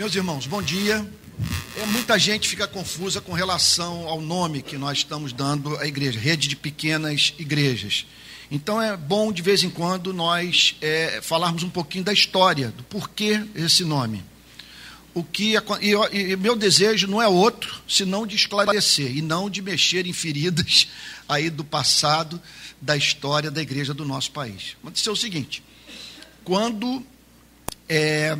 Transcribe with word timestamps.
Meus 0.00 0.14
irmãos, 0.14 0.46
bom 0.46 0.62
dia. 0.62 1.06
É, 1.76 1.84
muita 1.84 2.18
gente 2.18 2.48
fica 2.48 2.66
confusa 2.66 3.20
com 3.20 3.34
relação 3.34 4.08
ao 4.08 4.18
nome 4.18 4.62
que 4.62 4.78
nós 4.78 4.96
estamos 4.96 5.30
dando 5.30 5.76
à 5.76 5.86
igreja, 5.86 6.18
rede 6.18 6.48
de 6.48 6.56
pequenas 6.56 7.34
igrejas. 7.38 8.06
Então 8.50 8.80
é 8.80 8.96
bom 8.96 9.30
de 9.30 9.42
vez 9.42 9.62
em 9.62 9.68
quando 9.68 10.14
nós 10.14 10.74
é, 10.80 11.20
falarmos 11.20 11.64
um 11.64 11.68
pouquinho 11.68 12.02
da 12.02 12.14
história, 12.14 12.68
do 12.68 12.82
porquê 12.84 13.44
esse 13.54 13.84
nome. 13.84 14.24
O 15.12 15.22
que 15.22 15.52
e, 15.82 16.16
e 16.16 16.34
meu 16.34 16.56
desejo 16.56 17.06
não 17.06 17.20
é 17.20 17.28
outro, 17.28 17.82
senão 17.86 18.26
de 18.26 18.36
esclarecer 18.36 19.14
e 19.14 19.20
não 19.20 19.50
de 19.50 19.60
mexer 19.60 20.06
em 20.06 20.14
feridas 20.14 20.88
aí 21.28 21.50
do 21.50 21.62
passado 21.62 22.40
da 22.80 22.96
história 22.96 23.50
da 23.50 23.60
igreja 23.60 23.92
do 23.92 24.06
nosso 24.06 24.30
país. 24.30 24.78
Aconteceu 24.82 25.12
o 25.12 25.16
seguinte: 25.16 25.62
quando 26.42 27.04
é, 27.86 28.38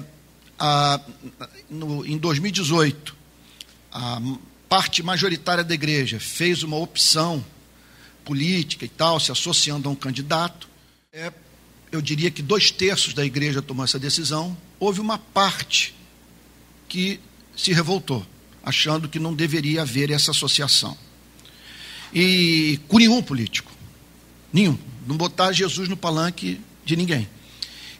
no, 1.68 2.04
em 2.04 2.18
2018 2.18 3.16
a 3.92 4.20
parte 4.68 5.02
majoritária 5.02 5.64
da 5.64 5.74
igreja 5.74 6.20
fez 6.20 6.62
uma 6.62 6.76
opção 6.76 7.44
política 8.24 8.84
e 8.84 8.88
tal, 8.88 9.18
se 9.18 9.32
associando 9.32 9.88
a 9.88 9.92
um 9.92 9.96
candidato, 9.96 10.68
é, 11.12 11.32
eu 11.90 12.00
diria 12.00 12.30
que 12.30 12.42
dois 12.42 12.70
terços 12.70 13.12
da 13.12 13.24
igreja 13.24 13.60
tomou 13.60 13.84
essa 13.84 13.98
decisão. 13.98 14.56
Houve 14.78 15.00
uma 15.00 15.18
parte 15.18 15.94
que 16.88 17.18
se 17.56 17.72
revoltou, 17.72 18.24
achando 18.62 19.08
que 19.08 19.18
não 19.18 19.34
deveria 19.34 19.82
haver 19.82 20.10
essa 20.10 20.30
associação. 20.30 20.96
E 22.14 22.78
com 22.86 22.98
nenhum 22.98 23.22
político, 23.22 23.72
nenhum, 24.52 24.78
não 25.06 25.16
botar 25.16 25.52
Jesus 25.52 25.88
no 25.88 25.96
palanque 25.96 26.60
de 26.84 26.94
ninguém. 26.94 27.28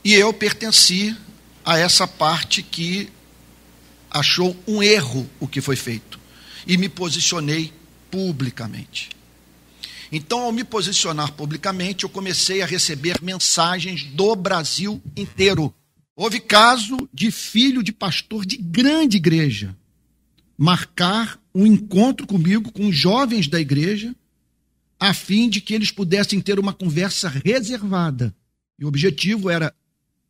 E 0.05 0.15
eu 0.15 0.33
pertenci 0.33 1.17
a 1.65 1.79
essa 1.79 2.07
parte 2.07 2.63
que 2.63 3.09
achou 4.11 4.57
um 4.67 4.83
erro 4.83 5.29
o 5.39 5.47
que 5.47 5.61
foi 5.61 5.77
feito 5.77 6.19
e 6.67 6.77
me 6.77 6.89
posicionei 6.89 7.73
publicamente. 8.11 9.11
Então, 10.13 10.41
ao 10.41 10.53
me 10.53 10.65
posicionar 10.65 11.33
publicamente, 11.33 12.05
eu 12.05 12.11
comecei 12.11 12.63
a 12.63 12.67
receber 12.67 13.23
mensagens 13.23 14.05
do 14.05 14.35
Brasil 14.35 15.01
inteiro. 15.17 15.73
Houve 16.17 16.41
caso 16.41 17.09
de 17.15 17.31
filho 17.31 17.83
de 17.83 17.93
pastor 17.93 18.45
de 18.45 18.57
grande 18.57 19.17
igreja 19.17 19.77
marcar 20.61 21.41
um 21.55 21.67
encontro 21.67 22.27
comigo 22.27 22.71
com 22.71 22.93
jovens 22.93 23.49
da 23.49 23.59
igreja, 23.59 24.15
a 24.99 25.15
fim 25.15 25.49
de 25.49 25.59
que 25.59 25.73
eles 25.73 25.91
pudessem 25.91 26.39
ter 26.39 26.59
uma 26.59 26.75
conversa 26.75 27.33
reservada. 27.43 28.37
E 28.79 28.85
o 28.85 28.89
objetivo 28.89 29.49
era, 29.49 29.75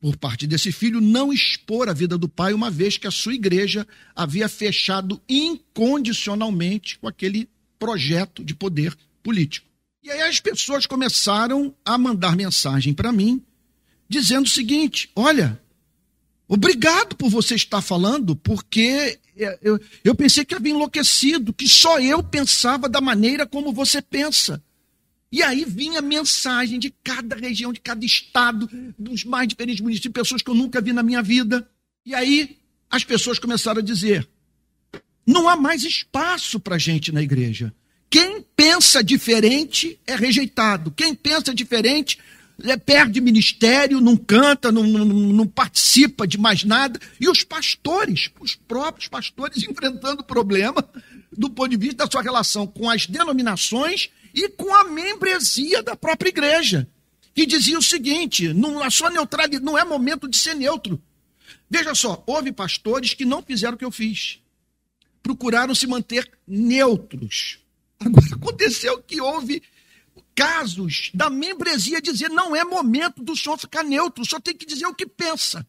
por 0.01 0.17
parte 0.17 0.47
desse 0.47 0.73
filho, 0.73 1.01
não 1.01 1.33
expor 1.33 1.89
a 1.89 1.93
vida 1.93 2.17
do 2.17 2.29
pai, 2.29 2.55
uma 2.55 2.71
vez 2.71 2.97
que 2.97 3.07
a 3.07 3.11
sua 3.11 3.35
igreja 3.35 3.87
havia 4.17 4.49
fechado 4.49 5.21
incondicionalmente 5.29 6.99
com 6.99 7.07
aquele 7.07 7.49
projeto 7.79 8.43
de 8.43 8.55
poder 8.55 8.97
político. 9.23 9.69
E 10.03 10.11
aí 10.11 10.23
as 10.23 10.41
pessoas 10.41 10.87
começaram 10.87 11.75
a 11.85 11.99
mandar 11.99 12.35
mensagem 12.35 12.95
para 12.95 13.13
mim, 13.13 13.43
dizendo 14.09 14.47
o 14.47 14.51
seguinte: 14.51 15.11
olha, 15.15 15.61
obrigado 16.49 17.15
por 17.15 17.29
você 17.29 17.55
estar 17.55 17.83
falando, 17.83 18.35
porque 18.35 19.19
eu, 19.63 19.79
eu 20.03 20.15
pensei 20.15 20.47
que 20.47 20.55
havia 20.55 20.73
enlouquecido, 20.73 21.53
que 21.53 21.69
só 21.69 22.01
eu 22.01 22.23
pensava 22.23 22.89
da 22.89 23.03
maneira 23.03 23.47
como 23.47 23.71
você 23.71 24.01
pensa. 24.01 24.63
E 25.33 25.43
aí 25.43 25.65
vinha 25.65 26.03
mensagem 26.03 26.79
de 26.79 26.93
cada 27.05 27.37
região, 27.37 27.73
de 27.73 27.81
cada 27.81 28.05
estado, 28.05 28.69
dos 28.99 29.25
mais 29.25 29.47
diferentes 29.47 29.81
municípios, 29.81 30.13
pessoas 30.13 30.43
que 30.43 30.51
eu 30.51 30.55
nunca 30.55 30.81
vi 30.81 30.93
na 30.93 31.03
minha 31.03 31.23
vida. 31.23 31.69
E 32.05 32.15
aí 32.15 32.59
as 32.91 33.05
pessoas 33.05 33.39
começaram 33.39 33.79
a 33.79 33.85
dizer: 33.85 34.29
não 35.25 35.49
há 35.49 35.55
mais 35.55 35.85
espaço 35.85 36.59
para 36.59 36.79
gente 36.79 37.13
na 37.13 37.23
igreja. 37.23 37.73
Quem 38.11 38.45
pensa 38.57 39.05
diferente 39.05 40.01
é 40.05 40.17
rejeitado. 40.17 40.91
Quem 40.91 41.15
pensa 41.15 41.55
diferente 41.55 42.19
é, 42.65 42.77
perde 42.77 43.21
ministério, 43.21 44.01
não 44.01 44.17
canta, 44.17 44.73
não, 44.73 44.83
não, 44.83 45.05
não, 45.05 45.47
participa 45.47 46.27
de 46.27 46.37
mais 46.37 46.65
nada. 46.65 46.99
E 47.21 47.29
os 47.29 47.45
pastores, 47.45 48.31
os 48.41 48.57
próprios 48.57 49.07
pastores, 49.07 49.63
enfrentando 49.69 50.23
o 50.23 50.25
problema 50.25 50.85
do 51.33 51.49
ponto 51.49 51.71
de 51.71 51.77
vista 51.77 52.05
da 52.05 52.11
sua 52.11 52.23
relação 52.23 52.67
com 52.67 52.91
as 52.91 53.07
denominações 53.07 54.11
e 54.35 54.49
com 54.49 54.75
a 54.75 54.85
membresia 54.85 55.83
da 55.83 55.97
própria 55.97 56.29
igreja. 56.29 56.89
Que 57.35 57.47
dizia 57.47 57.79
o 57.79 57.83
seguinte: 57.83 58.53
não, 58.53 58.83
a 58.83 58.91
sua 58.91 59.11
neutralidade 59.11 59.65
não 59.65 59.79
é 59.79 59.85
momento 59.85 60.29
de 60.29 60.37
ser 60.37 60.55
neutro. 60.55 61.01
Veja 61.69 61.95
só, 61.95 62.23
houve 62.27 62.53
pastores 62.53 63.15
que 63.15 63.25
não 63.25 63.43
fizeram 63.43 63.75
o 63.75 63.79
que 63.79 63.85
eu 63.85 63.91
fiz. 63.91 64.41
Procuraram 65.23 65.75
se 65.75 65.87
manter 65.87 66.31
neutros 66.47 67.61
Agora 68.01 68.35
aconteceu 68.35 69.03
que 69.03 69.21
houve 69.21 69.63
casos 70.35 71.11
da 71.13 71.29
membresia 71.29 72.01
dizer 72.01 72.31
não 72.31 72.57
é 72.57 72.65
momento 72.65 73.23
do 73.23 73.37
senhor 73.37 73.59
ficar 73.59 73.85
neutro, 73.85 74.25
só 74.25 74.41
tem 74.41 74.57
que 74.57 74.65
dizer 74.65 74.87
o 74.87 74.95
que 74.95 75.07
pensa. 75.07 75.67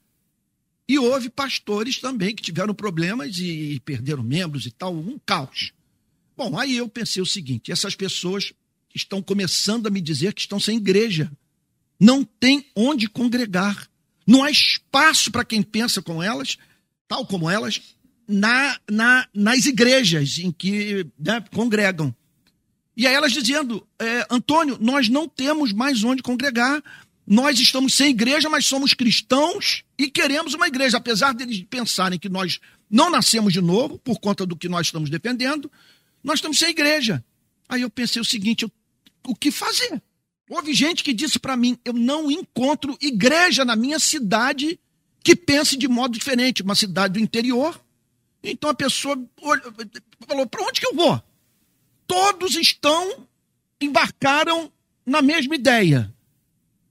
E 0.87 0.97
houve 0.97 1.29
pastores 1.29 1.99
também 1.99 2.33
que 2.33 2.41
tiveram 2.41 2.73
problemas 2.73 3.37
e 3.37 3.81
perderam 3.81 4.23
membros 4.23 4.65
e 4.65 4.71
tal, 4.71 4.93
um 4.93 5.19
caos. 5.25 5.73
Bom, 6.41 6.57
aí 6.57 6.77
eu 6.77 6.89
pensei 6.89 7.21
o 7.21 7.25
seguinte: 7.25 7.71
essas 7.71 7.95
pessoas 7.95 8.51
estão 8.95 9.21
começando 9.21 9.85
a 9.85 9.91
me 9.91 10.01
dizer 10.01 10.33
que 10.33 10.41
estão 10.41 10.59
sem 10.59 10.77
igreja. 10.77 11.31
Não 11.99 12.23
tem 12.23 12.65
onde 12.75 13.07
congregar. 13.07 13.87
Não 14.25 14.43
há 14.43 14.49
espaço 14.49 15.29
para 15.29 15.45
quem 15.45 15.61
pensa 15.61 16.01
com 16.01 16.21
elas, 16.21 16.57
tal 17.07 17.27
como 17.27 17.47
elas, 17.47 17.79
na, 18.27 18.75
na, 18.89 19.27
nas 19.31 19.67
igrejas 19.67 20.39
em 20.39 20.51
que 20.51 21.05
né, 21.19 21.43
congregam. 21.53 22.15
E 22.97 23.05
aí 23.05 23.13
elas 23.13 23.33
dizendo, 23.33 23.85
é, 23.99 24.25
Antônio, 24.27 24.79
nós 24.81 25.09
não 25.09 25.27
temos 25.27 25.71
mais 25.71 26.03
onde 26.03 26.23
congregar, 26.23 26.81
nós 27.27 27.59
estamos 27.59 27.93
sem 27.93 28.09
igreja, 28.09 28.49
mas 28.49 28.65
somos 28.65 28.95
cristãos 28.95 29.83
e 29.95 30.09
queremos 30.09 30.55
uma 30.55 30.67
igreja. 30.67 30.97
Apesar 30.97 31.35
deles 31.35 31.63
pensarem 31.69 32.17
que 32.17 32.29
nós 32.29 32.59
não 32.89 33.11
nascemos 33.11 33.53
de 33.53 33.61
novo, 33.61 33.99
por 33.99 34.19
conta 34.19 34.43
do 34.43 34.55
que 34.55 34.67
nós 34.67 34.87
estamos 34.87 35.07
defendendo, 35.07 35.71
nós 36.23 36.35
estamos 36.35 36.57
sem 36.59 36.69
igreja. 36.69 37.23
Aí 37.67 37.81
eu 37.81 37.89
pensei 37.89 38.21
o 38.21 38.25
seguinte: 38.25 38.63
eu, 38.63 38.71
o 39.27 39.35
que 39.35 39.51
fazer? 39.51 40.01
Houve 40.49 40.73
gente 40.73 41.03
que 41.03 41.13
disse 41.13 41.39
para 41.39 41.57
mim: 41.57 41.77
eu 41.83 41.93
não 41.93 42.31
encontro 42.31 42.97
igreja 43.01 43.65
na 43.65 43.75
minha 43.75 43.99
cidade 43.99 44.79
que 45.23 45.35
pense 45.35 45.77
de 45.77 45.87
modo 45.87 46.13
diferente, 46.13 46.63
uma 46.63 46.75
cidade 46.75 47.13
do 47.15 47.19
interior. 47.19 47.79
Então 48.43 48.69
a 48.69 48.73
pessoa 48.73 49.15
falou: 50.27 50.47
para 50.47 50.63
onde 50.63 50.79
que 50.79 50.87
eu 50.87 50.95
vou? 50.95 51.21
todos 52.11 52.57
estão, 52.57 53.25
embarcaram 53.79 54.69
na 55.05 55.21
mesma 55.21 55.55
ideia. 55.55 56.13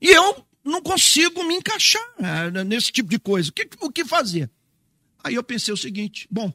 E 0.00 0.08
eu 0.08 0.47
não 0.64 0.80
consigo 0.80 1.44
me 1.44 1.56
encaixar 1.56 2.02
é, 2.18 2.64
nesse 2.64 2.91
tipo 2.91 3.10
de 3.10 3.18
coisa. 3.18 3.50
O 3.50 3.52
que, 3.52 3.68
o 3.82 3.92
que 3.92 4.02
fazer? 4.02 4.50
Aí 5.22 5.34
eu 5.34 5.44
pensei 5.44 5.74
o 5.74 5.76
seguinte: 5.76 6.26
bom, 6.30 6.50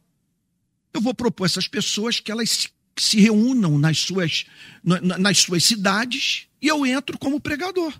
eu 0.97 1.01
vou 1.01 1.13
propor 1.13 1.45
essas 1.45 1.67
pessoas 1.67 2.19
que 2.19 2.31
elas 2.31 2.49
se, 2.49 2.69
se 2.97 3.19
reúnam 3.19 3.77
nas 3.77 3.99
suas, 3.99 4.45
nas 4.83 5.39
suas 5.39 5.63
cidades 5.63 6.47
e 6.61 6.67
eu 6.67 6.85
entro 6.85 7.17
como 7.17 7.39
pregador. 7.39 7.93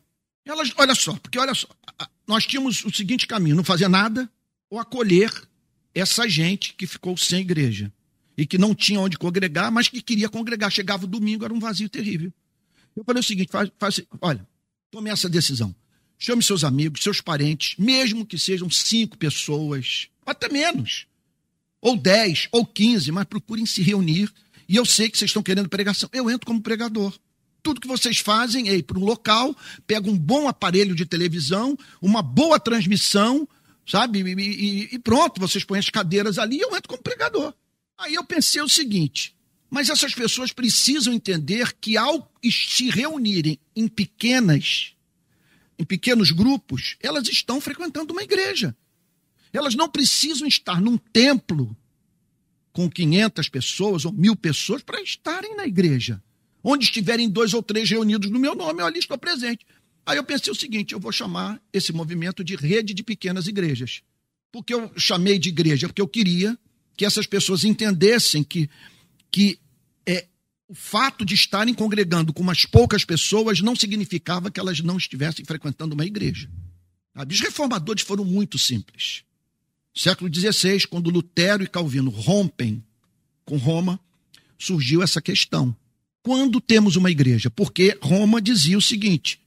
Elas, 0.45 0.72
olha 0.78 0.94
só, 0.94 1.13
porque 1.17 1.39
olha 1.39 1.53
só, 1.53 1.67
nós 2.28 2.45
tínhamos 2.45 2.83
o 2.85 2.94
seguinte 2.94 3.28
caminho: 3.28 3.56
não 3.56 3.63
fazer 3.63 3.88
nada 3.88 4.29
ou 4.69 4.79
acolher 4.79 5.31
essa 5.94 6.28
gente 6.28 6.73
que 6.73 6.85
ficou 6.85 7.17
sem 7.17 7.41
igreja 7.41 7.91
e 8.38 8.45
que 8.45 8.57
não 8.57 8.75
tinha 8.75 9.00
onde 9.00 9.17
congregar, 9.17 9.72
mas 9.72 9.88
que 9.88 10.01
queria 10.01 10.29
congregar. 10.29 10.72
Chegava 10.72 11.06
o 11.06 11.07
domingo, 11.07 11.45
era 11.45 11.53
um 11.53 11.59
vazio 11.59 11.89
terrível. 11.89 12.31
Eu 12.95 13.03
falei 13.03 13.19
o 13.19 13.23
seguinte: 13.23 13.51
faz, 13.51 13.69
faz, 13.77 14.01
olha, 14.22 14.45
tome 14.91 15.09
essa 15.09 15.29
decisão. 15.29 15.75
Chame 16.17 16.41
seus 16.41 16.63
amigos, 16.63 17.03
seus 17.03 17.19
parentes, 17.19 17.75
mesmo 17.77 18.25
que 18.25 18.38
sejam 18.38 18.69
cinco 18.69 19.17
pessoas, 19.17 20.07
até 20.25 20.47
menos, 20.47 21.07
ou 21.81 21.98
dez, 21.98 22.48
ou 22.51 22.66
quinze, 22.66 23.12
mas 23.12 23.25
procurem 23.25 23.66
se 23.66 23.81
reunir. 23.81 24.31
E 24.68 24.75
eu 24.75 24.86
sei 24.86 25.10
que 25.10 25.18
vocês 25.18 25.30
estão 25.30 25.44
querendo 25.44 25.69
pregação. 25.69 26.10
Eu 26.12 26.30
entro 26.30 26.48
como 26.48 26.62
pregador. 26.62 27.13
Tudo 27.62 27.81
que 27.81 27.88
vocês 27.88 28.19
fazem 28.19 28.69
é 28.69 28.75
ir 28.75 28.83
para 28.83 29.00
um 29.00 29.04
local, 29.04 29.56
pega 29.88 30.10
um 30.10 30.18
bom 30.18 30.48
aparelho 30.48 30.94
de 30.94 31.06
televisão, 31.06 31.77
uma 32.01 32.22
boa 32.22 32.60
transmissão, 32.60 33.48
sabe? 33.88 34.22
E, 34.22 34.42
e, 34.42 34.95
e 34.95 35.00
pronto, 35.00 35.39
vocês 35.39 35.63
põem 35.63 35.80
as 35.80 35.89
cadeiras 35.89 36.38
ali 36.38 36.57
e 36.57 36.62
eu 36.62 36.75
entro 36.75 36.89
como 36.89 37.01
pregador. 37.01 37.54
Aí 37.98 38.13
eu 38.13 38.24
pensei 38.24 38.62
o 38.62 38.69
seguinte: 38.69 39.36
mas 39.69 39.89
essas 39.89 40.13
pessoas 40.13 40.51
precisam 40.51 41.13
entender 41.13 41.74
que 41.80 41.98
ao 41.98 42.31
se 42.44 42.89
reunirem 42.89 43.60
em 43.75 43.88
pequenas, 43.88 44.94
em 45.77 45.83
pequenos 45.83 46.31
grupos, 46.31 46.98
elas 47.01 47.27
estão 47.27 47.60
frequentando 47.60 48.13
uma 48.13 48.24
igreja. 48.24 48.75
Elas 49.57 49.75
não 49.75 49.90
precisam 49.90 50.48
estar 50.48 50.81
num 50.81 50.98
templo 50.98 51.75
com 52.74 52.90
500 52.90 53.48
pessoas 53.50 54.06
ou 54.06 54.12
mil 54.12 54.36
pessoas 54.36 54.81
para 54.81 55.02
estarem 55.02 55.56
na 55.56 55.66
igreja. 55.66 56.22
Onde 56.63 56.86
estiverem 56.86 57.30
dois 57.30 57.54
ou 57.54 57.63
três 57.63 57.90
reunidos 57.90 58.30
no 58.30 58.40
meu 58.40 58.56
nome, 58.56 58.81
eu 58.81 58.86
ali 58.86 59.00
estou 59.00 59.18
presente. 59.18 59.66
Aí 60.06 60.18
eu 60.18 60.24
pensei 60.24 60.52
o 60.52 60.56
seguinte: 60.56 60.94
eu 60.94 61.00
vou 61.00 61.12
chamar 61.12 61.62
esse 61.72 61.94
movimento 61.94 62.44
de 62.44 62.56
rede 62.56 62.94
de 62.94 63.04
pequenas 63.04 63.48
igrejas. 63.48 64.02
Porque 64.52 64.74
eu 64.74 64.92
chamei 64.98 65.38
de 65.38 65.50
igreja, 65.50 65.88
porque 65.88 66.01
eu 66.01 66.08
queria 66.08 66.58
que 66.96 67.06
essas 67.06 67.28
pessoas 67.28 67.63
entendessem 67.63 68.44
que, 68.44 68.69
que 69.30 69.60
é, 70.06 70.28
o 70.68 70.74
fato 70.74 71.25
de 71.25 71.34
estarem 71.34 71.74
congregando 71.74 72.34
com 72.34 72.42
umas 72.42 72.66
poucas 72.66 73.04
pessoas 73.04 73.62
não 73.62 73.75
significava 73.75 74.50
que 74.50 74.60
elas 74.60 74.80
não 74.80 74.98
estivessem 74.98 75.44
frequentando 75.44 75.94
uma 75.94 76.06
igreja. 76.06 76.50
Os 77.30 77.40
reformadores 77.40 78.04
foram 78.04 78.25
muito 78.25 78.58
simples. 78.58 79.25
Século 79.95 80.30
XVI, 80.33 80.86
quando 80.88 81.09
Lutero 81.09 81.63
e 81.63 81.68
Calvino 81.68 82.09
rompem 82.09 82.83
com 83.45 83.56
Roma, 83.56 83.97
surgiu 84.59 85.01
essa 85.01 85.21
questão. 85.21 85.74
Quando 86.21 86.59
temos 86.59 86.97
uma 86.97 87.09
igreja? 87.09 87.50
Porque 87.50 87.97
Roma 88.01 88.42
dizia 88.42 88.77
o 88.77 88.81
seguinte: 88.81 89.39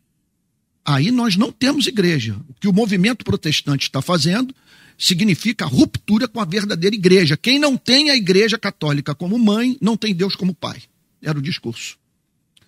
aí 0.84 1.10
nós 1.10 1.36
não 1.36 1.52
temos 1.52 1.86
igreja. 1.86 2.40
O 2.48 2.54
que 2.54 2.68
o 2.68 2.72
movimento 2.72 3.24
protestante 3.24 3.88
está 3.88 4.00
fazendo 4.00 4.54
significa 4.96 5.64
a 5.64 5.68
ruptura 5.68 6.26
com 6.26 6.40
a 6.40 6.44
verdadeira 6.44 6.96
igreja. 6.96 7.36
Quem 7.36 7.58
não 7.58 7.76
tem 7.76 8.10
a 8.10 8.16
igreja 8.16 8.56
católica 8.56 9.14
como 9.14 9.38
mãe, 9.38 9.76
não 9.80 9.96
tem 9.96 10.14
Deus 10.14 10.34
como 10.34 10.54
pai. 10.54 10.82
Era 11.20 11.38
o 11.38 11.42
discurso. 11.42 11.98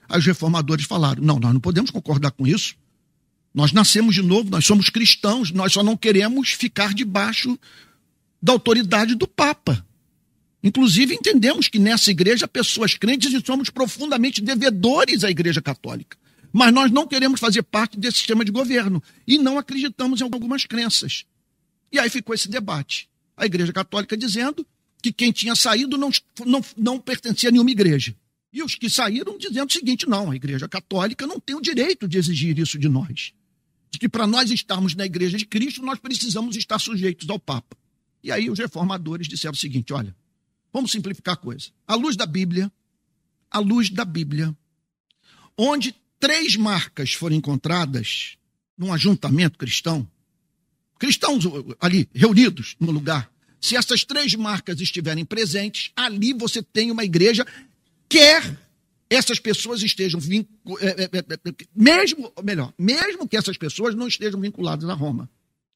Aí 0.09 0.19
os 0.19 0.26
reformadores 0.26 0.85
falaram: 0.85 1.23
não, 1.23 1.38
nós 1.38 1.55
não 1.55 1.61
podemos 1.61 1.91
concordar 1.91 2.33
com 2.33 2.47
isso. 2.47 2.75
Nós 3.52 3.73
nascemos 3.73 4.14
de 4.14 4.23
novo, 4.23 4.49
nós 4.50 4.64
somos 4.64 4.91
cristãos, 4.91 5.50
nós 5.50 5.73
só 5.73 5.82
não 5.82 5.97
queremos 5.97 6.50
ficar 6.50 6.94
debaixo 6.94 7.58
da 8.41 8.52
autoridade 8.52 9.14
do 9.14 9.26
Papa. 9.26 9.85
Inclusive, 10.62 11.14
entendemos 11.14 11.69
que 11.69 11.79
nessa 11.79 12.11
igreja, 12.11 12.47
pessoas 12.47 12.94
crentes 12.94 13.32
e 13.32 13.44
somos 13.44 13.70
profundamente 13.70 14.41
devedores 14.41 15.25
à 15.25 15.31
Igreja 15.31 15.61
Católica. 15.61 16.17
Mas 16.52 16.73
nós 16.73 16.91
não 16.91 17.06
queremos 17.06 17.41
fazer 17.41 17.62
parte 17.62 17.99
desse 17.99 18.19
sistema 18.19 18.44
de 18.44 18.50
governo 18.50 19.02
e 19.26 19.38
não 19.38 19.58
acreditamos 19.58 20.20
em 20.20 20.25
algumas 20.25 20.67
crenças. 20.67 21.25
E 21.91 21.99
aí 21.99 22.11
ficou 22.11 22.35
esse 22.35 22.49
debate. 22.49 23.08
A 23.37 23.47
Igreja 23.47 23.73
Católica 23.73 24.17
dizendo 24.17 24.67
que 25.02 25.12
quem 25.12 25.32
tinha 25.32 25.56
saído 25.56 25.97
não, 25.97 26.11
não, 26.44 26.62
não 26.76 27.00
pertencia 27.00 27.49
a 27.49 27.52
nenhuma 27.52 27.70
igreja. 27.70 28.14
E 28.52 28.62
os 28.62 28.75
que 28.75 28.91
saíram 28.91 29.38
dizendo 29.38 29.70
o 29.70 29.73
seguinte: 29.73 30.08
não, 30.08 30.31
a 30.31 30.37
Igreja 30.37 30.69
Católica 30.69 31.26
não 31.26 31.41
tem 31.41 31.56
o 31.56 31.61
direito 31.61 32.06
de 32.06 32.19
exigir 32.19 32.58
isso 32.58 32.79
de 32.79 32.88
nós. 32.88 33.32
De 33.91 33.99
que 33.99 34.09
para 34.09 34.27
nós 34.27 34.51
estarmos 34.51 34.95
na 34.95 35.05
Igreja 35.05 35.37
de 35.37 35.45
Cristo, 35.45 35.83
nós 35.83 35.99
precisamos 35.99 36.57
estar 36.57 36.79
sujeitos 36.79 37.29
ao 37.29 37.39
Papa. 37.39 37.77
E 38.23 38.31
aí 38.31 38.49
os 38.51 38.59
reformadores 38.59 39.27
disseram 39.27 39.55
o 39.55 39.57
seguinte: 39.57 39.93
olha, 39.93 40.15
vamos 40.73 40.93
simplificar 40.93 41.35
a 41.35 41.37
coisa. 41.37 41.69
À 41.87 41.95
luz 41.95 42.17
da 42.17 42.27
Bíblia, 42.27 42.71
à 43.51 43.59
luz 43.59 43.91
da 43.91 44.05
Bíblia, 44.05 44.57
onde 45.57 45.95
três 46.19 46.57
marcas 46.57 47.13
foram 47.13 47.37
encontradas 47.37 48.37
num 48.79 48.93
ajuntamento 48.93 49.59
cristão, 49.59 50.09
cristãos 50.99 51.45
ali 51.81 52.09
reunidos 52.15 52.77
no 52.79 52.91
lugar, 52.91 53.31
se 53.61 53.77
essas 53.77 54.05
três 54.05 54.35
marcas 54.35 54.81
estiverem 54.81 55.25
presentes, 55.25 55.91
ali 55.95 56.33
você 56.33 56.63
tem 56.63 56.91
uma 56.91 57.05
igreja, 57.05 57.47
quer 58.09 58.59
essas 59.11 59.41
pessoas 59.41 59.83
estejam 59.83 60.21
vinculadas, 60.21 60.89
é, 60.89 61.05
é, 61.05 61.51
é, 61.51 61.53
mesmo, 61.75 62.33
melhor, 62.45 62.73
mesmo 62.79 63.27
que 63.27 63.37
essas 63.37 63.59
pessoas 63.59 63.97
não 63.97 64.07
estejam 64.07 64.41
vinculadas 64.41 64.89
a 64.89 64.95
Roma. 64.95 65.29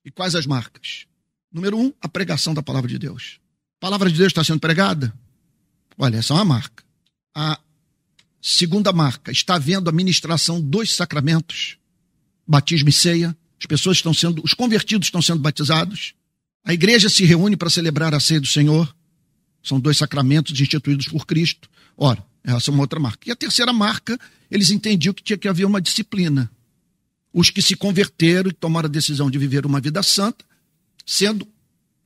E 0.04 0.10
quais 0.10 0.36
as 0.36 0.46
marcas? 0.46 1.06
Número 1.52 1.76
um, 1.76 1.92
a 2.00 2.08
pregação 2.08 2.54
da 2.54 2.62
palavra 2.62 2.88
de 2.88 2.98
Deus. 2.98 3.40
A 3.78 3.86
palavra 3.86 4.08
de 4.08 4.16
Deus 4.16 4.28
está 4.28 4.44
sendo 4.44 4.60
pregada? 4.60 5.12
Olha, 5.98 6.18
essa 6.18 6.32
é 6.32 6.36
uma 6.36 6.44
marca. 6.44 6.84
A 7.34 7.58
segunda 8.40 8.92
marca, 8.92 9.32
está 9.32 9.56
havendo 9.56 9.90
a 9.90 9.92
ministração 9.92 10.60
dos 10.60 10.94
sacramentos, 10.94 11.76
batismo 12.46 12.88
e 12.88 12.92
ceia. 12.92 13.36
As 13.58 13.66
pessoas 13.66 13.96
estão 13.96 14.14
sendo, 14.14 14.42
os 14.44 14.54
convertidos 14.54 15.08
estão 15.08 15.22
sendo 15.22 15.40
batizados. 15.40 16.14
A 16.62 16.72
igreja 16.72 17.08
se 17.08 17.24
reúne 17.24 17.56
para 17.56 17.70
celebrar 17.70 18.14
a 18.14 18.20
ceia 18.20 18.40
do 18.40 18.46
Senhor. 18.46 18.94
São 19.62 19.80
dois 19.80 19.96
sacramentos 19.96 20.60
instituídos 20.60 21.08
por 21.08 21.26
Cristo. 21.26 21.68
Ora, 21.96 22.24
essa 22.44 22.70
é 22.70 22.74
uma 22.74 22.82
outra 22.82 23.00
marca. 23.00 23.26
E 23.26 23.32
a 23.32 23.36
terceira 23.36 23.72
marca, 23.72 24.18
eles 24.50 24.70
entendiam 24.70 25.14
que 25.14 25.22
tinha 25.22 25.38
que 25.38 25.48
haver 25.48 25.64
uma 25.64 25.80
disciplina. 25.80 26.50
Os 27.32 27.48
que 27.48 27.62
se 27.62 27.74
converteram 27.74 28.50
e 28.50 28.52
tomaram 28.52 28.86
a 28.86 28.92
decisão 28.92 29.30
de 29.30 29.38
viver 29.38 29.64
uma 29.64 29.80
vida 29.80 30.02
santa, 30.02 30.44
sendo 31.06 31.48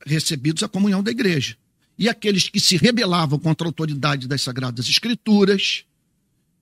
recebidos 0.05 0.63
a 0.63 0.67
comunhão 0.67 1.03
da 1.03 1.11
igreja. 1.11 1.57
E 1.97 2.07
aqueles 2.07 2.47
que 2.47 2.59
se 2.59 2.77
rebelavam 2.77 3.37
contra 3.37 3.67
a 3.67 3.69
autoridade 3.69 4.27
das 4.27 4.41
Sagradas 4.41 4.87
Escrituras, 4.87 5.83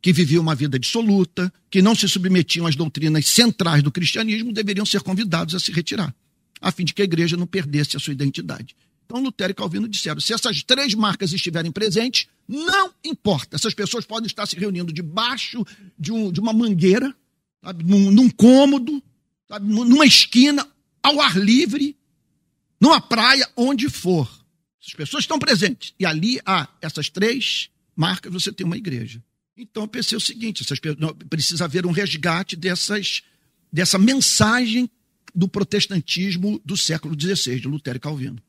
que 0.01 0.11
viviam 0.11 0.41
uma 0.41 0.55
vida 0.55 0.79
dissoluta, 0.79 1.53
que 1.69 1.81
não 1.81 1.93
se 1.93 2.07
submetiam 2.07 2.65
às 2.65 2.75
doutrinas 2.75 3.27
centrais 3.27 3.83
do 3.83 3.91
cristianismo, 3.91 4.51
deveriam 4.51 4.85
ser 4.85 5.01
convidados 5.01 5.53
a 5.53 5.59
se 5.59 5.71
retirar, 5.71 6.13
a 6.59 6.71
fim 6.71 6.83
de 6.83 6.93
que 6.93 7.03
a 7.03 7.05
igreja 7.05 7.37
não 7.37 7.45
perdesse 7.45 7.95
a 7.95 7.99
sua 7.99 8.13
identidade. 8.13 8.75
Então, 9.07 9.23
Lutero 9.23 9.51
e 9.51 9.55
Calvino 9.55 9.87
disseram: 9.87 10.19
se 10.19 10.33
essas 10.33 10.61
três 10.61 10.93
marcas 10.93 11.31
estiverem 11.31 11.71
presentes, 11.71 12.27
não 12.45 12.93
importa. 13.03 13.55
Essas 13.55 13.73
pessoas 13.73 14.05
podem 14.05 14.27
estar 14.27 14.45
se 14.45 14.57
reunindo 14.57 14.91
debaixo 14.91 15.65
de, 15.97 16.11
um, 16.11 16.29
de 16.29 16.41
uma 16.41 16.51
mangueira, 16.51 17.15
sabe, 17.63 17.85
num, 17.85 18.11
num 18.11 18.29
cômodo, 18.29 19.01
sabe, 19.47 19.65
numa 19.65 20.05
esquina, 20.05 20.67
ao 21.01 21.21
ar 21.21 21.37
livre, 21.37 21.95
numa 22.81 22.99
praia, 22.99 23.49
onde 23.55 23.89
for. 23.89 24.29
As 24.85 24.93
pessoas 24.93 25.23
estão 25.23 25.39
presentes. 25.39 25.93
E 25.97 26.05
ali 26.05 26.39
há 26.45 26.67
essas 26.81 27.09
três 27.09 27.69
marcas, 27.95 28.31
você 28.31 28.51
tem 28.51 28.65
uma 28.65 28.77
igreja. 28.77 29.23
Então 29.55 29.83
eu 29.83 29.87
pensei 29.87 30.17
o 30.17 30.21
seguinte: 30.21 30.63
essas, 30.63 30.79
precisa 31.29 31.63
haver 31.63 31.85
um 31.85 31.91
resgate 31.91 32.57
dessas, 32.57 33.21
dessa 33.71 33.97
mensagem 33.97 34.89
do 35.33 35.47
protestantismo 35.47 36.59
do 36.65 36.75
século 36.75 37.15
XVI, 37.17 37.61
de 37.61 37.67
Lutero 37.69 37.97
e 37.97 38.01
Calvino. 38.01 38.41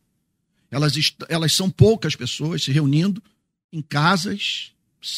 Elas, 0.70 0.94
elas 1.28 1.52
são 1.52 1.70
poucas 1.70 2.14
pessoas 2.14 2.62
se 2.62 2.70
reunindo 2.70 3.22
em 3.72 3.82
casas, 3.82 4.72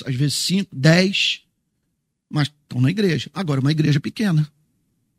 às 0.05 0.15
vezes 0.15 0.35
cinco, 0.35 0.75
dez, 0.75 1.43
mas 2.29 2.49
estão 2.49 2.81
na 2.81 2.91
igreja. 2.91 3.31
Agora, 3.35 3.61
uma 3.61 3.73
igreja 3.73 3.99
pequena. 3.99 4.51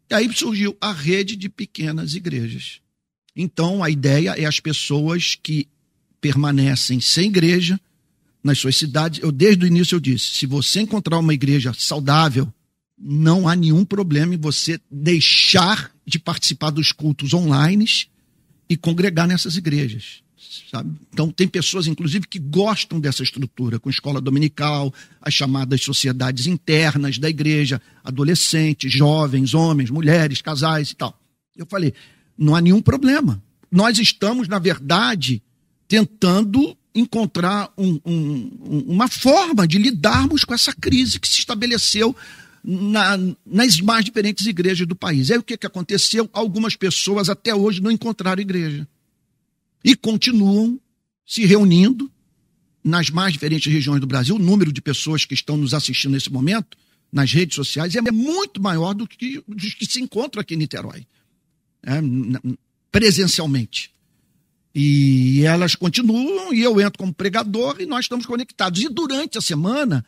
E 0.09 0.13
aí 0.13 0.31
surgiu 0.33 0.75
a 0.79 0.91
rede 0.91 1.35
de 1.35 1.49
pequenas 1.49 2.15
igrejas. 2.15 2.81
Então, 3.35 3.83
a 3.83 3.89
ideia 3.89 4.31
é 4.31 4.45
as 4.45 4.59
pessoas 4.59 5.35
que 5.41 5.67
permanecem 6.19 6.99
sem 6.99 7.27
igreja 7.27 7.79
nas 8.43 8.59
suas 8.59 8.75
cidades. 8.75 9.21
Eu, 9.21 9.31
desde 9.31 9.65
o 9.65 9.67
início, 9.67 9.95
eu 9.95 9.99
disse: 9.99 10.31
se 10.31 10.45
você 10.45 10.81
encontrar 10.81 11.19
uma 11.19 11.33
igreja 11.33 11.73
saudável, 11.73 12.51
não 12.97 13.47
há 13.47 13.55
nenhum 13.55 13.83
problema 13.83 14.35
em 14.35 14.37
você 14.37 14.79
deixar 14.89 15.91
de 16.05 16.19
participar 16.19 16.69
dos 16.69 16.91
cultos 16.91 17.33
online 17.33 17.87
e 18.71 18.77
congregar 18.77 19.27
nessas 19.27 19.57
igrejas. 19.57 20.23
Sabe? 20.71 20.95
Então, 21.11 21.29
tem 21.29 21.45
pessoas, 21.45 21.87
inclusive, 21.87 22.25
que 22.25 22.39
gostam 22.39 23.01
dessa 23.01 23.21
estrutura, 23.21 23.77
com 23.77 23.89
escola 23.89 24.21
dominical, 24.21 24.93
as 25.21 25.33
chamadas 25.33 25.81
sociedades 25.81 26.47
internas 26.47 27.17
da 27.17 27.29
igreja, 27.29 27.81
adolescentes, 28.01 28.89
jovens, 28.89 29.53
homens, 29.53 29.89
mulheres, 29.89 30.41
casais 30.41 30.91
e 30.91 30.95
tal. 30.95 31.19
Eu 31.53 31.65
falei: 31.65 31.93
não 32.37 32.55
há 32.55 32.61
nenhum 32.61 32.81
problema. 32.81 33.43
Nós 33.69 33.99
estamos, 33.99 34.47
na 34.47 34.57
verdade, 34.57 35.43
tentando 35.85 36.77
encontrar 36.95 37.73
um, 37.77 37.99
um, 38.05 38.83
uma 38.87 39.09
forma 39.09 39.67
de 39.67 39.77
lidarmos 39.77 40.45
com 40.45 40.53
essa 40.53 40.73
crise 40.73 41.19
que 41.19 41.27
se 41.27 41.39
estabeleceu 41.39 42.15
na, 42.63 43.17
nas 43.45 43.79
mais 43.79 44.05
diferentes 44.05 44.45
igrejas 44.45 44.87
do 44.87 44.95
país. 44.95 45.31
Aí 45.31 45.37
o 45.37 45.43
que, 45.43 45.57
que 45.57 45.65
aconteceu? 45.65 46.29
Algumas 46.31 46.75
pessoas 46.75 47.29
até 47.29 47.53
hoje 47.53 47.81
não 47.81 47.91
encontraram 47.91 48.41
igreja. 48.41 48.87
E 49.83 49.95
continuam 49.95 50.79
se 51.25 51.45
reunindo 51.45 52.11
nas 52.83 53.09
mais 53.09 53.33
diferentes 53.33 53.71
regiões 53.71 53.99
do 53.99 54.07
Brasil. 54.07 54.35
O 54.35 54.39
número 54.39 54.71
de 54.71 54.81
pessoas 54.81 55.25
que 55.25 55.33
estão 55.33 55.57
nos 55.57 55.73
assistindo 55.73 56.11
nesse 56.11 56.31
momento 56.31 56.77
nas 57.11 57.31
redes 57.31 57.55
sociais 57.55 57.95
é 57.95 58.01
muito 58.11 58.61
maior 58.61 58.93
do 58.93 59.07
que 59.07 59.43
dos 59.47 59.73
que 59.73 59.85
se 59.85 60.01
encontram 60.01 60.41
aqui 60.41 60.53
em 60.53 60.57
Niterói, 60.57 61.05
é, 61.83 61.99
presencialmente. 62.91 63.91
E 64.73 65.43
elas 65.43 65.75
continuam, 65.75 66.53
e 66.53 66.61
eu 66.61 66.79
entro 66.79 66.97
como 66.97 67.13
pregador, 67.13 67.81
e 67.81 67.85
nós 67.85 68.05
estamos 68.05 68.25
conectados. 68.25 68.81
E 68.81 68.87
durante 68.87 69.37
a 69.37 69.41
semana, 69.41 70.05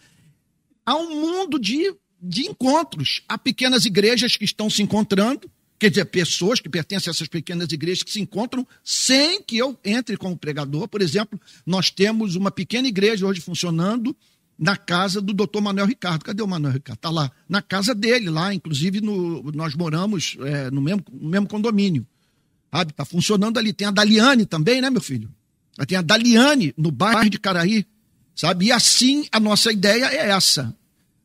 há 0.85 0.95
um 0.95 1.19
mundo 1.19 1.59
de 1.59 1.93
de 2.23 2.47
encontros. 2.47 3.21
Há 3.27 3.37
pequenas 3.37 3.85
igrejas 3.85 4.37
que 4.37 4.45
estão 4.45 4.69
se 4.69 4.81
encontrando, 4.81 5.49
quer 5.77 5.89
dizer, 5.89 6.05
pessoas 6.05 6.61
que 6.61 6.69
pertencem 6.69 7.09
a 7.09 7.11
essas 7.11 7.27
pequenas 7.27 7.69
igrejas 7.71 8.01
que 8.01 8.11
se 8.11 8.21
encontram 8.21 8.65
sem 8.81 9.43
que 9.43 9.57
eu 9.57 9.77
entre 9.83 10.15
como 10.15 10.37
pregador. 10.37 10.87
Por 10.87 11.01
exemplo, 11.01 11.39
nós 11.65 11.91
temos 11.91 12.35
uma 12.35 12.49
pequena 12.49 12.87
igreja 12.87 13.27
hoje 13.27 13.41
funcionando 13.41 14.15
na 14.57 14.77
casa 14.77 15.19
do 15.19 15.33
doutor 15.33 15.61
Manuel 15.61 15.85
Ricardo. 15.85 16.23
Cadê 16.23 16.41
o 16.41 16.47
Manuel 16.47 16.73
Ricardo? 16.73 16.97
Está 16.97 17.09
lá, 17.09 17.29
na 17.49 17.61
casa 17.61 17.93
dele, 17.93 18.29
lá, 18.29 18.53
inclusive 18.53 19.01
no, 19.01 19.51
nós 19.51 19.75
moramos 19.75 20.37
é, 20.39 20.71
no, 20.71 20.81
mesmo, 20.81 21.03
no 21.11 21.29
mesmo 21.29 21.47
condomínio. 21.47 22.07
Está 22.71 23.03
funcionando 23.03 23.59
ali. 23.59 23.73
Tem 23.73 23.87
a 23.87 23.91
Daliane 23.91 24.45
também, 24.45 24.81
né, 24.81 24.89
meu 24.89 25.01
filho? 25.01 25.29
Tem 25.87 25.97
a 25.97 26.01
Daliane 26.01 26.73
no 26.77 26.89
bairro 26.89 27.29
de 27.29 27.37
Caraí, 27.37 27.85
sabe? 28.33 28.67
E 28.67 28.71
assim 28.71 29.27
a 29.31 29.39
nossa 29.39 29.71
ideia 29.71 30.05
é 30.05 30.29
essa 30.29 30.73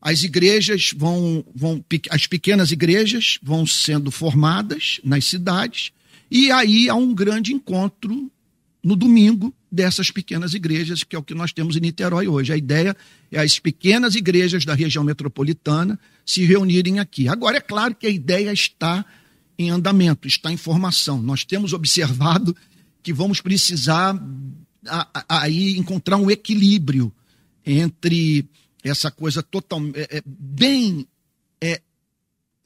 as 0.00 0.23
igrejas 0.23 0.93
vão, 0.97 1.45
vão, 1.55 1.85
as 2.11 2.26
pequenas 2.26 2.71
igrejas 2.71 3.38
vão 3.43 3.67
sendo 3.67 4.11
formadas 4.11 5.00
nas 5.02 5.25
cidades 5.25 5.90
E 6.31 6.50
aí 6.50 6.88
há 6.88 6.95
um 6.95 7.12
grande 7.14 7.52
encontro 7.52 8.31
no 8.83 8.95
domingo 8.95 9.52
dessas 9.71 10.11
pequenas 10.11 10.55
igrejas, 10.55 11.02
que 11.02 11.14
é 11.14 11.19
o 11.19 11.23
que 11.23 11.35
nós 11.35 11.52
temos 11.52 11.76
em 11.76 11.81
Niterói 11.81 12.28
hoje. 12.28 12.52
A 12.52 12.57
ideia 12.57 12.97
é 13.31 13.40
as 13.40 13.59
pequenas 13.59 14.14
igrejas 14.14 14.64
da 14.64 14.75
região 14.75 15.05
metropolitana 15.05 15.99
se 16.25 16.45
reunirem 16.45 16.99
aqui. 17.00 17.28
Agora, 17.28 17.59
é 17.59 17.61
claro 17.61 17.95
que 17.95 18.07
a 18.07 18.11
ideia 18.11 18.52
está 18.52 19.05
em 19.59 19.71
andamento, 19.71 20.28
está 20.28 20.52
em 20.52 20.57
formação. 20.57 21.21
Nós 21.21 21.45
temos 21.45 21.73
observado 21.73 22.57
que 23.02 23.12
vamos 23.12 23.40
precisar 23.40 24.17
aí 25.28 25.76
encontrar 25.76 26.17
um 26.17 26.31
equilíbrio 26.31 27.12
entre 27.67 28.49
essa 28.88 29.11
coisa 29.11 29.42
total, 29.42 29.80
é, 29.95 30.18
é, 30.18 30.23
bem 30.26 31.07
é, 31.61 31.80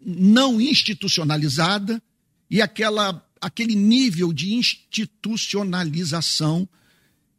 não 0.01 0.61
institucionalizada 0.61 2.03
e 2.51 2.61
aquela, 2.61 3.25
aquele 3.41 3.75
nível 3.75 4.33
de 4.33 4.55
institucionalização 4.55 6.69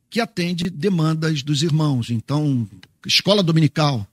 que 0.10 0.20
atende 0.20 0.70
demandas 0.70 1.44
dos 1.44 1.64
irmãos. 1.64 2.10
Então, 2.10 2.68
escola 3.06 3.44
dominical, 3.44 4.08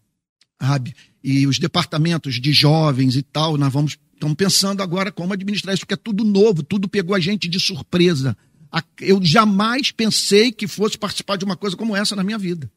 sabe? 0.60 0.94
E 1.22 1.46
os 1.46 1.58
departamentos 1.58 2.40
de 2.40 2.52
jovens 2.52 3.16
e 3.16 3.22
tal, 3.22 3.56
nós 3.56 3.72
vamos 3.72 3.96
estamos 4.20 4.36
pensando 4.36 4.82
agora 4.82 5.10
como 5.10 5.32
administrar 5.32 5.74
isso, 5.74 5.80
porque 5.80 5.94
é 5.94 5.96
tudo 5.96 6.24
novo, 6.24 6.62
tudo 6.62 6.86
pegou 6.86 7.14
a 7.14 7.20
gente 7.20 7.48
de 7.48 7.58
surpresa. 7.58 8.36
Eu 9.00 9.24
jamais 9.24 9.90
pensei 9.90 10.52
que 10.52 10.68
fosse 10.68 10.98
participar 10.98 11.36
de 11.36 11.44
uma 11.44 11.56
coisa 11.56 11.74
como 11.74 11.96
essa 11.96 12.14
na 12.14 12.22
minha 12.22 12.38
vida. 12.38 12.70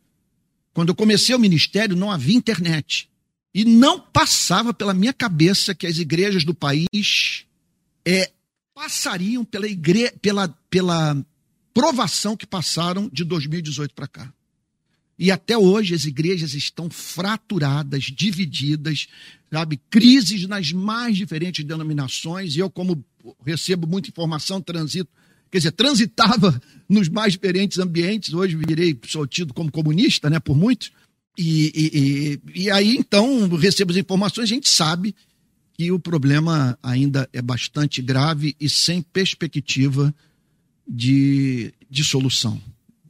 Quando 0.73 0.89
eu 0.89 0.95
comecei 0.95 1.35
o 1.35 1.39
ministério, 1.39 1.95
não 1.95 2.11
havia 2.11 2.35
internet. 2.35 3.09
E 3.53 3.63
não 3.63 3.99
passava 3.99 4.73
pela 4.73 4.93
minha 4.93 5.13
cabeça 5.13 5.75
que 5.75 5.85
as 5.85 5.97
igrejas 5.97 6.43
do 6.43 6.53
país 6.53 7.45
é, 8.03 8.31
passariam 8.73 9.45
pela, 9.45 9.67
igre... 9.67 10.11
pela, 10.21 10.47
pela 10.69 11.15
provação 11.73 12.35
que 12.35 12.47
passaram 12.47 13.09
de 13.13 13.23
2018 13.23 13.93
para 13.93 14.07
cá. 14.07 14.33
E 15.17 15.29
até 15.31 15.55
hoje 15.55 15.93
as 15.93 16.05
igrejas 16.05 16.55
estão 16.55 16.89
fraturadas, 16.89 18.05
divididas, 18.05 19.07
sabe? 19.51 19.79
Crises 19.89 20.47
nas 20.47 20.71
mais 20.71 21.15
diferentes 21.15 21.63
denominações. 21.63 22.55
E 22.55 22.59
eu, 22.59 22.69
como 22.69 23.05
recebo 23.45 23.85
muita 23.85 24.09
informação, 24.09 24.59
transito, 24.59 25.09
quer 25.53 25.59
dizer, 25.59 25.71
transitava 25.71 26.59
nos 26.89 27.07
mais 27.07 27.33
diferentes 27.33 27.77
ambientes. 27.77 28.33
Hoje 28.33 28.55
virei, 28.55 28.99
sou 29.05 29.27
tido 29.27 29.53
como 29.53 29.71
comunista, 29.71 30.29
né, 30.29 30.39
por 30.39 30.57
muitos. 30.57 30.91
E, 31.37 31.71
e, 31.75 31.99
e, 32.55 32.63
e 32.63 32.71
aí, 32.71 32.97
então, 32.97 33.47
recebo 33.49 33.91
as 33.91 33.97
informações, 33.97 34.45
a 34.45 34.53
gente 34.53 34.67
sabe 34.67 35.15
que 35.75 35.91
o 35.91 35.99
problema 35.99 36.77
ainda 36.81 37.29
é 37.31 37.41
bastante 37.41 38.01
grave 38.01 38.55
e 38.59 38.67
sem 38.67 39.01
perspectiva 39.01 40.13
de, 40.87 41.71
de 41.89 42.03
solução. 42.03 42.61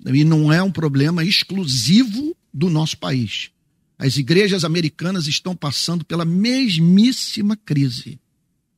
E 0.05 0.23
não 0.25 0.51
é 0.51 0.61
um 0.61 0.71
problema 0.71 1.23
exclusivo 1.23 2.35
do 2.53 2.69
nosso 2.69 2.97
país. 2.97 3.51
As 3.97 4.17
igrejas 4.17 4.65
americanas 4.65 5.27
estão 5.27 5.55
passando 5.55 6.03
pela 6.03 6.25
mesmíssima 6.25 7.55
crise. 7.55 8.19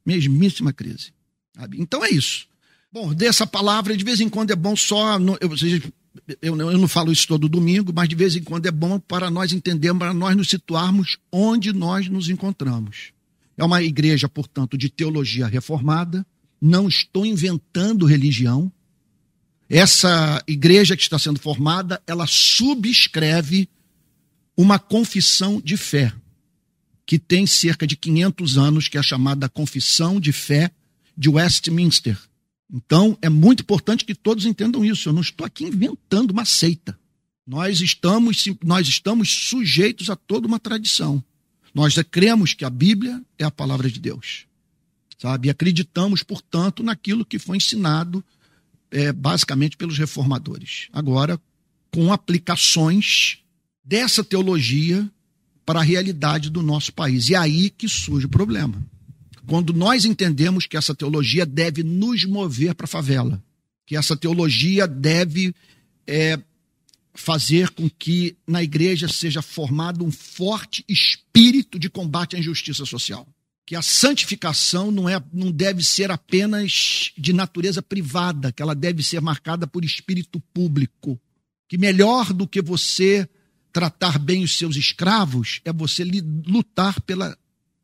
Mesmíssima 0.05 0.71
crise. 0.71 1.11
Sabe? 1.55 1.81
Então 1.81 2.03
é 2.03 2.09
isso. 2.09 2.47
Bom, 2.95 3.13
dessa 3.13 3.45
palavra, 3.45 3.97
de 3.97 4.05
vez 4.05 4.21
em 4.21 4.29
quando 4.29 4.51
é 4.51 4.55
bom 4.55 4.73
só. 4.73 5.19
Eu, 5.41 5.49
eu, 6.41 6.71
eu 6.71 6.77
não 6.77 6.87
falo 6.87 7.11
isso 7.11 7.27
todo 7.27 7.49
domingo, 7.49 7.91
mas 7.93 8.07
de 8.07 8.15
vez 8.15 8.37
em 8.37 8.41
quando 8.41 8.67
é 8.67 8.71
bom 8.71 8.97
para 8.97 9.29
nós 9.29 9.51
entendermos, 9.51 9.99
para 9.99 10.13
nós 10.13 10.33
nos 10.33 10.47
situarmos 10.47 11.17
onde 11.29 11.73
nós 11.73 12.07
nos 12.07 12.29
encontramos. 12.29 13.11
É 13.57 13.65
uma 13.65 13.83
igreja, 13.83 14.29
portanto, 14.29 14.77
de 14.77 14.87
teologia 14.89 15.45
reformada. 15.45 16.25
Não 16.61 16.87
estou 16.87 17.25
inventando 17.25 18.05
religião. 18.05 18.71
Essa 19.69 20.41
igreja 20.47 20.95
que 20.95 21.03
está 21.03 21.19
sendo 21.19 21.37
formada, 21.37 22.01
ela 22.07 22.25
subscreve 22.25 23.67
uma 24.55 24.79
confissão 24.79 25.59
de 25.59 25.75
fé, 25.75 26.13
que 27.05 27.19
tem 27.19 27.45
cerca 27.45 27.85
de 27.85 27.97
500 27.97 28.57
anos, 28.57 28.87
que 28.87 28.95
é 28.95 29.01
a 29.01 29.03
chamada 29.03 29.49
Confissão 29.49 30.17
de 30.17 30.31
Fé 30.31 30.71
de 31.17 31.27
Westminster. 31.27 32.17
Então, 32.71 33.17
é 33.21 33.29
muito 33.29 33.61
importante 33.61 34.05
que 34.05 34.15
todos 34.15 34.45
entendam 34.45 34.83
isso. 34.83 35.09
Eu 35.09 35.13
não 35.13 35.21
estou 35.21 35.45
aqui 35.45 35.65
inventando 35.65 36.31
uma 36.31 36.45
seita. 36.45 36.97
Nós 37.45 37.79
estamos, 37.79 38.43
nós 38.63 38.87
estamos 38.87 39.29
sujeitos 39.29 40.09
a 40.09 40.15
toda 40.15 40.47
uma 40.47 40.59
tradição. 40.59 41.23
Nós 41.73 41.95
cremos 42.09 42.53
que 42.53 42.65
a 42.65 42.69
Bíblia 42.69 43.21
é 43.37 43.43
a 43.43 43.51
palavra 43.51 43.89
de 43.89 43.99
Deus. 43.99 44.45
Sabe? 45.17 45.47
E 45.47 45.51
acreditamos, 45.51 46.23
portanto, 46.23 46.81
naquilo 46.81 47.25
que 47.25 47.37
foi 47.37 47.57
ensinado 47.57 48.23
é, 48.89 49.11
basicamente 49.11 49.77
pelos 49.77 49.97
reformadores. 49.97 50.87
Agora, 50.91 51.39
com 51.91 52.11
aplicações 52.11 53.39
dessa 53.83 54.23
teologia 54.23 55.09
para 55.65 55.79
a 55.79 55.83
realidade 55.83 56.49
do 56.49 56.61
nosso 56.61 56.93
país. 56.93 57.29
E 57.29 57.35
é 57.35 57.37
aí 57.37 57.69
que 57.69 57.87
surge 57.89 58.25
o 58.25 58.29
problema. 58.29 58.81
Quando 59.47 59.73
nós 59.73 60.05
entendemos 60.05 60.65
que 60.65 60.77
essa 60.77 60.95
teologia 60.95 61.45
deve 61.45 61.83
nos 61.83 62.25
mover 62.25 62.75
para 62.75 62.85
a 62.85 62.87
favela, 62.87 63.43
que 63.85 63.95
essa 63.95 64.15
teologia 64.15 64.87
deve 64.87 65.53
é, 66.07 66.39
fazer 67.13 67.69
com 67.69 67.89
que 67.89 68.35
na 68.47 68.63
igreja 68.63 69.07
seja 69.07 69.41
formado 69.41 70.03
um 70.03 70.11
forte 70.11 70.83
espírito 70.87 71.77
de 71.77 71.89
combate 71.89 72.35
à 72.35 72.39
injustiça 72.39 72.85
social 72.85 73.27
que 73.65 73.75
a 73.75 73.81
santificação 73.81 74.91
não, 74.91 75.09
é, 75.09 75.21
não 75.33 75.51
deve 75.51 75.83
ser 75.83 76.11
apenas 76.11 77.11
de 77.17 77.33
natureza 77.33 77.81
privada, 77.81 78.51
que 78.51 78.61
ela 78.61 78.75
deve 78.75 79.01
ser 79.01 79.19
marcada 79.19 79.65
por 79.65 79.83
espírito 79.83 80.39
público. 80.53 81.19
Que 81.67 81.77
melhor 81.77 82.31
do 82.31 82.47
que 82.47 82.61
você 82.61 83.27
tratar 83.73 84.19
bem 84.19 84.43
os 84.43 84.55
seus 84.55 84.75
escravos 84.75 85.61
é 85.65 85.73
você 85.73 86.03
lutar 86.45 87.01
pela 87.01 87.35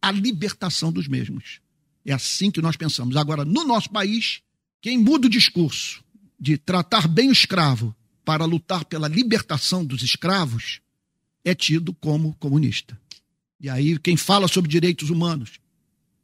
a 0.01 0.11
libertação 0.11 0.91
dos 0.91 1.07
mesmos. 1.07 1.59
É 2.05 2.13
assim 2.13 2.49
que 2.49 2.61
nós 2.61 2.75
pensamos. 2.75 3.15
Agora, 3.15 3.45
no 3.45 3.63
nosso 3.63 3.89
país, 3.89 4.41
quem 4.81 4.97
muda 4.97 5.27
o 5.27 5.29
discurso 5.29 6.03
de 6.39 6.57
tratar 6.57 7.07
bem 7.07 7.29
o 7.29 7.33
escravo 7.33 7.95
para 8.25 8.45
lutar 8.45 8.85
pela 8.85 9.07
libertação 9.07 9.85
dos 9.85 10.01
escravos 10.01 10.81
é 11.45 11.53
tido 11.53 11.93
como 11.93 12.35
comunista. 12.35 12.99
E 13.59 13.69
aí, 13.69 13.97
quem 13.99 14.17
fala 14.17 14.47
sobre 14.47 14.71
direitos 14.71 15.09
humanos, 15.09 15.59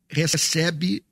recebe 0.09 1.03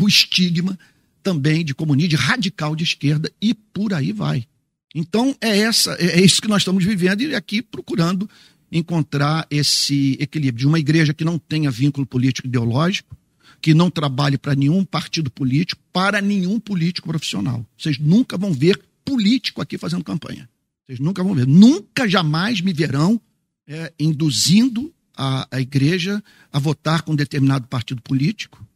o 0.00 0.08
estigma 0.08 0.78
também 1.22 1.64
de 1.64 1.74
comunismo, 1.74 2.10
de 2.10 2.16
radical 2.16 2.74
de 2.74 2.84
esquerda 2.84 3.32
e 3.40 3.54
por 3.54 3.94
aí 3.94 4.12
vai. 4.12 4.46
Então 4.94 5.36
é 5.40 5.58
essa 5.58 5.92
é, 5.94 6.18
é 6.18 6.20
isso 6.20 6.42
que 6.42 6.48
nós 6.48 6.62
estamos 6.62 6.84
vivendo 6.84 7.22
e 7.22 7.34
aqui 7.34 7.62
procurando 7.62 8.28
encontrar 8.70 9.46
esse 9.50 10.16
equilíbrio 10.20 10.60
de 10.60 10.66
uma 10.66 10.78
igreja 10.78 11.12
que 11.12 11.24
não 11.24 11.38
tenha 11.38 11.70
vínculo 11.70 12.06
político 12.06 12.46
ideológico, 12.46 13.16
que 13.60 13.74
não 13.74 13.90
trabalhe 13.90 14.38
para 14.38 14.54
nenhum 14.54 14.84
partido 14.84 15.30
político, 15.30 15.82
para 15.92 16.20
nenhum 16.20 16.58
político 16.58 17.08
profissional. 17.08 17.66
Vocês 17.76 17.98
nunca 17.98 18.38
vão 18.38 18.52
ver 18.52 18.80
político 19.04 19.60
aqui 19.60 19.76
fazendo 19.76 20.04
campanha. 20.04 20.48
Vocês 20.86 20.98
nunca 20.98 21.22
vão 21.22 21.34
ver. 21.34 21.46
Nunca, 21.46 22.08
jamais 22.08 22.60
me 22.60 22.72
verão 22.72 23.20
é, 23.66 23.92
induzindo 23.98 24.92
a, 25.16 25.46
a 25.50 25.60
igreja 25.60 26.22
a 26.52 26.58
votar 26.58 27.02
com 27.02 27.14
determinado 27.14 27.68
partido 27.68 28.00
político, 28.02 28.66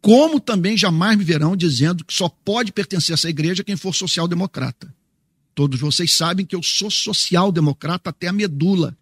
como 0.00 0.40
também 0.40 0.76
jamais 0.76 1.16
me 1.16 1.24
verão 1.24 1.56
dizendo 1.56 2.04
que 2.04 2.12
só 2.12 2.28
pode 2.28 2.72
pertencer 2.72 3.12
a 3.12 3.14
essa 3.14 3.30
igreja 3.30 3.62
quem 3.62 3.76
for 3.76 3.94
social-democrata. 3.94 4.92
Todos 5.54 5.78
vocês 5.78 6.12
sabem 6.12 6.44
que 6.44 6.56
eu 6.56 6.62
sou 6.62 6.90
social-democrata 6.90 8.10
até 8.10 8.26
a 8.26 8.32
medula. 8.32 8.96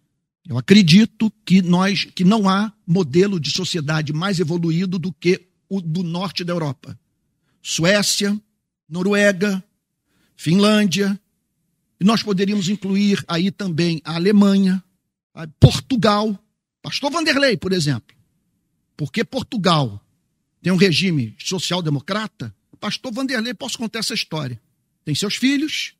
Eu 0.47 0.57
acredito 0.57 1.31
que 1.45 1.61
nós 1.61 2.05
que 2.05 2.23
não 2.23 2.49
há 2.49 2.73
modelo 2.85 3.39
de 3.39 3.51
sociedade 3.51 4.11
mais 4.11 4.39
evoluído 4.39 4.97
do 4.97 5.11
que 5.11 5.47
o 5.69 5.81
do 5.81 6.03
norte 6.03 6.43
da 6.43 6.53
Europa. 6.53 6.99
Suécia, 7.61 8.39
Noruega, 8.89 9.63
Finlândia, 10.35 11.19
e 11.99 12.03
nós 12.03 12.23
poderíamos 12.23 12.67
incluir 12.67 13.23
aí 13.27 13.51
também 13.51 14.01
a 14.03 14.15
Alemanha, 14.15 14.83
a 15.33 15.47
Portugal, 15.59 16.37
Pastor 16.81 17.11
Vanderlei, 17.11 17.55
por 17.55 17.71
exemplo. 17.71 18.15
Porque 18.97 19.23
Portugal 19.23 20.03
tem 20.61 20.73
um 20.73 20.77
regime 20.77 21.35
social-democrata, 21.37 22.53
pastor 22.79 23.13
Vanderlei, 23.13 23.53
posso 23.53 23.77
contar 23.77 23.99
essa 23.99 24.13
história. 24.13 24.59
Tem 25.05 25.13
seus 25.13 25.35
filhos 25.35 25.93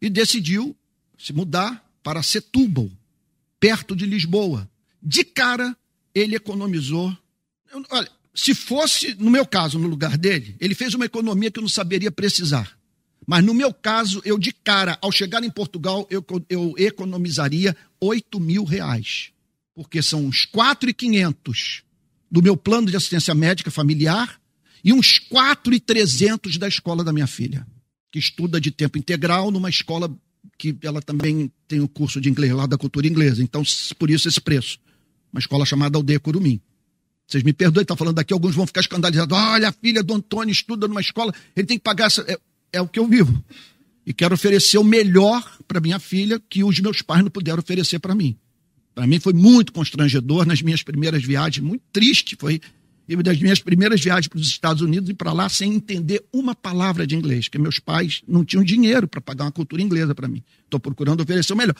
e 0.00 0.08
decidiu 0.08 0.74
se 1.18 1.32
mudar 1.32 1.84
para 2.02 2.22
Setúbal, 2.22 2.88
perto 3.60 3.94
de 3.94 4.06
Lisboa. 4.06 4.68
De 5.02 5.24
cara, 5.24 5.76
ele 6.14 6.36
economizou. 6.36 7.16
Olha, 7.90 8.10
se 8.34 8.54
fosse, 8.54 9.14
no 9.14 9.30
meu 9.30 9.46
caso, 9.46 9.78
no 9.78 9.88
lugar 9.88 10.16
dele, 10.16 10.56
ele 10.60 10.74
fez 10.74 10.94
uma 10.94 11.06
economia 11.06 11.50
que 11.50 11.58
eu 11.58 11.62
não 11.62 11.68
saberia 11.68 12.10
precisar. 12.10 12.78
Mas 13.26 13.44
no 13.44 13.52
meu 13.52 13.74
caso, 13.74 14.22
eu 14.24 14.38
de 14.38 14.52
cara, 14.52 14.98
ao 15.02 15.12
chegar 15.12 15.44
em 15.44 15.50
Portugal, 15.50 16.06
eu, 16.10 16.24
eu 16.48 16.74
economizaria 16.78 17.76
8 18.00 18.40
mil 18.40 18.64
reais 18.64 19.32
porque 19.78 20.02
são 20.02 20.26
os 20.26 20.44
4,500 20.44 21.84
do 22.28 22.42
meu 22.42 22.56
plano 22.56 22.90
de 22.90 22.96
assistência 22.96 23.32
médica 23.32 23.70
familiar 23.70 24.40
e 24.82 24.92
uns 24.92 25.20
4,300 25.20 26.56
da 26.56 26.66
escola 26.66 27.04
da 27.04 27.12
minha 27.12 27.28
filha, 27.28 27.64
que 28.10 28.18
estuda 28.18 28.60
de 28.60 28.72
tempo 28.72 28.98
integral 28.98 29.52
numa 29.52 29.70
escola 29.70 30.12
que 30.58 30.76
ela 30.82 31.00
também 31.00 31.50
tem 31.68 31.80
o 31.80 31.88
curso 31.88 32.20
de 32.20 32.28
inglês 32.28 32.52
lá 32.52 32.66
da 32.66 32.76
cultura 32.76 33.06
inglesa. 33.06 33.42
Então, 33.42 33.62
por 33.98 34.10
isso 34.10 34.28
esse 34.28 34.40
preço. 34.40 34.78
Uma 35.32 35.38
escola 35.38 35.64
chamada 35.64 35.96
Aldeia 35.96 36.18
Curumim. 36.18 36.60
Vocês 37.26 37.44
me 37.44 37.52
perdoem, 37.52 37.82
está 37.82 37.94
falando 37.94 38.16
daqui, 38.16 38.32
alguns 38.32 38.54
vão 38.54 38.66
ficar 38.66 38.80
escandalizados. 38.80 39.36
Olha, 39.36 39.68
a 39.68 39.72
filha 39.72 40.02
do 40.02 40.14
Antônio 40.14 40.50
estuda 40.50 40.88
numa 40.88 41.00
escola, 41.00 41.32
ele 41.54 41.66
tem 41.66 41.78
que 41.78 41.84
pagar. 41.84 42.06
Essa... 42.06 42.22
É, 42.22 42.38
é 42.72 42.80
o 42.80 42.88
que 42.88 42.98
eu 42.98 43.06
vivo. 43.06 43.42
E 44.04 44.12
quero 44.12 44.34
oferecer 44.34 44.78
o 44.78 44.84
melhor 44.84 45.58
para 45.68 45.80
minha 45.80 45.98
filha 45.98 46.40
que 46.48 46.64
os 46.64 46.80
meus 46.80 47.02
pais 47.02 47.22
não 47.22 47.30
puderam 47.30 47.58
oferecer 47.58 47.98
para 47.98 48.14
mim. 48.14 48.36
Para 48.94 49.06
mim 49.06 49.20
foi 49.20 49.34
muito 49.34 49.72
constrangedor 49.72 50.46
nas 50.46 50.62
minhas 50.62 50.82
primeiras 50.82 51.22
viagens, 51.22 51.64
muito 51.64 51.84
triste. 51.92 52.34
Foi 52.36 52.60
uma 53.14 53.22
das 53.22 53.38
minhas 53.40 53.60
primeiras 53.60 54.00
viagens 54.00 54.28
para 54.28 54.38
os 54.38 54.46
Estados 54.46 54.82
Unidos 54.82 55.08
e 55.08 55.14
para 55.14 55.32
lá 55.32 55.48
sem 55.48 55.74
entender 55.74 56.24
uma 56.32 56.54
palavra 56.54 57.06
de 57.06 57.16
inglês, 57.16 57.46
porque 57.46 57.58
meus 57.58 57.78
pais 57.78 58.22
não 58.28 58.44
tinham 58.44 58.62
dinheiro 58.62 59.08
para 59.08 59.20
pagar 59.20 59.44
uma 59.44 59.52
cultura 59.52 59.80
inglesa 59.80 60.14
para 60.14 60.28
mim. 60.28 60.42
Estou 60.64 60.78
procurando 60.78 61.22
oferecer 61.22 61.52
o 61.52 61.56
melhor. 61.56 61.74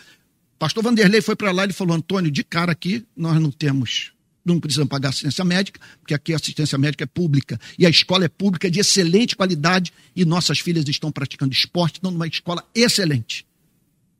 Pastor 0.59 0.83
Vanderlei 0.83 1.21
foi 1.21 1.37
para 1.37 1.53
lá 1.53 1.67
e 1.67 1.73
falou: 1.73 1.95
Antônio, 1.95 2.31
de 2.31 2.43
cara 2.43 2.73
aqui, 2.73 3.05
nós 3.17 3.41
não 3.41 3.51
temos 3.51 4.13
não 4.49 4.59
precisamos 4.59 4.89
pagar 4.89 5.11
assistência 5.11 5.45
médica, 5.45 5.81
porque 6.01 6.15
aqui 6.15 6.33
a 6.33 6.37
assistência 6.37 6.79
médica 6.79 7.05
é 7.05 7.07
pública 7.07 7.61
e 7.79 7.87
a 7.87 7.91
escola 7.91 8.25
é 8.25 8.29
pública 8.29 8.71
de 8.71 8.81
excelente 8.81 9.37
qualidade 9.37 9.93
e 10.17 10.25
nossas 10.25 10.59
filhas 10.59 10.89
estão 10.89 11.13
praticando 11.13 11.53
esporte, 11.53 11.97
estão 11.97 12.11
numa 12.11 12.27
escola 12.27 12.67
excelente. 12.75 13.47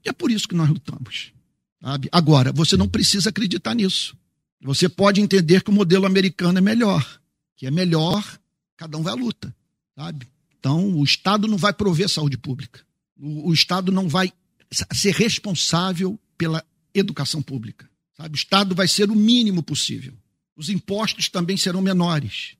E 0.05 0.09
é 0.09 0.13
por 0.13 0.31
isso 0.31 0.47
que 0.47 0.55
nós 0.55 0.69
lutamos. 0.69 1.33
Sabe? 1.83 2.09
Agora, 2.13 2.53
você 2.53 2.77
não 2.77 2.89
precisa 2.89 3.31
acreditar 3.31 3.75
nisso. 3.75 4.17
Você 4.61 4.89
pode 4.89 5.21
entender 5.21 5.63
que 5.63 5.71
o 5.71 5.73
modelo 5.73 6.07
americano 6.07 6.59
é 6.59 6.61
melhor, 6.61 7.21
que 7.57 7.67
é 7.67 7.71
melhor, 7.71 8.39
cada 8.77 8.99
um 8.99 9.03
vai 9.03 9.13
à 9.13 9.17
luta, 9.17 9.55
sabe? 9.95 10.27
Então, 10.59 10.97
o 10.97 11.05
Estado 11.05 11.47
não 11.47 11.57
vai 11.57 11.73
prover 11.73 12.09
saúde 12.09 12.37
pública. 12.37 12.85
O, 13.17 13.51
o 13.51 13.55
Estado 13.55 13.93
não 13.93 14.09
vai 14.09 14.33
ser 14.93 15.15
responsável 15.15 16.19
pela 16.37 16.65
educação 16.93 17.41
pública. 17.41 17.89
Sabe? 18.17 18.35
O 18.35 18.37
Estado 18.37 18.75
vai 18.75 18.89
ser 18.89 19.11
o 19.11 19.15
mínimo 19.15 19.63
possível. 19.63 20.13
Os 20.57 20.69
impostos 20.69 21.29
também 21.29 21.57
serão 21.57 21.81
menores. 21.81 22.57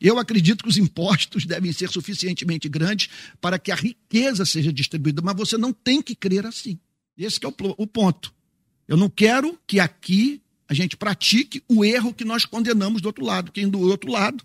Eu 0.00 0.18
acredito 0.18 0.64
que 0.64 0.70
os 0.70 0.78
impostos 0.78 1.44
devem 1.44 1.72
ser 1.72 1.90
suficientemente 1.90 2.66
grandes 2.68 3.10
para 3.38 3.58
que 3.58 3.70
a 3.70 3.74
riqueza 3.74 4.46
seja 4.46 4.72
distribuída, 4.72 5.20
mas 5.20 5.36
você 5.36 5.58
não 5.58 5.74
tem 5.74 6.00
que 6.00 6.14
crer 6.14 6.46
assim. 6.46 6.78
Esse 7.16 7.38
é 7.44 7.48
o, 7.48 7.54
o 7.76 7.86
ponto. 7.86 8.32
Eu 8.88 8.96
não 8.96 9.10
quero 9.10 9.60
que 9.66 9.78
aqui 9.78 10.40
a 10.70 10.74
gente 10.74 10.96
pratique 10.96 11.64
o 11.68 11.84
erro 11.84 12.14
que 12.14 12.24
nós 12.24 12.46
condenamos 12.46 13.02
do 13.02 13.06
outro 13.06 13.24
lado. 13.24 13.50
Quem 13.50 13.68
do 13.68 13.80
outro 13.80 14.08
lado, 14.08 14.44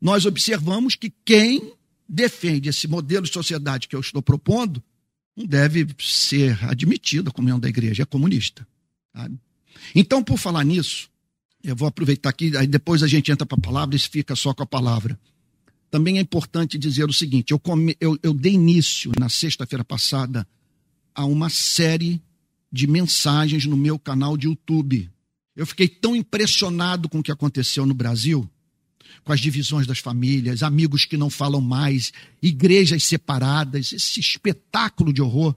nós 0.00 0.24
observamos 0.24 0.94
que 0.94 1.12
quem 1.24 1.72
defende 2.08 2.68
esse 2.68 2.86
modelo 2.86 3.26
de 3.26 3.32
sociedade 3.32 3.88
que 3.88 3.96
eu 3.96 4.00
estou 4.00 4.22
propondo 4.22 4.80
não 5.36 5.44
deve 5.44 5.84
ser 5.98 6.64
admitido 6.64 7.30
à 7.30 7.32
comunhão 7.32 7.58
da 7.58 7.68
igreja, 7.68 8.04
é 8.04 8.06
comunista. 8.06 8.64
Sabe? 9.12 9.36
Então, 9.96 10.22
por 10.22 10.38
falar 10.38 10.62
nisso, 10.62 11.10
eu 11.64 11.74
vou 11.74 11.88
aproveitar 11.88 12.28
aqui, 12.30 12.56
aí 12.56 12.68
depois 12.68 13.02
a 13.02 13.08
gente 13.08 13.32
entra 13.32 13.44
para 13.44 13.58
a 13.58 13.60
palavra 13.60 13.96
e 13.96 13.98
fica 13.98 14.36
só 14.36 14.54
com 14.54 14.62
a 14.62 14.66
palavra. 14.66 15.18
Também 15.90 16.18
é 16.18 16.20
importante 16.20 16.78
dizer 16.78 17.08
o 17.08 17.12
seguinte: 17.12 17.50
eu, 17.50 17.58
come, 17.58 17.96
eu, 18.00 18.16
eu 18.22 18.32
dei 18.32 18.52
início 18.52 19.10
na 19.18 19.28
sexta-feira 19.28 19.84
passada 19.84 20.46
a 21.12 21.24
uma 21.24 21.50
série 21.50 22.22
de 22.70 22.86
mensagens 22.86 23.66
no 23.66 23.76
meu 23.76 23.98
canal 23.98 24.36
de 24.36 24.46
YouTube. 24.46 25.10
Eu 25.54 25.66
fiquei 25.66 25.88
tão 25.88 26.16
impressionado 26.16 27.08
com 27.08 27.18
o 27.18 27.22
que 27.22 27.32
aconteceu 27.32 27.84
no 27.84 27.94
Brasil, 27.94 28.48
com 29.22 29.32
as 29.32 29.40
divisões 29.40 29.86
das 29.86 29.98
famílias, 29.98 30.62
amigos 30.62 31.04
que 31.04 31.16
não 31.16 31.28
falam 31.28 31.60
mais, 31.60 32.12
igrejas 32.42 33.04
separadas, 33.04 33.92
esse 33.92 34.18
espetáculo 34.18 35.12
de 35.12 35.20
horror, 35.20 35.54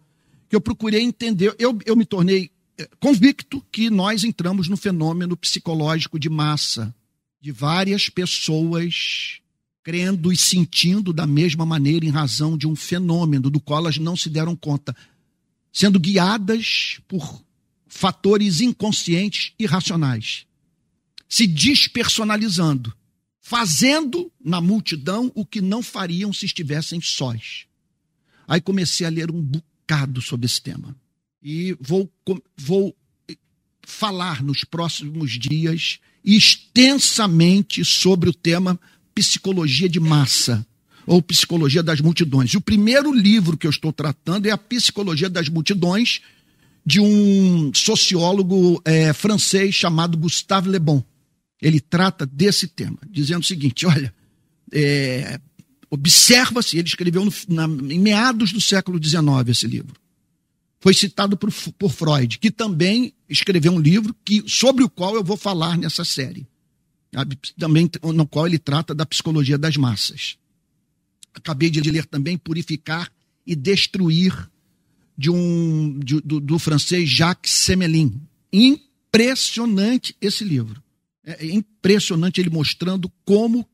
que 0.50 0.56
eu 0.56 0.62
procurei 0.62 1.02
entender. 1.02 1.56
Eu, 1.58 1.78
eu 1.86 1.96
me 1.96 2.06
tornei 2.06 2.51
convicto 3.00 3.64
que 3.72 3.90
nós 3.90 4.24
entramos 4.24 4.68
no 4.68 4.75
fenômeno 4.75 5.38
psicológico 5.38 6.20
de 6.20 6.29
massa, 6.29 6.94
de 7.42 7.51
várias 7.51 8.10
pessoas 8.10 9.40
crendo 9.84 10.34
e 10.34 10.38
sentindo 10.38 11.14
da 11.14 11.27
mesma 11.27 11.66
maneira 11.66 12.05
em 12.05 12.10
razão 12.10 12.58
de 12.58 12.68
um 12.68 12.75
fenômeno 12.75 13.50
do 13.50 13.60
qual 13.60 13.81
elas 13.81 13.98
não 13.98 14.18
se 14.18 14.29
deram 14.29 14.55
conta, 14.55 14.96
sendo 15.72 16.00
guiadas 16.00 17.00
por 17.08 17.44
fatores 17.96 18.60
inconscientes 18.60 19.53
e 19.58 19.66
racionais, 19.66 20.46
se 21.29 21.48
despersonalizando, 21.48 22.94
fazendo 23.40 24.29
na 24.44 24.60
multidão 24.60 25.31
o 25.34 25.46
que 25.46 25.62
não 25.62 25.81
fariam 25.81 26.34
se 26.34 26.46
estivessem 26.46 27.00
sós. 27.00 27.68
Aí 28.46 28.60
comecei 28.60 29.08
a 29.08 29.10
ler 29.10 29.31
um 29.31 29.42
bocado 29.42 30.22
sobre 30.22 30.46
esse 30.46 30.62
tema 30.62 30.94
e 31.42 31.77
vou, 31.79 32.12
vou 32.58 32.94
falar 33.81 34.44
nos 34.44 34.66
próximos 34.66 35.40
dias 35.40 36.00
extensamente 36.22 37.86
sobre 37.86 38.29
o 38.29 38.34
tema 38.34 38.77
psicologia 39.16 39.88
de 39.88 40.01
massa 40.01 40.68
ou 41.08 41.22
psicologia 41.22 41.81
das 41.81 42.01
multidões. 42.01 42.51
E 42.51 42.58
o 42.58 42.62
primeiro 42.62 43.14
livro 43.14 43.55
que 43.55 43.66
eu 43.66 43.72
estou 43.72 43.94
tratando 43.94 44.48
é 44.48 44.51
a 44.51 44.58
psicologia 44.58 45.29
das 45.29 45.48
multidões 45.48 46.20
de 46.85 47.00
um 47.00 47.74
sociólogo 47.74 48.81
é, 48.85 49.11
francês 49.13 49.74
chamado 49.74 50.17
Gustave 50.17 50.69
Le 50.69 50.79
Bon. 50.79 51.03
Ele 51.61 51.79
trata 51.79 52.25
desse 52.25 52.67
tema, 52.67 52.98
dizendo 53.09 53.41
o 53.41 53.45
seguinte: 53.45 53.85
olha, 53.85 54.13
é, 54.71 55.39
observa-se, 55.89 56.77
ele 56.77 56.87
escreveu 56.87 57.25
no, 57.25 57.33
na, 57.48 57.65
em 57.65 58.00
meados 58.00 58.51
do 58.51 58.61
século 58.61 59.03
XIX 59.03 59.50
esse 59.50 59.67
livro 59.67 59.95
foi 60.85 60.93
citado 60.93 61.35
por, 61.35 61.51
por 61.79 61.91
Freud, 61.91 62.37
que 62.37 62.51
também 62.51 63.11
escreveu 63.27 63.71
um 63.71 63.79
livro 63.79 64.15
que, 64.24 64.43
sobre 64.48 64.83
o 64.83 64.89
qual 64.89 65.15
eu 65.15 65.24
vou 65.24 65.35
falar 65.35 65.79
nessa 65.79 66.05
série. 66.05 66.48
Também 67.57 67.89
no 68.13 68.27
qual 68.27 68.45
ele 68.45 68.59
trata 68.59 68.93
da 68.93 69.03
psicologia 69.03 69.57
das 69.57 69.77
massas. 69.77 70.37
Acabei 71.33 71.71
de 71.71 71.81
ler 71.81 72.05
também 72.05 72.37
Purificar 72.37 73.11
e 73.48 73.55
Destruir, 73.55 74.48
de 75.18 75.30
um, 75.30 76.00
de, 76.00 76.20
do, 76.22 76.40
do 76.40 76.60
francês 76.60 77.10
Jacques 77.10 77.51
Semelin. 77.51 78.22
Impressionante 78.51 80.16
esse 80.20 80.44
livro. 80.44 80.82
É 81.24 81.46
impressionante 81.46 82.40
ele 82.40 82.50
mostrando 82.50 83.12
como. 83.24 83.68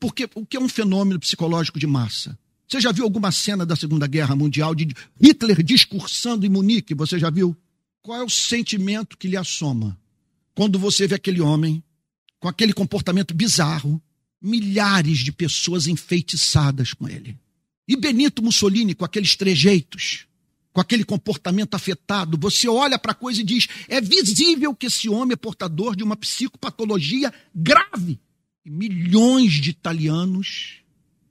Porque 0.00 0.28
o 0.34 0.46
que 0.46 0.56
é 0.56 0.60
um 0.60 0.68
fenômeno 0.68 1.20
psicológico 1.20 1.78
de 1.78 1.86
massa? 1.86 2.38
Você 2.66 2.80
já 2.80 2.90
viu 2.90 3.04
alguma 3.04 3.30
cena 3.30 3.66
da 3.66 3.76
Segunda 3.76 4.06
Guerra 4.06 4.34
Mundial 4.34 4.74
de 4.74 4.88
Hitler 5.20 5.62
discursando 5.62 6.46
em 6.46 6.48
Munique? 6.48 6.94
Você 6.94 7.18
já 7.18 7.28
viu? 7.28 7.56
Qual 8.02 8.18
é 8.18 8.24
o 8.24 8.30
sentimento 8.30 9.16
que 9.18 9.28
lhe 9.28 9.36
assoma 9.36 9.98
quando 10.54 10.78
você 10.78 11.06
vê 11.06 11.14
aquele 11.14 11.40
homem 11.40 11.82
com 12.40 12.48
aquele 12.48 12.72
comportamento 12.72 13.34
bizarro, 13.34 14.00
milhares 14.40 15.18
de 15.18 15.32
pessoas 15.32 15.86
enfeitiçadas 15.86 16.94
com 16.94 17.08
ele? 17.08 17.38
E 17.86 17.96
Benito 17.96 18.42
Mussolini 18.42 18.94
com 18.94 19.04
aqueles 19.04 19.36
trejeitos, 19.36 20.26
com 20.74 20.80
aquele 20.80 21.04
comportamento 21.04 21.74
afetado, 21.74 22.36
você 22.36 22.68
olha 22.68 22.98
para 22.98 23.12
a 23.12 23.14
coisa 23.14 23.40
e 23.40 23.44
diz: 23.44 23.68
é 23.88 24.00
visível 24.00 24.74
que 24.74 24.86
esse 24.86 25.08
homem 25.08 25.34
é 25.34 25.36
portador 25.36 25.94
de 25.94 26.02
uma 26.02 26.16
psicopatologia 26.16 27.32
grave. 27.54 28.18
E 28.66 28.70
milhões 28.70 29.52
de 29.52 29.70
italianos 29.70 30.80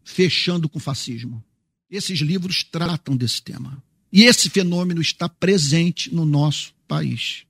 fechando 0.03 0.69
com 0.69 0.79
fascismo. 0.79 1.43
Esses 1.89 2.19
livros 2.19 2.63
tratam 2.63 3.17
desse 3.17 3.41
tema. 3.41 3.84
E 4.12 4.23
esse 4.23 4.49
fenômeno 4.49 5.01
está 5.01 5.27
presente 5.27 6.13
no 6.13 6.25
nosso 6.25 6.73
país. 6.88 7.43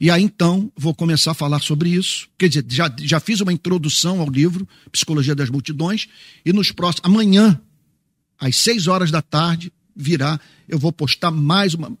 E 0.00 0.10
aí 0.10 0.22
então 0.22 0.72
vou 0.76 0.94
começar 0.94 1.32
a 1.32 1.34
falar 1.34 1.60
sobre 1.60 1.90
isso. 1.90 2.28
Quer 2.38 2.48
dizer, 2.48 2.64
já, 2.68 2.94
já 2.98 3.20
fiz 3.20 3.40
uma 3.42 3.52
introdução 3.52 4.20
ao 4.20 4.30
livro 4.30 4.66
Psicologia 4.90 5.34
das 5.34 5.50
Multidões, 5.50 6.08
e 6.44 6.52
nos 6.52 6.72
próximos. 6.72 7.10
Amanhã, 7.10 7.60
às 8.38 8.56
seis 8.56 8.86
horas 8.86 9.10
da 9.10 9.20
tarde, 9.20 9.72
virá. 9.96 10.38
Eu 10.68 10.78
vou 10.78 10.92
postar 10.92 11.30
mais 11.30 11.74
uma. 11.74 11.96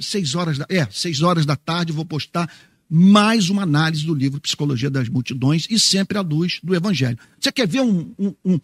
Seis 0.00 0.34
horas 0.34 0.58
da. 0.58 0.66
É, 0.68 0.88
seis 0.90 1.22
horas 1.22 1.44
da 1.44 1.54
tarde, 1.54 1.92
vou 1.92 2.04
postar 2.04 2.50
mais 2.88 3.50
uma 3.50 3.62
análise 3.62 4.06
do 4.06 4.14
livro 4.14 4.40
Psicologia 4.40 4.88
das 4.88 5.08
Multidões 5.08 5.66
e 5.68 5.78
sempre 5.78 6.16
à 6.18 6.20
luz 6.20 6.60
do 6.62 6.74
Evangelho. 6.74 7.18
Você 7.38 7.50
quer 7.52 7.66
ver 7.66 7.80
um, 7.80 8.14
um, 8.18 8.34
um, 8.44 8.60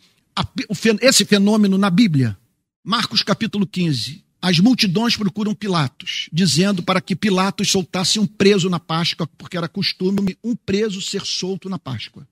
esse 1.00 1.24
fenômeno 1.24 1.76
na 1.76 1.90
Bíblia. 1.90 2.38
Marcos 2.84 3.22
capítulo 3.22 3.66
15. 3.66 4.24
As 4.40 4.58
multidões 4.58 5.16
procuram 5.16 5.54
Pilatos, 5.54 6.28
dizendo 6.32 6.82
para 6.82 7.00
que 7.00 7.14
Pilatos 7.14 7.70
soltasse 7.70 8.18
um 8.18 8.26
preso 8.26 8.68
na 8.68 8.80
Páscoa, 8.80 9.28
porque 9.38 9.56
era 9.56 9.68
costume 9.68 10.36
um 10.42 10.56
preso 10.56 11.00
ser 11.00 11.24
solto 11.24 11.68
na 11.68 11.78
Páscoa. 11.78 12.26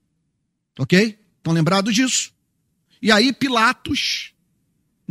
Ok? 0.76 1.16
Estão 1.36 1.52
lembrados 1.52 1.94
disso? 1.94 2.32
E 3.00 3.12
aí 3.12 3.32
Pilatos, 3.32 4.32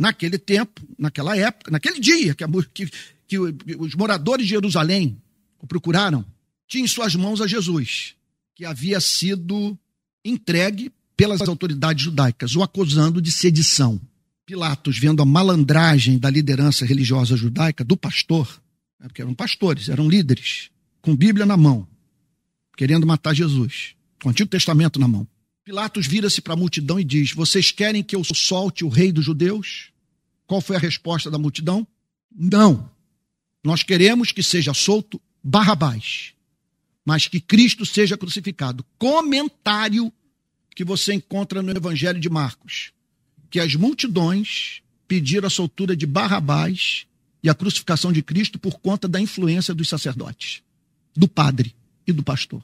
naquele 0.00 0.38
tempo, 0.38 0.80
naquela 0.98 1.36
época, 1.36 1.70
naquele 1.70 2.00
dia 2.00 2.34
que, 2.34 2.42
a, 2.42 2.48
que, 2.72 2.90
que 3.28 3.38
os 3.78 3.94
moradores 3.94 4.46
de 4.46 4.50
Jerusalém 4.50 5.20
o 5.60 5.66
procuraram, 5.66 6.24
tinha 6.66 6.82
em 6.82 6.88
suas 6.88 7.14
mãos 7.14 7.42
a 7.42 7.46
Jesus, 7.46 8.14
que 8.54 8.64
havia 8.64 8.98
sido 8.98 9.78
entregue 10.24 10.90
pelas 11.14 11.42
autoridades 11.42 12.02
judaicas, 12.02 12.56
o 12.56 12.62
acusando 12.62 13.20
de 13.20 13.30
sedição. 13.30 14.00
Pilatos, 14.46 14.98
vendo 14.98 15.22
a 15.22 15.26
malandragem 15.26 16.18
da 16.18 16.30
liderança 16.30 16.86
religiosa 16.86 17.36
judaica, 17.36 17.84
do 17.84 17.94
pastor, 17.94 18.48
né, 18.98 19.06
porque 19.06 19.20
eram 19.20 19.34
pastores, 19.34 19.90
eram 19.90 20.08
líderes, 20.08 20.70
com 21.02 21.14
Bíblia 21.14 21.44
na 21.44 21.58
mão, 21.58 21.86
querendo 22.74 23.06
matar 23.06 23.34
Jesus, 23.34 23.94
com 24.22 24.28
o 24.28 24.30
Antigo 24.30 24.48
Testamento 24.48 24.98
na 24.98 25.06
mão. 25.06 25.28
Pilatos 25.70 26.04
vira-se 26.04 26.40
para 26.40 26.54
a 26.54 26.56
multidão 26.56 26.98
e 26.98 27.04
diz: 27.04 27.32
Vocês 27.32 27.70
querem 27.70 28.02
que 28.02 28.16
eu 28.16 28.24
solte 28.24 28.84
o 28.84 28.88
rei 28.88 29.12
dos 29.12 29.24
judeus? 29.24 29.92
Qual 30.44 30.60
foi 30.60 30.74
a 30.74 30.80
resposta 30.80 31.30
da 31.30 31.38
multidão? 31.38 31.86
Não. 32.28 32.90
Nós 33.62 33.84
queremos 33.84 34.32
que 34.32 34.42
seja 34.42 34.74
solto 34.74 35.22
Barrabás, 35.44 36.32
mas 37.04 37.28
que 37.28 37.38
Cristo 37.38 37.86
seja 37.86 38.18
crucificado. 38.18 38.84
Comentário 38.98 40.12
que 40.74 40.82
você 40.82 41.14
encontra 41.14 41.62
no 41.62 41.70
Evangelho 41.70 42.18
de 42.18 42.28
Marcos 42.28 42.90
que 43.48 43.60
as 43.60 43.76
multidões 43.76 44.82
pediram 45.06 45.46
a 45.46 45.50
soltura 45.50 45.94
de 45.94 46.04
Barrabás 46.04 47.06
e 47.44 47.48
a 47.48 47.54
crucificação 47.54 48.12
de 48.12 48.24
Cristo 48.24 48.58
por 48.58 48.80
conta 48.80 49.06
da 49.06 49.20
influência 49.20 49.72
dos 49.72 49.88
sacerdotes, 49.88 50.64
do 51.16 51.28
padre 51.28 51.72
e 52.08 52.12
do 52.12 52.24
pastor. 52.24 52.60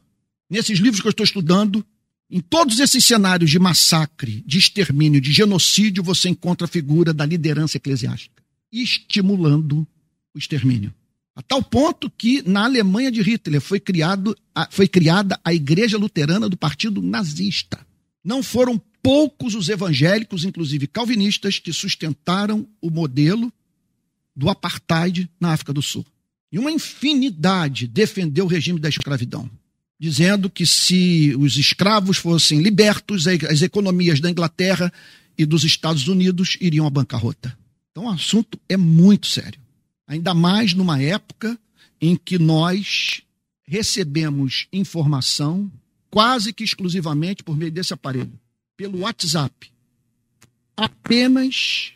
Nesses 0.51 0.81
livros 0.81 1.01
que 1.01 1.07
eu 1.07 1.11
estou 1.11 1.23
estudando, 1.23 1.87
em 2.31 2.41
todos 2.41 2.81
esses 2.81 3.05
cenários 3.05 3.51
de 3.51 3.59
massacre, 3.59 4.43
de 4.47 4.59
extermínio, 4.59 5.21
de 5.21 5.33
genocídio, 5.33 6.03
você 6.03 6.29
encontra 6.29 6.65
a 6.65 6.69
figura 6.69 7.15
da 7.15 7.25
liderança 7.25 7.77
eclesiástica, 7.77 8.43
estimulando 8.73 9.87
o 10.35 10.39
extermínio. 10.39 10.93
A 11.37 11.43
tal 11.43 11.63
ponto 11.63 12.11
que 12.11 12.43
na 12.49 12.65
Alemanha 12.65 13.13
de 13.13 13.21
Hitler 13.23 13.61
foi, 13.61 13.79
criado, 13.79 14.37
foi 14.71 14.89
criada 14.89 15.39
a 15.45 15.53
Igreja 15.53 15.99
Luterana 15.99 16.49
do 16.49 16.57
Partido 16.57 17.03
Nazista. 17.03 17.87
Não 18.25 18.43
foram 18.43 18.81
poucos 19.03 19.55
os 19.55 19.69
evangélicos, 19.69 20.45
inclusive 20.45 20.87
calvinistas, 20.87 21.59
que 21.59 21.73
sustentaram 21.73 22.67
o 22.81 22.91
modelo 22.91 23.53
do 24.35 24.51
apartheid 24.51 25.31
na 25.39 25.53
África 25.53 25.73
do 25.73 25.83
Sul. 25.83 26.05
E 26.51 26.59
uma 26.59 26.73
infinidade 26.73 27.87
defendeu 27.87 28.47
o 28.47 28.49
regime 28.49 28.81
da 28.81 28.89
escravidão, 28.89 29.49
dizendo 29.99 30.51
que 30.51 30.67
se 30.67 31.35
os 31.39 31.57
escravos 31.57 32.19
fossem 32.19 32.61
libertos, 32.61 33.27
as 33.27 33.63
economias 33.63 34.21
da 34.21 34.31
Inglaterra 34.31 34.93
e 35.39 35.47
dos 35.47 35.65
Estados 35.65 36.09
Unidos 36.09 36.57
iriam 36.61 36.87
à 36.87 36.91
bancarrota. 36.91 37.57
Então 37.91 38.05
o 38.05 38.11
assunto 38.11 38.61
é 38.69 38.77
muito 38.77 39.27
sério. 39.27 39.61
Ainda 40.07 40.35
mais 40.35 40.75
numa 40.75 41.01
época 41.01 41.59
em 42.01 42.15
que 42.17 42.39
nós 42.39 43.23
recebemos 43.67 44.69
informação 44.73 45.71
quase 46.11 46.53
que 46.53 46.63
exclusivamente 46.63 47.43
por 47.43 47.57
meio 47.57 47.73
desse 47.73 47.93
aparelho 47.93 48.33
pelo 48.77 49.01
WhatsApp, 49.01 49.73
apenas 50.77 51.93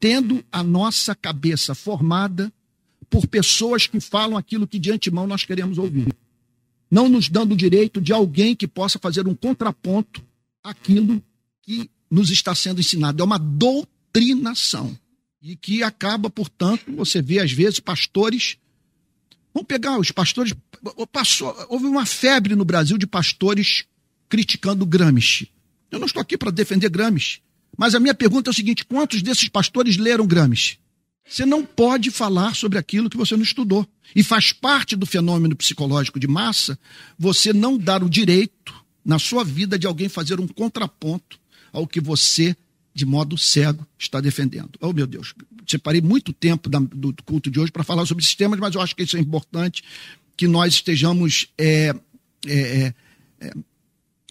tendo 0.00 0.44
a 0.50 0.62
nossa 0.62 1.14
cabeça 1.14 1.74
formada 1.74 2.52
por 3.08 3.26
pessoas 3.28 3.86
que 3.86 4.00
falam 4.00 4.36
aquilo 4.36 4.66
que 4.66 4.78
de 4.78 4.90
antemão 4.90 5.26
nós 5.26 5.44
queremos 5.44 5.78
ouvir. 5.78 6.08
Não 6.94 7.08
nos 7.08 7.28
dando 7.28 7.54
o 7.54 7.56
direito 7.56 8.00
de 8.00 8.12
alguém 8.12 8.54
que 8.54 8.68
possa 8.68 9.00
fazer 9.00 9.26
um 9.26 9.34
contraponto 9.34 10.22
àquilo 10.62 11.20
que 11.60 11.90
nos 12.08 12.30
está 12.30 12.54
sendo 12.54 12.78
ensinado. 12.78 13.20
É 13.20 13.24
uma 13.24 13.36
doutrinação. 13.36 14.96
E 15.42 15.56
que 15.56 15.82
acaba, 15.82 16.30
portanto, 16.30 16.84
você 16.94 17.20
vê 17.20 17.40
às 17.40 17.50
vezes 17.50 17.80
pastores. 17.80 18.58
Vamos 19.52 19.66
pegar 19.66 19.98
os 19.98 20.12
pastores. 20.12 20.54
Passou, 21.10 21.52
houve 21.68 21.86
uma 21.86 22.06
febre 22.06 22.54
no 22.54 22.64
Brasil 22.64 22.96
de 22.96 23.08
pastores 23.08 23.86
criticando 24.28 24.86
Gramsci. 24.86 25.50
Eu 25.90 25.98
não 25.98 26.06
estou 26.06 26.22
aqui 26.22 26.38
para 26.38 26.52
defender 26.52 26.90
Gramsci. 26.90 27.42
Mas 27.76 27.96
a 27.96 27.98
minha 27.98 28.14
pergunta 28.14 28.50
é 28.50 28.52
o 28.52 28.54
seguinte: 28.54 28.84
quantos 28.84 29.20
desses 29.20 29.48
pastores 29.48 29.96
leram 29.96 30.28
Gramsci? 30.28 30.78
Você 31.26 31.46
não 31.46 31.64
pode 31.64 32.10
falar 32.10 32.54
sobre 32.54 32.78
aquilo 32.78 33.08
que 33.08 33.16
você 33.16 33.34
não 33.36 33.42
estudou. 33.42 33.86
E 34.14 34.22
faz 34.22 34.52
parte 34.52 34.94
do 34.94 35.06
fenômeno 35.06 35.56
psicológico 35.56 36.20
de 36.20 36.28
massa 36.28 36.78
você 37.18 37.52
não 37.52 37.76
dar 37.78 38.02
o 38.02 38.10
direito 38.10 38.74
na 39.04 39.18
sua 39.18 39.44
vida 39.44 39.78
de 39.78 39.86
alguém 39.86 40.08
fazer 40.08 40.38
um 40.38 40.46
contraponto 40.46 41.38
ao 41.72 41.86
que 41.86 42.00
você, 42.00 42.56
de 42.94 43.04
modo 43.04 43.36
cego, 43.36 43.86
está 43.98 44.20
defendendo. 44.20 44.70
Oh, 44.80 44.92
meu 44.92 45.06
Deus, 45.06 45.34
separei 45.66 46.00
muito 46.00 46.32
tempo 46.32 46.68
do 46.68 47.14
culto 47.24 47.50
de 47.50 47.58
hoje 47.58 47.72
para 47.72 47.82
falar 47.82 48.06
sobre 48.06 48.22
esses 48.22 48.34
temas, 48.34 48.60
mas 48.60 48.74
eu 48.74 48.80
acho 48.80 48.94
que 48.94 49.02
isso 49.02 49.16
é 49.16 49.20
importante 49.20 49.82
que 50.36 50.46
nós 50.46 50.74
estejamos 50.74 51.48
é, 51.58 51.94
é, 52.46 52.94
é, 53.40 53.54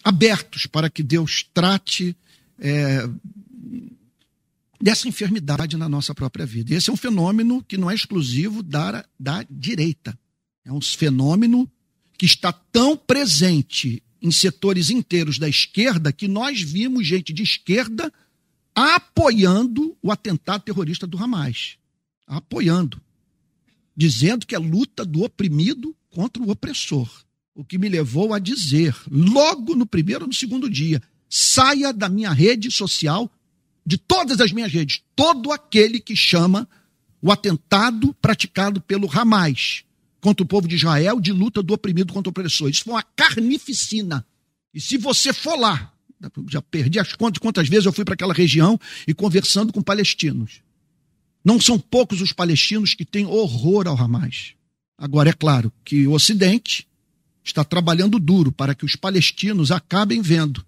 abertos 0.04 0.66
para 0.66 0.90
que 0.90 1.04
Deus 1.04 1.46
trate 1.54 2.16
é, 2.60 3.08
dessa 4.84 5.08
enfermidade 5.08 5.78
na 5.78 5.88
nossa 5.88 6.14
própria 6.14 6.46
vida. 6.46 6.76
Esse 6.76 6.90
é 6.90 6.94
um 6.94 6.98
fenômeno 6.98 7.64
que 7.64 7.78
não 7.78 7.90
é 7.90 7.96
exclusivo 7.96 8.62
da, 8.62 9.06
da 9.18 9.46
direita. 9.50 10.20
É 10.66 10.74
um 10.74 10.82
fenômeno 10.82 11.72
que 12.18 12.26
está 12.26 12.52
tão 12.52 12.98
presente 12.98 14.04
em 14.22 14.30
setores 14.30 14.90
inteiros 14.90 15.40
da 15.40 15.48
esquerda 15.48 16.12
que 16.12 16.28
nós 16.28 16.62
vimos 16.62 17.08
gente 17.08 17.32
de 17.32 17.44
esquerda 17.44 18.12
apoiando 18.76 19.98
o 20.02 20.12
atentado 20.12 20.66
terrorista 20.66 21.08
do 21.08 21.18
Hamas. 21.18 21.78
Apoiando. 22.28 23.02
Dizendo 23.96 24.46
que 24.46 24.54
é 24.54 24.60
luta 24.60 25.06
do 25.06 25.24
oprimido 25.24 25.96
contra 26.10 26.44
o 26.44 26.50
opressor. 26.50 27.10
O 27.56 27.64
que 27.64 27.78
me 27.78 27.88
levou 27.88 28.34
a 28.34 28.40
dizer, 28.40 28.94
logo 29.10 29.76
no 29.76 29.86
primeiro 29.86 30.26
ou 30.26 30.28
no 30.28 30.34
segundo 30.34 30.70
dia, 30.70 31.02
saia 31.30 31.94
da 31.94 32.10
minha 32.10 32.34
rede 32.34 32.70
social, 32.70 33.32
de 33.86 33.98
todas 33.98 34.40
as 34.40 34.52
minhas 34.52 34.72
redes, 34.72 35.02
todo 35.16 35.52
aquele 35.52 36.00
que 36.00 36.16
chama 36.16 36.68
o 37.22 37.32
atentado 37.32 38.14
praticado 38.22 38.82
pelo 38.82 39.10
Hamas 39.12 39.84
contra 40.22 40.44
o 40.44 40.48
povo 40.48 40.68
de 40.68 40.76
Israel 40.76 41.20
de 41.20 41.32
luta 41.32 41.62
do 41.62 41.74
oprimido 41.74 42.14
contra 42.14 42.30
o 42.30 42.32
opressor. 42.32 42.70
Isso 42.70 42.86
foi 42.86 42.94
uma 42.94 43.04
carnificina. 43.04 44.26
E 44.74 44.80
se 44.80 44.98
você 44.98 45.34
for 45.34 45.58
lá, 45.60 45.94
já 46.50 46.62
perdi 46.62 47.00
as 47.00 47.14
contas 47.14 47.34
de 47.34 47.40
quantas 47.42 47.68
vezes 47.68 47.86
eu 47.86 47.94
fui 47.94 48.06
para 48.06 48.14
aquela 48.14 48.34
região 48.34 48.80
e 49.08 49.14
conversando 49.14 49.74
com 49.74 49.82
palestinos. 49.82 50.62
Não 51.44 51.60
são 51.60 51.78
poucos 51.78 52.22
os 52.22 52.32
palestinos 52.32 52.94
que 52.94 53.04
têm 53.04 53.26
horror 53.26 53.88
ao 53.88 53.98
Hamas. 53.98 54.54
Agora, 54.98 55.30
é 55.30 55.34
claro 55.34 55.72
que 55.84 56.08
o 56.08 56.14
Ocidente 56.14 56.88
está 57.44 57.64
trabalhando 57.64 58.20
duro 58.20 58.52
para 58.52 58.74
que 58.74 58.86
os 58.86 58.96
palestinos 58.96 59.72
acabem 59.72 60.22
vendo 60.22 60.66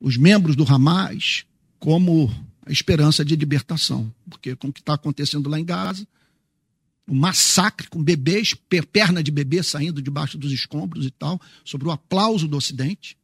os 0.00 0.16
membros 0.16 0.56
do 0.56 0.64
Hamas 0.64 1.44
como 1.84 2.34
a 2.64 2.72
esperança 2.72 3.22
de 3.22 3.36
libertação. 3.36 4.10
Porque 4.30 4.56
com 4.56 4.68
o 4.68 4.72
que 4.72 4.80
está 4.80 4.94
acontecendo 4.94 5.50
lá 5.50 5.60
em 5.60 5.64
Gaza, 5.66 6.08
o 7.06 7.14
massacre 7.14 7.86
com 7.88 8.02
bebês, 8.02 8.54
perna 8.90 9.22
de 9.22 9.30
bebê 9.30 9.62
saindo 9.62 10.00
debaixo 10.00 10.38
dos 10.38 10.50
escombros 10.50 11.04
e 11.04 11.10
tal, 11.10 11.38
sobre 11.62 11.86
o 11.86 11.90
aplauso 11.90 12.48
do 12.48 12.56
Ocidente. 12.56 13.18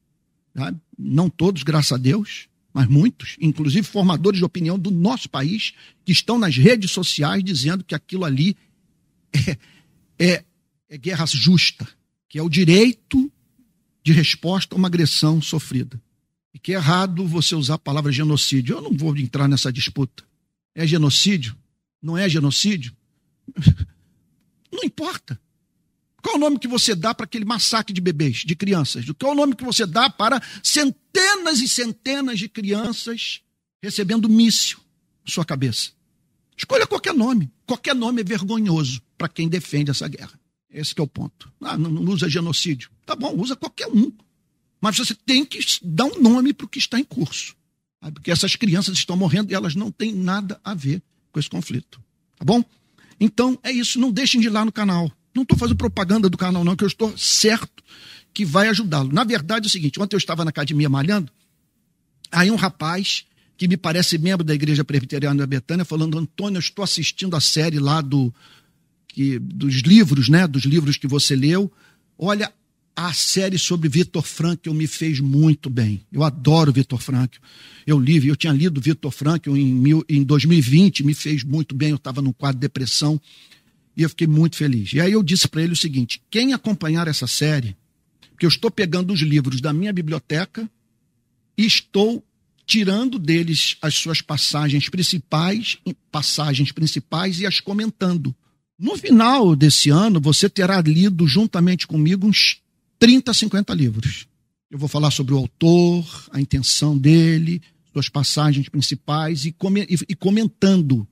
Tá? 0.53 0.75
Não 0.99 1.31
todos, 1.31 1.63
graças 1.63 1.93
a 1.93 1.97
Deus, 1.97 2.51
mas 2.71 2.87
muitos, 2.87 3.39
inclusive 3.41 3.87
formadores 3.87 4.41
de 4.41 4.45
opinião 4.45 4.79
do 4.79 4.91
nosso 4.91 5.31
país, 5.31 5.73
que 6.05 6.13
estão 6.13 6.39
nas 6.39 6.55
redes 6.55 6.91
sociais 6.91 7.43
dizendo 7.43 7.83
que 7.83 7.95
aquilo 7.95 8.27
ali 8.27 8.55
é, 9.33 9.57
é, 10.19 10.45
é 10.87 10.99
guerra 10.99 11.25
justa, 11.25 11.89
que 12.29 12.39
é 12.39 12.43
o 12.43 12.51
direito 12.51 13.33
de 14.05 14.13
resposta 14.13 14.75
a 14.75 14.77
uma 14.77 14.89
agressão 14.89 15.41
sofrida. 15.41 15.99
E 16.53 16.59
que 16.59 16.73
é 16.73 16.77
errado 16.77 17.27
você 17.27 17.55
usar 17.55 17.75
a 17.75 17.79
palavra 17.79 18.11
genocídio. 18.11 18.77
Eu 18.77 18.83
não 18.83 18.93
vou 18.93 19.17
entrar 19.17 19.49
nessa 19.49 19.73
disputa. 19.73 20.25
É 20.75 20.87
genocídio? 20.87 21.57
Não 22.03 22.17
é 22.17 22.29
genocídio? 22.29 22.95
Não 24.73 24.85
importa. 24.85 25.39
Qual 26.23 26.37
o 26.37 26.39
nome 26.39 26.59
que 26.59 26.69
você 26.69 26.95
dá 26.95 27.15
para 27.15 27.25
aquele 27.25 27.45
massacre 27.45 27.93
de 27.93 28.01
bebês, 28.01 28.39
de 28.39 28.55
crianças? 28.55 29.05
Qual 29.19 29.33
o 29.33 29.35
nome 29.35 29.55
que 29.57 29.65
você 29.65 29.85
dá 29.85 30.09
para 30.09 30.41
centenas 30.63 31.61
e 31.61 31.69
centenas 31.69 32.39
de 32.39 32.49
crianças 32.49 33.41
recebendo 33.83 34.29
míssil 34.29 34.79
na 35.27 35.33
sua 35.33 35.45
cabeça? 35.45 35.91
Escolha 36.57 36.87
qualquer 36.87 37.15
nome. 37.15 37.51
Qualquer 37.67 37.95
nome 37.95 38.21
é 38.21 38.25
vergonhoso 38.25 39.03
para 39.17 39.29
quem 39.29 39.49
defende 39.49 39.91
essa 39.91 40.07
guerra. 40.07 40.39
Esse 40.71 40.95
é 40.97 41.03
o 41.03 41.07
ponto. 41.07 41.51
Ah, 41.61 41.77
não, 41.77 41.91
não 41.91 42.13
usa 42.13 42.29
genocídio. 42.29 42.91
Tá 43.05 43.17
bom, 43.17 43.35
usa 43.37 43.57
qualquer 43.57 43.89
um. 43.89 44.13
Mas 44.81 44.97
você 44.97 45.15
tem 45.15 45.45
que 45.45 45.61
dar 45.83 46.07
um 46.07 46.21
nome 46.21 46.53
para 46.53 46.65
o 46.65 46.69
que 46.69 46.79
está 46.79 46.99
em 46.99 47.05
curso. 47.05 47.55
Porque 48.15 48.31
essas 48.31 48.57
crianças 48.57 48.97
estão 48.97 49.17
morrendo 49.17 49.53
e 49.53 49.55
elas 49.55 49.75
não 49.75 49.91
têm 49.91 50.13
nada 50.15 50.59
a 50.65 50.75
ver 50.75 51.03
com 51.31 51.39
esse 51.39 51.51
conflito. 51.51 52.01
Tá 52.39 52.45
bom? 52.45 52.65
Então 53.21 53.59
é 53.63 53.71
isso. 53.71 54.01
Não 54.01 54.11
deixem 54.11 54.41
de 54.41 54.47
ir 54.47 54.51
lá 54.51 54.65
no 54.65 54.73
canal. 54.73 55.13
Não 55.35 55.43
estou 55.43 55.57
fazendo 55.57 55.77
propaganda 55.77 56.29
do 56.29 56.37
canal, 56.37 56.65
não, 56.65 56.75
que 56.75 56.83
eu 56.83 56.89
estou 56.89 57.17
certo 57.17 57.85
que 58.33 58.45
vai 58.45 58.69
ajudá-lo. 58.69 59.13
Na 59.13 59.25
verdade 59.25 59.67
é 59.67 59.69
o 59.69 59.71
seguinte: 59.71 60.01
ontem 60.01 60.17
eu 60.17 60.19
estava 60.19 60.45
na 60.45 60.51
academia 60.51 60.89
malhando, 60.89 61.31
aí 62.33 62.51
um 62.51 62.57
rapaz 62.57 63.25
que 63.57 63.69
me 63.69 63.77
parece 63.77 64.17
membro 64.17 64.43
da 64.43 64.55
Igreja 64.55 64.85
Presbiteriana 64.85 65.39
da 65.39 65.47
Betânia, 65.47 65.85
falando: 65.85 66.19
Antônio, 66.19 66.57
eu 66.57 66.61
estou 66.61 66.83
assistindo 66.83 67.37
a 67.37 67.41
série 67.41 67.79
lá 67.79 68.01
do 68.01 68.35
que, 69.07 69.39
dos 69.39 69.77
livros, 69.83 70.29
né? 70.29 70.47
Dos 70.47 70.65
livros 70.65 70.97
que 70.97 71.07
você 71.07 71.37
leu. 71.37 71.71
Olha, 72.19 72.53
a 72.95 73.13
série 73.13 73.59
sobre 73.59 73.89
Vitor 73.89 74.23
Frankl 74.23 74.73
me 74.73 74.87
fez 74.87 75.21
muito 75.21 75.71
bem. 75.71 76.03
Eu 76.13 76.23
adoro 76.23 76.73
Vitor 76.73 77.01
Frankl. 77.01 77.39
Eu 77.87 77.99
li, 77.99 78.27
eu 78.27 78.37
tinha 78.37 78.53
lido 78.53 78.81
Vitor 78.81 79.11
Frankl 79.11 79.57
em, 79.57 79.73
mil, 79.73 80.05
em 80.09 80.23
2020, 80.23 81.05
me 81.05 81.15
fez 81.15 81.43
muito 81.43 81.75
bem. 81.75 81.91
Eu 81.91 81.97
estava 81.97 82.21
num 82.21 82.33
quadro 82.33 82.59
de 82.59 82.63
depressão 82.63 83.21
e 83.97 84.03
eu 84.03 84.09
fiquei 84.09 84.27
muito 84.27 84.57
feliz. 84.57 84.93
E 84.93 85.01
aí 85.01 85.13
eu 85.13 85.23
disse 85.23 85.49
para 85.49 85.63
ele 85.63 85.73
o 85.73 85.77
seguinte: 85.77 86.23
quem 86.31 86.53
acompanhar 86.53 87.09
essa 87.09 87.27
série, 87.27 87.77
que 88.39 88.45
eu 88.45 88.49
estou 88.49 88.71
pegando 88.71 89.13
os 89.13 89.21
livros 89.21 89.61
da 89.61 89.73
minha 89.73 89.93
biblioteca 89.93 90.69
e 91.57 91.65
estou 91.65 92.25
tirando 92.67 93.19
deles 93.19 93.77
as 93.83 93.95
suas 93.97 94.23
passagens 94.23 94.89
principais, 94.89 95.79
passagens 96.11 96.71
principais 96.71 97.41
e 97.41 97.47
as 97.47 97.61
comentando. 97.61 98.35
No 98.79 98.97
final 98.97 99.55
desse 99.57 99.91
ano, 99.91 100.21
você 100.21 100.49
terá 100.49 100.81
lido 100.81 101.27
juntamente 101.27 101.87
comigo 101.87 102.27
uns 102.27 102.61
30, 103.01 103.33
50 103.33 103.75
livros. 103.75 104.29
Eu 104.71 104.79
vou 104.79 104.89
falar 104.89 105.11
sobre 105.11 105.33
o 105.33 105.39
autor, 105.39 106.29
a 106.31 106.39
intenção 106.41 106.97
dele, 106.97 107.63
suas 107.93 108.11
passagens 108.11 108.69
principais 108.69 109.47
e, 109.47 109.55
e 110.09 110.15
comentando 110.15 111.09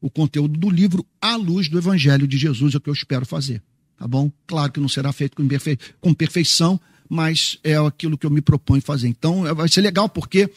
o 0.00 0.10
conteúdo 0.10 0.58
do 0.58 0.68
livro 0.68 1.04
à 1.20 1.36
luz 1.36 1.68
do 1.68 1.78
Evangelho 1.78 2.28
de 2.28 2.36
Jesus, 2.36 2.74
é 2.74 2.76
o 2.76 2.80
que 2.80 2.90
eu 2.90 2.94
espero 2.94 3.24
fazer. 3.24 3.62
Tá 3.98 4.06
bom? 4.06 4.30
Claro 4.46 4.70
que 4.70 4.80
não 4.80 4.88
será 4.88 5.12
feito 5.12 5.34
com, 5.34 5.48
perfe... 5.48 5.78
com 5.98 6.12
perfeição, 6.12 6.78
mas 7.08 7.58
é 7.64 7.74
aquilo 7.76 8.18
que 8.18 8.26
eu 8.26 8.30
me 8.30 8.42
proponho 8.42 8.82
fazer. 8.82 9.08
Então, 9.08 9.42
vai 9.54 9.68
ser 9.68 9.80
legal 9.80 10.08
porque 10.08 10.50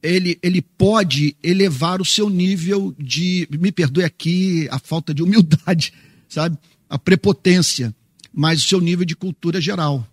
ele, 0.00 0.38
ele 0.40 0.62
pode 0.62 1.36
elevar 1.42 2.00
o 2.00 2.04
seu 2.04 2.30
nível 2.30 2.94
de, 2.96 3.48
me 3.50 3.72
perdoe 3.72 4.04
aqui 4.04 4.68
a 4.70 4.78
falta 4.78 5.12
de 5.12 5.22
humildade, 5.22 5.92
sabe? 6.28 6.56
A 6.88 6.98
prepotência, 6.98 7.94
mas 8.32 8.64
o 8.64 8.68
seu 8.68 8.80
nível 8.80 9.04
de 9.04 9.16
cultura 9.16 9.60
geral. 9.60 10.08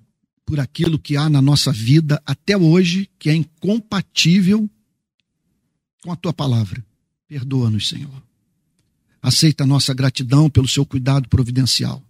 por 0.45 0.61
aquilo 0.61 0.99
que 0.99 1.17
há 1.17 1.29
na 1.29 1.43
nossa 1.43 1.73
vida 1.73 2.23
até 2.25 2.57
hoje 2.57 3.09
que 3.19 3.29
é 3.29 3.35
incompatível 3.35 4.69
com 6.03 6.13
a 6.13 6.17
tua 6.17 6.33
palavra. 6.33 6.85
Perdoa-nos, 7.27 7.89
Senhor. 7.89 8.23
Aceita 9.21 9.65
a 9.65 9.67
nossa 9.67 9.93
gratidão 9.93 10.49
pelo 10.49 10.69
seu 10.69 10.87
cuidado 10.87 11.29
providencial. 11.29 12.03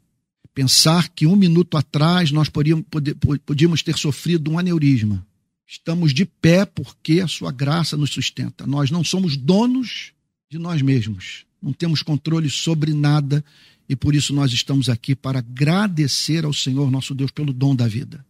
Pensar 0.53 1.09
que 1.11 1.27
um 1.27 1.37
minuto 1.37 1.77
atrás 1.77 2.31
nós 2.31 2.49
podíamos, 2.49 3.83
ter 3.83 3.97
sofrido 3.97 4.51
um 4.51 4.59
aneurisma 4.59 5.27
Estamos 5.67 6.15
de 6.15 6.25
pé 6.25 6.65
porque 6.65 7.21
a 7.21 7.27
sua 7.27 7.51
graça 7.51 7.97
nos 7.97 8.11
sustenta. 8.11 8.67
Nós 8.67 8.91
não 8.91 9.03
somos 9.03 9.37
donos 9.37 10.13
de 10.49 10.59
nós 10.59 10.81
mesmos. 10.81 11.45
Não 11.61 11.73
temos 11.73 12.03
controle 12.03 12.49
sobre 12.49 12.95
nada 12.95 13.45
e 13.89 13.95
por 13.95 14.15
isso 14.15 14.35
nós 14.35 14.53
estamos 14.53 14.89
aqui 14.89 15.15
para 15.15 15.39
agradecer 15.39 16.45
ao 16.45 16.53
Senhor 16.53 16.91
nosso 16.91 17.15
Deus 17.15 17.31
pelo 17.31 17.53
dom 17.53 17.75
da 17.75 17.87
vida. 17.87 18.25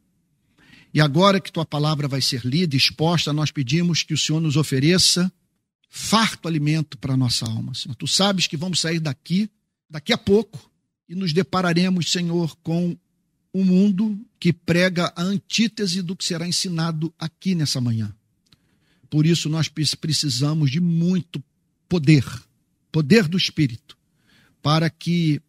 E 0.93 1.01
agora 1.01 1.41
que 1.41 1.53
tua 1.53 1.65
palavra 1.65 2.09
vai 2.09 2.21
ser 2.21 2.45
lida, 2.45 2.77
exposta, 2.77 3.33
nós 3.33 3.51
pedimos 3.51 4.03
que 4.03 4.15
o 4.15 4.19
Senhor 4.19 4.41
nos 4.41 4.57
ofereça 4.57 5.31
farto 5.89 6.49
alimento 6.49 6.99
para 6.99 7.15
a 7.15 7.17
nossa 7.17 7.47
alma, 7.47 7.75
Senhor. 7.75 7.95
Tu 7.95 8.07
sabes 8.07 8.47
que 8.47 8.57
vamos 8.57 8.81
sair 8.81 9.01
daqui, 9.01 9.51
daqui 9.89 10.13
a 10.13 10.19
pouco, 10.19 10.71
e 11.09 11.15
nos 11.15 11.33
depararemos, 11.33 12.11
Senhor, 12.11 12.57
com 12.63 12.97
um 13.55 13.65
mundo 13.65 14.19
que 14.39 14.53
prega 14.53 15.13
a 15.17 15.23
antítese 15.23 16.03
do 16.03 16.15
que 16.15 16.25
será 16.25 16.47
ensinado 16.47 17.13
aqui 17.19 17.55
nessa 17.55 17.81
manhã. 17.81 18.15
Por 19.09 19.25
isso 19.25 19.49
nós 19.49 19.69
precisamos 19.69 20.71
de 20.71 20.81
muito 20.81 21.43
poder, 21.89 22.25
poder 22.93 23.29
do 23.29 23.37
Espírito, 23.37 23.97
para 24.61 24.91
que 24.91 25.41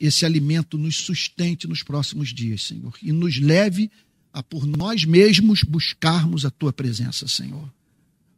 esse 0.00 0.24
alimento 0.24 0.78
nos 0.78 0.96
sustente 0.96 1.68
nos 1.68 1.82
próximos 1.82 2.32
dias, 2.32 2.62
Senhor, 2.62 2.94
e 3.02 3.12
nos 3.12 3.38
leve 3.38 3.90
a 4.32 4.42
por 4.42 4.66
nós 4.66 5.04
mesmos 5.04 5.62
buscarmos 5.62 6.46
a 6.46 6.50
tua 6.50 6.72
presença, 6.72 7.28
Senhor. 7.28 7.70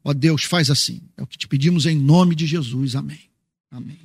Ó 0.02 0.12
Deus, 0.12 0.42
faz 0.42 0.70
assim. 0.70 1.00
É 1.16 1.22
o 1.22 1.26
que 1.26 1.38
te 1.38 1.46
pedimos 1.46 1.86
em 1.86 1.96
nome 1.96 2.34
de 2.34 2.46
Jesus. 2.46 2.96
Amém. 2.96 3.20
Amém. 3.70 3.98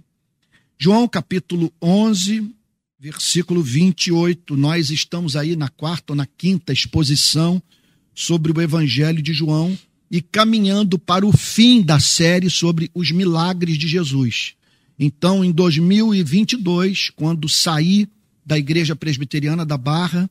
João 0.78 1.08
capítulo 1.08 1.74
11, 1.82 2.54
versículo 3.00 3.64
28. 3.64 4.56
Nós 4.56 4.92
estamos 4.92 5.36
aí 5.36 5.56
na 5.56 5.70
quarta 5.70 6.14
ou 6.14 6.16
na 6.16 6.28
quinta 6.28 6.72
exposição 6.72 7.62
sobre 8.14 8.52
o 8.52 8.62
Evangelho 8.62 9.22
de 9.22 9.34
João 9.34 9.78
e 10.10 10.22
caminhando 10.22 11.00
para 11.00 11.26
o 11.26 11.36
fim 11.36 11.82
da 11.82 12.00
série 12.00 12.50
sobre 12.50 12.92
os 12.94 13.12
milagres 13.12 13.78
de 13.78 13.88
Jesus. 13.88 14.56
Então, 15.00 15.46
em 15.46 15.52
2022, 15.52 17.12
quando 17.12 17.48
saí 17.48 18.08
da 18.46 18.58
Igreja 18.58 18.96
Presbiteriana 18.96 19.66
da 19.66 19.78
Barra 19.78 20.30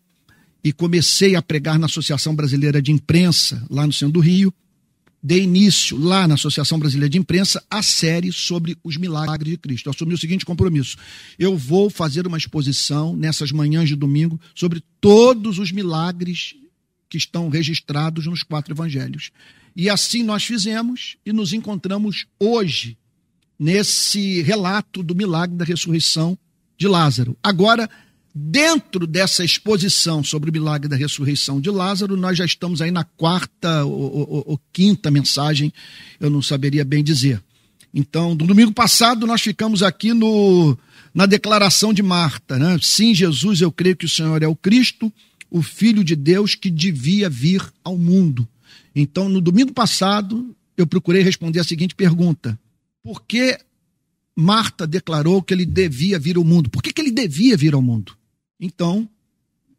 e 0.64 0.72
comecei 0.72 1.36
a 1.36 1.42
pregar 1.42 1.78
na 1.78 1.86
Associação 1.86 2.34
Brasileira 2.34 2.82
de 2.82 2.90
Imprensa, 2.90 3.64
lá 3.70 3.86
no 3.86 3.92
centro 3.92 4.14
do 4.14 4.20
Rio, 4.20 4.52
dei 5.22 5.42
início 5.42 5.98
lá 5.98 6.26
na 6.26 6.34
Associação 6.34 6.78
Brasileira 6.78 7.10
de 7.10 7.18
Imprensa 7.18 7.62
a 7.70 7.82
série 7.82 8.32
sobre 8.32 8.76
os 8.82 8.96
milagres 8.96 9.50
de 9.50 9.58
Cristo. 9.58 9.86
Eu 9.86 9.92
assumi 9.92 10.14
o 10.14 10.18
seguinte 10.18 10.44
compromisso: 10.44 10.96
eu 11.38 11.56
vou 11.56 11.88
fazer 11.88 12.26
uma 12.26 12.38
exposição 12.38 13.14
nessas 13.14 13.52
manhãs 13.52 13.88
de 13.88 13.94
domingo 13.94 14.40
sobre 14.54 14.82
todos 15.00 15.58
os 15.58 15.70
milagres 15.70 16.54
que 17.08 17.18
estão 17.18 17.48
registrados 17.48 18.26
nos 18.26 18.42
quatro 18.42 18.72
evangelhos. 18.72 19.30
E 19.74 19.90
assim 19.90 20.22
nós 20.22 20.44
fizemos 20.44 21.16
e 21.24 21.32
nos 21.32 21.52
encontramos 21.52 22.26
hoje 22.40 22.96
nesse 23.58 24.42
relato 24.42 25.02
do 25.02 25.14
milagre 25.14 25.56
da 25.56 25.64
ressurreição 25.64 26.38
de 26.78 26.86
Lázaro. 26.86 27.36
Agora, 27.42 27.88
Dentro 28.38 29.06
dessa 29.06 29.42
exposição 29.42 30.22
sobre 30.22 30.50
o 30.50 30.52
milagre 30.52 30.90
da 30.90 30.94
ressurreição 30.94 31.58
de 31.58 31.70
Lázaro, 31.70 32.18
nós 32.18 32.36
já 32.36 32.44
estamos 32.44 32.82
aí 32.82 32.90
na 32.90 33.02
quarta 33.02 33.82
ou, 33.86 34.14
ou, 34.14 34.44
ou, 34.48 34.60
quinta 34.74 35.10
mensagem, 35.10 35.72
eu 36.20 36.28
não 36.28 36.42
saberia 36.42 36.84
bem 36.84 37.02
dizer. 37.02 37.42
Então, 37.94 38.34
no 38.34 38.46
domingo 38.46 38.74
passado, 38.74 39.26
nós 39.26 39.40
ficamos 39.40 39.82
aqui 39.82 40.12
no, 40.12 40.76
na 41.14 41.24
declaração 41.24 41.94
de 41.94 42.02
Marta. 42.02 42.58
Né? 42.58 42.78
Sim, 42.82 43.14
Jesus, 43.14 43.62
eu 43.62 43.72
creio 43.72 43.96
que 43.96 44.04
o 44.04 44.08
Senhor 44.08 44.42
é 44.42 44.46
o 44.46 44.54
Cristo, 44.54 45.10
o 45.50 45.62
Filho 45.62 46.04
de 46.04 46.14
Deus 46.14 46.54
que 46.54 46.70
devia 46.70 47.30
vir 47.30 47.62
ao 47.82 47.96
mundo. 47.96 48.46
Então, 48.94 49.30
no 49.30 49.40
domingo 49.40 49.72
passado, 49.72 50.54
eu 50.76 50.86
procurei 50.86 51.22
responder 51.22 51.60
a 51.60 51.64
seguinte 51.64 51.94
pergunta: 51.94 52.58
Por 53.06 53.22
que 53.22 53.56
Marta 54.34 54.84
declarou 54.84 55.40
que 55.40 55.54
ele 55.54 55.64
devia 55.64 56.18
vir 56.18 56.36
ao 56.36 56.42
mundo? 56.42 56.68
Por 56.68 56.82
que, 56.82 56.92
que 56.92 57.00
ele 57.00 57.12
devia 57.12 57.56
vir 57.56 57.72
ao 57.72 57.80
mundo? 57.80 58.16
Então, 58.58 59.08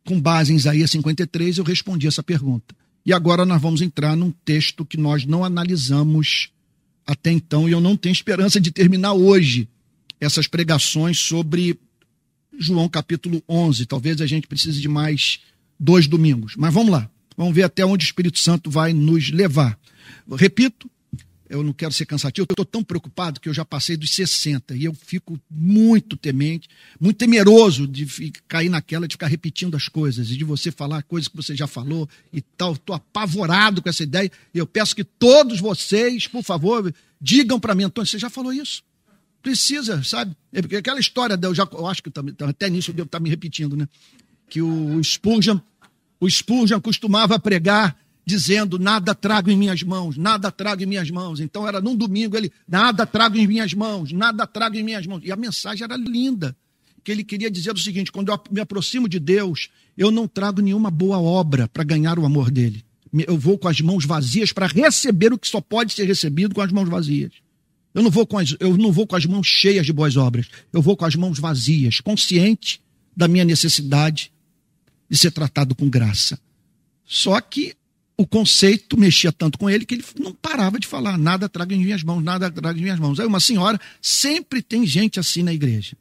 com 0.05 0.17
base 0.17 0.53
em 0.53 0.55
Isaías 0.55 0.91
53, 0.91 1.57
eu 1.57 1.65
respondi 1.65 2.07
essa 2.07 2.23
pergunta. 2.23 2.73
E 3.05 3.11
agora 3.11 3.45
nós 3.45 3.61
vamos 3.61 3.81
entrar 3.81 4.15
num 4.15 4.31
texto 4.31 4.85
que 4.85 4.95
nós 4.95 5.25
não 5.25 5.43
analisamos 5.43 6.53
até 7.05 7.29
então, 7.29 7.67
e 7.67 7.73
eu 7.73 7.81
não 7.81 7.97
tenho 7.97 8.13
esperança 8.13 8.61
de 8.61 8.71
terminar 8.71 9.11
hoje 9.11 9.67
essas 10.21 10.47
pregações 10.47 11.19
sobre 11.19 11.77
João 12.57 12.87
capítulo 12.87 13.43
11. 13.45 13.87
Talvez 13.87 14.21
a 14.21 14.25
gente 14.25 14.47
precise 14.47 14.79
de 14.79 14.87
mais 14.87 15.41
dois 15.77 16.07
domingos. 16.07 16.55
Mas 16.55 16.73
vamos 16.73 16.93
lá. 16.93 17.11
Vamos 17.35 17.53
ver 17.53 17.63
até 17.63 17.85
onde 17.85 18.05
o 18.05 18.07
Espírito 18.07 18.39
Santo 18.39 18.71
vai 18.71 18.93
nos 18.93 19.31
levar. 19.31 19.77
Repito, 20.31 20.89
eu 21.49 21.63
não 21.63 21.71
quero 21.71 21.93
ser 21.93 22.05
cansativo, 22.05 22.45
eu 22.49 22.53
estou 22.53 22.65
tão 22.65 22.83
preocupado 22.83 23.39
que 23.39 23.47
eu 23.47 23.53
já 23.53 23.63
passei 23.63 23.95
dos 23.95 24.11
60 24.11 24.75
e 24.75 24.83
eu 24.85 24.93
fico 24.93 25.39
muito 25.49 26.17
temente, 26.17 26.67
muito 26.99 27.17
temeroso 27.17 27.87
de 27.87 28.31
cair 28.47 28.69
naquela 28.69 29.07
de 29.07 29.13
ficar 29.13 29.27
repetindo 29.27 29.75
as 29.75 29.87
coisas 29.87 30.29
e 30.29 30.37
de 30.37 30.43
você 30.43 30.71
falar 30.71 31.03
coisas 31.03 31.27
que 31.27 31.35
você 31.35 31.55
já 31.55 31.67
falou 31.67 32.07
e 32.33 32.41
tal. 32.41 32.73
Estou 32.73 32.95
apavorado 32.95 33.81
com 33.81 33.89
essa 33.89 34.03
ideia 34.03 34.31
e 34.53 34.57
eu 34.57 34.67
peço 34.67 34.95
que 34.95 35.03
todos 35.03 35.59
vocês, 35.59 36.27
por 36.27 36.43
favor, 36.43 36.93
digam 37.19 37.59
para 37.59 37.73
mim, 37.73 37.83
Antônio, 37.83 38.07
você 38.07 38.19
já 38.19 38.29
falou 38.29 38.51
isso? 38.51 38.83
Precisa, 39.41 40.03
sabe? 40.03 40.35
É 40.51 40.61
porque 40.61 40.75
aquela 40.75 40.99
história, 40.99 41.39
eu, 41.41 41.55
já, 41.55 41.67
eu 41.71 41.87
acho 41.87 42.03
que 42.03 42.11
até 42.45 42.69
nisso 42.69 42.91
eu 42.91 42.95
devo 42.95 43.07
estar 43.07 43.19
me 43.19 43.29
repetindo, 43.29 43.77
né? 43.77 43.87
Que 44.49 44.61
o 44.61 45.01
Spurgeon, 45.03 45.59
o 46.19 46.29
Spurgeon 46.29 46.81
costumava 46.81 47.39
pregar 47.39 47.97
dizendo: 48.27 48.77
Nada 48.77 49.15
trago 49.15 49.49
em 49.49 49.55
minhas 49.55 49.81
mãos, 49.81 50.17
nada 50.17 50.51
trago 50.51 50.83
em 50.83 50.85
minhas 50.85 51.09
mãos. 51.09 51.39
Então 51.39 51.65
era 51.65 51.79
num 51.79 51.95
domingo 51.95 52.35
ele: 52.35 52.51
Nada 52.67 53.05
trago 53.05 53.37
em 53.37 53.47
minhas 53.47 53.73
mãos, 53.73 54.11
nada 54.11 54.45
trago 54.45 54.75
em 54.75 54.83
minhas 54.83 55.07
mãos. 55.07 55.21
E 55.23 55.31
a 55.31 55.37
mensagem 55.37 55.85
era 55.85 55.95
linda. 55.95 56.55
Que 57.03 57.11
ele 57.13 57.23
queria 57.23 57.49
dizer 57.49 57.71
o 57.71 57.77
seguinte: 57.77 58.11
quando 58.11 58.29
eu 58.29 58.39
me 58.51 58.59
aproximo 58.59 59.07
de 59.07 59.17
Deus, 59.17 59.69
eu 59.97 60.11
não 60.11 60.27
trago 60.27 60.61
nenhuma 60.61 60.91
boa 60.91 61.17
obra 61.17 61.69
para 61.69 61.85
ganhar 61.85 62.19
o 62.19 62.25
amor 62.25 62.51
dele. 62.51 62.83
Eu 63.25 63.37
vou 63.37 63.57
com 63.57 63.69
as 63.69 63.79
mãos 63.79 64.05
vazias 64.05 64.51
para 64.51 64.67
receber 64.67 65.31
o 65.31 65.39
que 65.39 65.47
só 65.47 65.61
pode 65.61 65.93
ser 65.93 66.03
recebido 66.03 66.53
com 66.53 66.61
as 66.61 66.71
mãos 66.71 66.89
vazias. 66.89 67.31
Eu 67.93 68.03
não, 68.03 68.11
vou 68.11 68.27
com 68.27 68.37
as, 68.37 68.53
eu 68.59 68.77
não 68.77 68.91
vou 68.91 69.07
com 69.07 69.15
as 69.15 69.25
mãos 69.25 69.47
cheias 69.47 69.85
de 69.85 69.93
boas 69.93 70.17
obras. 70.17 70.47
Eu 70.73 70.81
vou 70.81 70.97
com 70.97 71.05
as 71.05 71.15
mãos 71.15 71.39
vazias, 71.39 72.01
consciente 72.01 72.81
da 73.15 73.27
minha 73.27 73.45
necessidade 73.45 74.31
de 75.09 75.17
ser 75.17 75.31
tratado 75.31 75.73
com 75.73 75.89
graça. 75.89 76.37
Só 77.05 77.39
que 77.39 77.73
o 78.17 78.25
conceito 78.25 78.99
mexia 78.99 79.31
tanto 79.31 79.59
com 79.59 79.69
ele 79.69 79.85
que 79.85 79.93
ele 79.93 80.05
não 80.19 80.33
parava 80.33 80.79
de 80.79 80.87
falar: 80.87 81.17
nada 81.17 81.47
traga 81.47 81.75
em 81.75 81.83
minhas 81.83 82.01
mãos, 82.01 82.23
nada 82.23 82.49
traga 82.49 82.77
em 82.77 82.81
minhas 82.81 82.99
mãos. 82.99 83.19
Aí 83.19 83.27
uma 83.27 83.39
senhora, 83.39 83.79
sempre 84.01 84.61
tem 84.61 84.85
gente 84.87 85.19
assim 85.19 85.43
na 85.43 85.53
igreja, 85.53 85.95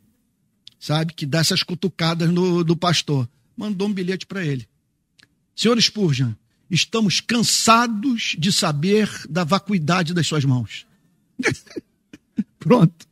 sabe, 0.81 1.12
que 1.12 1.26
dá 1.26 1.40
essas 1.40 1.62
cutucadas 1.62 2.31
no, 2.31 2.64
do 2.64 2.74
pastor. 2.74 3.29
Mandou 3.55 3.87
um 3.87 3.92
bilhete 3.92 4.24
para 4.24 4.44
ele: 4.44 4.66
Senhor 5.55 5.81
Spurgeon, 5.81 6.33
estamos 6.70 7.20
cansados 7.20 8.35
de 8.38 8.50
saber 8.50 9.11
da 9.29 9.44
vacuidade 9.44 10.14
das 10.14 10.26
suas 10.26 10.44
mãos. 10.44 10.87
Pronto. 12.59 13.07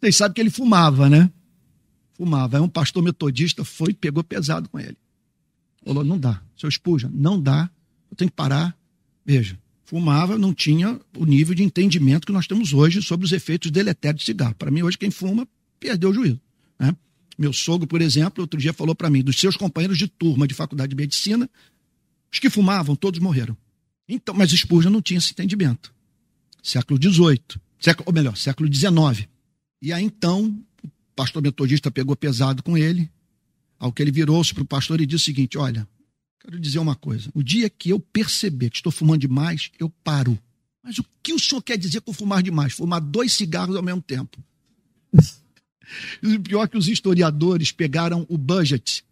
Vocês 0.00 0.16
sabem 0.16 0.34
que 0.34 0.40
ele 0.40 0.50
fumava, 0.50 1.10
né? 1.10 1.28
Fumava. 2.14 2.56
Aí 2.56 2.62
um 2.62 2.68
pastor 2.68 3.02
metodista 3.02 3.64
foi 3.64 3.90
e 3.90 3.94
pegou 3.94 4.22
pesado 4.22 4.68
com 4.68 4.78
ele. 4.78 4.96
Falou: 5.84 6.04
não 6.04 6.16
dá. 6.16 6.40
Seu 6.56 6.70
Spurgeon, 6.70 7.10
não 7.12 7.40
dá 7.40 7.68
tenho 8.16 8.30
que 8.30 8.36
parar. 8.36 8.76
Veja, 9.24 9.58
fumava, 9.84 10.36
não 10.36 10.52
tinha 10.52 11.00
o 11.16 11.24
nível 11.24 11.54
de 11.54 11.62
entendimento 11.62 12.26
que 12.26 12.32
nós 12.32 12.46
temos 12.46 12.72
hoje 12.72 13.02
sobre 13.02 13.24
os 13.24 13.32
efeitos 13.32 13.70
deletérios 13.70 14.20
de 14.20 14.26
cigarro. 14.26 14.54
Para 14.54 14.70
mim, 14.70 14.82
hoje, 14.82 14.98
quem 14.98 15.10
fuma 15.10 15.46
perdeu 15.78 16.10
o 16.10 16.14
juízo. 16.14 16.40
Né? 16.78 16.94
Meu 17.38 17.52
sogro, 17.52 17.86
por 17.86 18.00
exemplo, 18.00 18.42
outro 18.42 18.58
dia 18.58 18.72
falou 18.72 18.94
para 18.94 19.10
mim, 19.10 19.22
dos 19.22 19.38
seus 19.38 19.56
companheiros 19.56 19.98
de 19.98 20.08
turma 20.08 20.46
de 20.46 20.54
faculdade 20.54 20.90
de 20.90 20.96
medicina, 20.96 21.48
os 22.32 22.38
que 22.38 22.50
fumavam, 22.50 22.96
todos 22.96 23.20
morreram. 23.20 23.56
Então, 24.08 24.34
mas 24.34 24.50
Spurgeon 24.50 24.90
não 24.90 25.02
tinha 25.02 25.18
esse 25.18 25.32
entendimento. 25.32 25.92
Século 26.62 26.98
XVIII, 27.00 27.40
século, 27.78 28.08
ou 28.08 28.12
melhor, 28.12 28.36
século 28.36 28.72
XIX. 28.72 29.28
E 29.80 29.92
aí 29.92 30.04
então, 30.04 30.58
o 30.82 30.88
pastor 31.14 31.42
metodista 31.42 31.90
pegou 31.90 32.16
pesado 32.16 32.62
com 32.62 32.76
ele, 32.76 33.10
ao 33.78 33.92
que 33.92 34.02
ele 34.02 34.10
virou-se 34.10 34.54
para 34.54 34.62
o 34.62 34.66
pastor 34.66 35.00
e 35.00 35.06
disse 35.06 35.22
o 35.22 35.26
seguinte: 35.26 35.58
Olha, 35.58 35.86
Quero 36.40 36.58
dizer 36.60 36.78
uma 36.78 36.94
coisa: 36.94 37.30
o 37.34 37.42
dia 37.42 37.68
que 37.68 37.90
eu 37.90 38.00
perceber 38.00 38.70
que 38.70 38.76
estou 38.76 38.92
fumando 38.92 39.20
demais, 39.20 39.70
eu 39.78 39.90
paro. 40.02 40.38
Mas 40.82 40.98
o 40.98 41.04
que 41.22 41.32
o 41.32 41.38
senhor 41.38 41.62
quer 41.62 41.76
dizer 41.76 42.00
com 42.00 42.12
fumar 42.12 42.42
demais? 42.42 42.72
Fumar 42.72 43.00
dois 43.00 43.32
cigarros 43.32 43.74
ao 43.74 43.82
mesmo 43.82 44.00
tempo. 44.00 44.38
o 46.22 46.40
pior 46.40 46.64
é 46.64 46.68
que 46.68 46.78
os 46.78 46.88
historiadores 46.88 47.72
pegaram 47.72 48.24
o 48.28 48.38
budget 48.38 49.04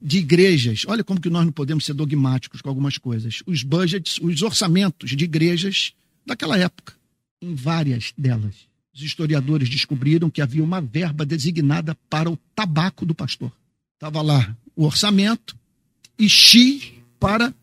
de 0.00 0.18
igrejas. 0.18 0.84
Olha 0.86 1.04
como 1.04 1.20
que 1.20 1.30
nós 1.30 1.44
não 1.44 1.52
podemos 1.52 1.84
ser 1.84 1.94
dogmáticos 1.94 2.60
com 2.60 2.68
algumas 2.68 2.98
coisas. 2.98 3.42
Os 3.46 3.62
budgets, 3.62 4.18
os 4.20 4.42
orçamentos 4.42 5.10
de 5.10 5.24
igrejas 5.24 5.92
daquela 6.24 6.58
época. 6.58 6.94
Em 7.40 7.54
várias 7.54 8.12
delas, 8.16 8.54
os 8.94 9.02
historiadores 9.02 9.68
descobriram 9.68 10.30
que 10.30 10.40
havia 10.40 10.64
uma 10.64 10.80
verba 10.80 11.24
designada 11.24 11.94
para 12.08 12.30
o 12.30 12.36
tabaco 12.54 13.04
do 13.04 13.14
pastor. 13.14 13.52
Estava 13.94 14.22
lá 14.22 14.56
o 14.74 14.84
orçamento, 14.84 15.56
e 16.18 16.28
X 16.28 16.92
para 17.18 17.54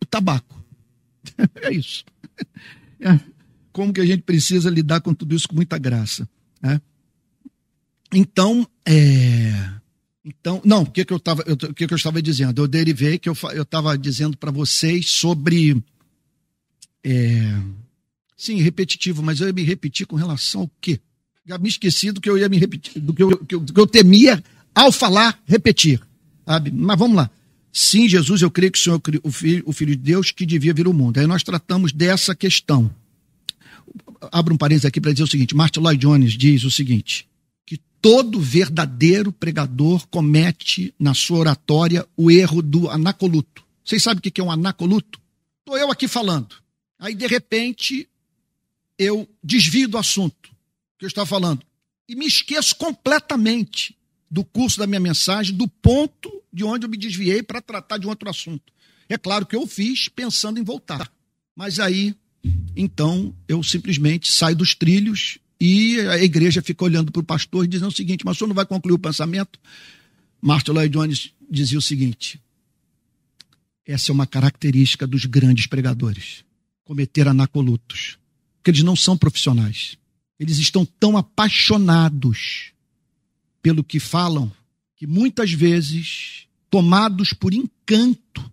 o 0.00 0.06
tabaco. 0.06 0.62
é 1.62 1.72
isso. 1.72 2.04
É. 3.00 3.18
Como 3.72 3.92
que 3.92 4.00
a 4.00 4.06
gente 4.06 4.22
precisa 4.22 4.70
lidar 4.70 5.00
com 5.00 5.14
tudo 5.14 5.34
isso 5.34 5.48
com 5.48 5.54
muita 5.54 5.78
graça. 5.78 6.28
Né? 6.62 6.80
Então, 8.12 8.66
é... 8.86 9.70
então, 10.24 10.60
não, 10.64 10.82
o 10.82 10.90
que, 10.90 11.04
que, 11.04 11.12
eu 11.12 11.20
tava, 11.20 11.42
eu, 11.46 11.54
o 11.54 11.74
que, 11.74 11.86
que 11.86 11.92
eu 11.92 11.96
estava 11.96 12.22
dizendo? 12.22 12.62
Eu 12.62 12.68
derivei 12.68 13.18
que 13.18 13.28
eu 13.28 13.34
estava 13.60 13.96
dizendo 13.98 14.36
para 14.36 14.50
vocês 14.50 15.10
sobre. 15.10 15.82
É... 17.04 17.60
Sim, 18.36 18.56
repetitivo, 18.60 19.22
mas 19.22 19.40
eu 19.40 19.46
ia 19.46 19.52
me 19.52 19.62
repetir 19.62 20.06
com 20.06 20.16
relação 20.16 20.62
ao 20.62 20.70
quê? 20.80 21.00
Já 21.46 21.58
me 21.58 21.68
esqueci 21.68 22.12
do 22.12 22.20
que 22.20 22.28
eu 22.28 22.36
ia 22.36 22.48
me 22.48 22.58
repetir, 22.58 23.00
do 23.00 23.14
que 23.14 23.22
eu, 23.22 23.30
do 23.30 23.72
que 23.72 23.80
eu 23.80 23.86
temia 23.86 24.42
ao 24.74 24.92
falar 24.92 25.40
repetir. 25.46 26.00
Sabe? 26.44 26.70
Mas 26.70 26.98
vamos 26.98 27.16
lá. 27.16 27.30
Sim, 27.78 28.08
Jesus, 28.08 28.40
eu 28.40 28.50
creio 28.50 28.72
que 28.72 28.78
o 28.78 28.82
Senhor 28.82 28.98
é 29.12 29.20
o 29.22 29.30
filho, 29.30 29.62
o 29.66 29.70
filho 29.70 29.94
de 29.94 30.02
Deus 30.02 30.30
que 30.30 30.46
devia 30.46 30.72
vir 30.72 30.86
ao 30.86 30.94
mundo. 30.94 31.18
Aí 31.18 31.26
nós 31.26 31.42
tratamos 31.42 31.92
dessa 31.92 32.34
questão. 32.34 32.90
Abro 34.32 34.54
um 34.54 34.56
parênteses 34.56 34.86
aqui 34.86 34.98
para 34.98 35.12
dizer 35.12 35.24
o 35.24 35.26
seguinte: 35.26 35.54
Martin 35.54 35.80
Lloyd 35.80 36.00
Jones 36.00 36.32
diz 36.38 36.64
o 36.64 36.70
seguinte: 36.70 37.28
que 37.66 37.78
todo 38.00 38.40
verdadeiro 38.40 39.30
pregador 39.30 40.06
comete 40.06 40.94
na 40.98 41.12
sua 41.12 41.36
oratória 41.36 42.08
o 42.16 42.30
erro 42.30 42.62
do 42.62 42.88
anacoluto. 42.88 43.62
Vocês 43.84 44.02
sabem 44.02 44.20
o 44.20 44.22
que 44.22 44.40
é 44.40 44.44
um 44.44 44.50
anacoluto? 44.50 45.20
Estou 45.58 45.76
eu 45.76 45.90
aqui 45.90 46.08
falando. 46.08 46.56
Aí, 46.98 47.14
de 47.14 47.26
repente, 47.26 48.08
eu 48.98 49.28
desvio 49.44 49.86
do 49.86 49.98
assunto 49.98 50.48
que 50.98 51.04
eu 51.04 51.08
estava 51.08 51.26
falando 51.26 51.62
e 52.08 52.16
me 52.16 52.24
esqueço 52.24 52.74
completamente 52.76 53.94
do 54.30 54.44
curso 54.44 54.78
da 54.78 54.86
minha 54.86 55.00
mensagem, 55.00 55.54
do 55.54 55.68
ponto 55.68 56.42
de 56.52 56.64
onde 56.64 56.86
eu 56.86 56.90
me 56.90 56.96
desviei 56.96 57.42
para 57.42 57.60
tratar 57.60 57.98
de 57.98 58.06
um 58.06 58.10
outro 58.10 58.28
assunto. 58.28 58.72
É 59.08 59.16
claro 59.16 59.46
que 59.46 59.54
eu 59.54 59.66
fiz 59.66 60.08
pensando 60.08 60.58
em 60.58 60.64
voltar. 60.64 61.10
Mas 61.54 61.78
aí, 61.78 62.14
então, 62.74 63.34
eu 63.48 63.62
simplesmente 63.62 64.30
saio 64.30 64.56
dos 64.56 64.74
trilhos 64.74 65.38
e 65.60 66.00
a 66.00 66.22
igreja 66.22 66.60
fica 66.60 66.84
olhando 66.84 67.10
para 67.10 67.20
o 67.20 67.24
pastor 67.24 67.64
e 67.64 67.68
dizendo 67.68 67.88
o 67.88 67.94
seguinte: 67.94 68.24
mas 68.24 68.36
o 68.36 68.38
senhor 68.38 68.48
não 68.48 68.54
vai 68.54 68.66
concluir 68.66 68.94
o 68.94 68.98
pensamento? 68.98 69.58
Martin 70.40 70.72
Lloyd 70.72 70.92
Jones 70.92 71.32
dizia 71.50 71.78
o 71.78 71.82
seguinte: 71.82 72.40
essa 73.86 74.10
é 74.10 74.12
uma 74.12 74.26
característica 74.26 75.06
dos 75.06 75.24
grandes 75.24 75.66
pregadores, 75.66 76.44
cometer 76.84 77.28
anacolutos, 77.28 78.18
porque 78.58 78.70
eles 78.70 78.82
não 78.82 78.96
são 78.96 79.16
profissionais. 79.16 79.96
Eles 80.38 80.58
estão 80.58 80.84
tão 80.84 81.16
apaixonados 81.16 82.72
pelo 83.66 83.82
que 83.82 83.98
falam 83.98 84.52
que 84.94 85.08
muitas 85.08 85.50
vezes 85.50 86.46
tomados 86.70 87.32
por 87.32 87.52
encanto 87.52 88.48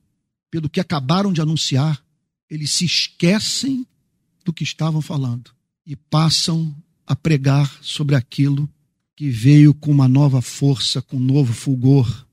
pelo 0.49 0.67
que 0.67 0.79
acabaram 0.79 1.31
de 1.31 1.39
anunciar, 1.39 2.03
eles 2.49 2.71
se 2.71 2.85
esquecem 2.85 3.85
do 4.43 4.51
que 4.51 4.63
estavam 4.63 5.03
falando 5.03 5.51
e 5.85 5.95
passam 5.95 6.75
a 7.05 7.15
pregar 7.15 7.77
sobre 7.79 8.15
aquilo 8.15 8.67
que 9.15 9.29
veio 9.29 9.71
com 9.71 9.91
uma 9.91 10.07
nova 10.07 10.41
força, 10.41 10.99
com 10.99 11.17
um 11.17 11.23
novo 11.23 11.53
fulgor, 11.53 12.25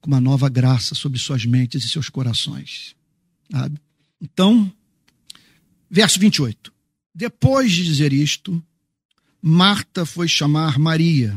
com 0.00 0.06
uma 0.06 0.20
nova 0.20 0.48
graça 0.48 0.94
sobre 0.94 1.18
suas 1.18 1.44
mentes 1.44 1.84
e 1.84 1.88
seus 1.88 2.08
corações. 2.08 2.94
Sabe? 3.50 3.80
Então, 4.20 4.72
verso 5.90 6.20
28. 6.20 6.72
Depois 7.12 7.72
de 7.72 7.82
dizer 7.82 8.12
isto, 8.12 8.62
Marta 9.42 10.06
foi 10.06 10.28
chamar 10.28 10.78
Maria, 10.78 11.36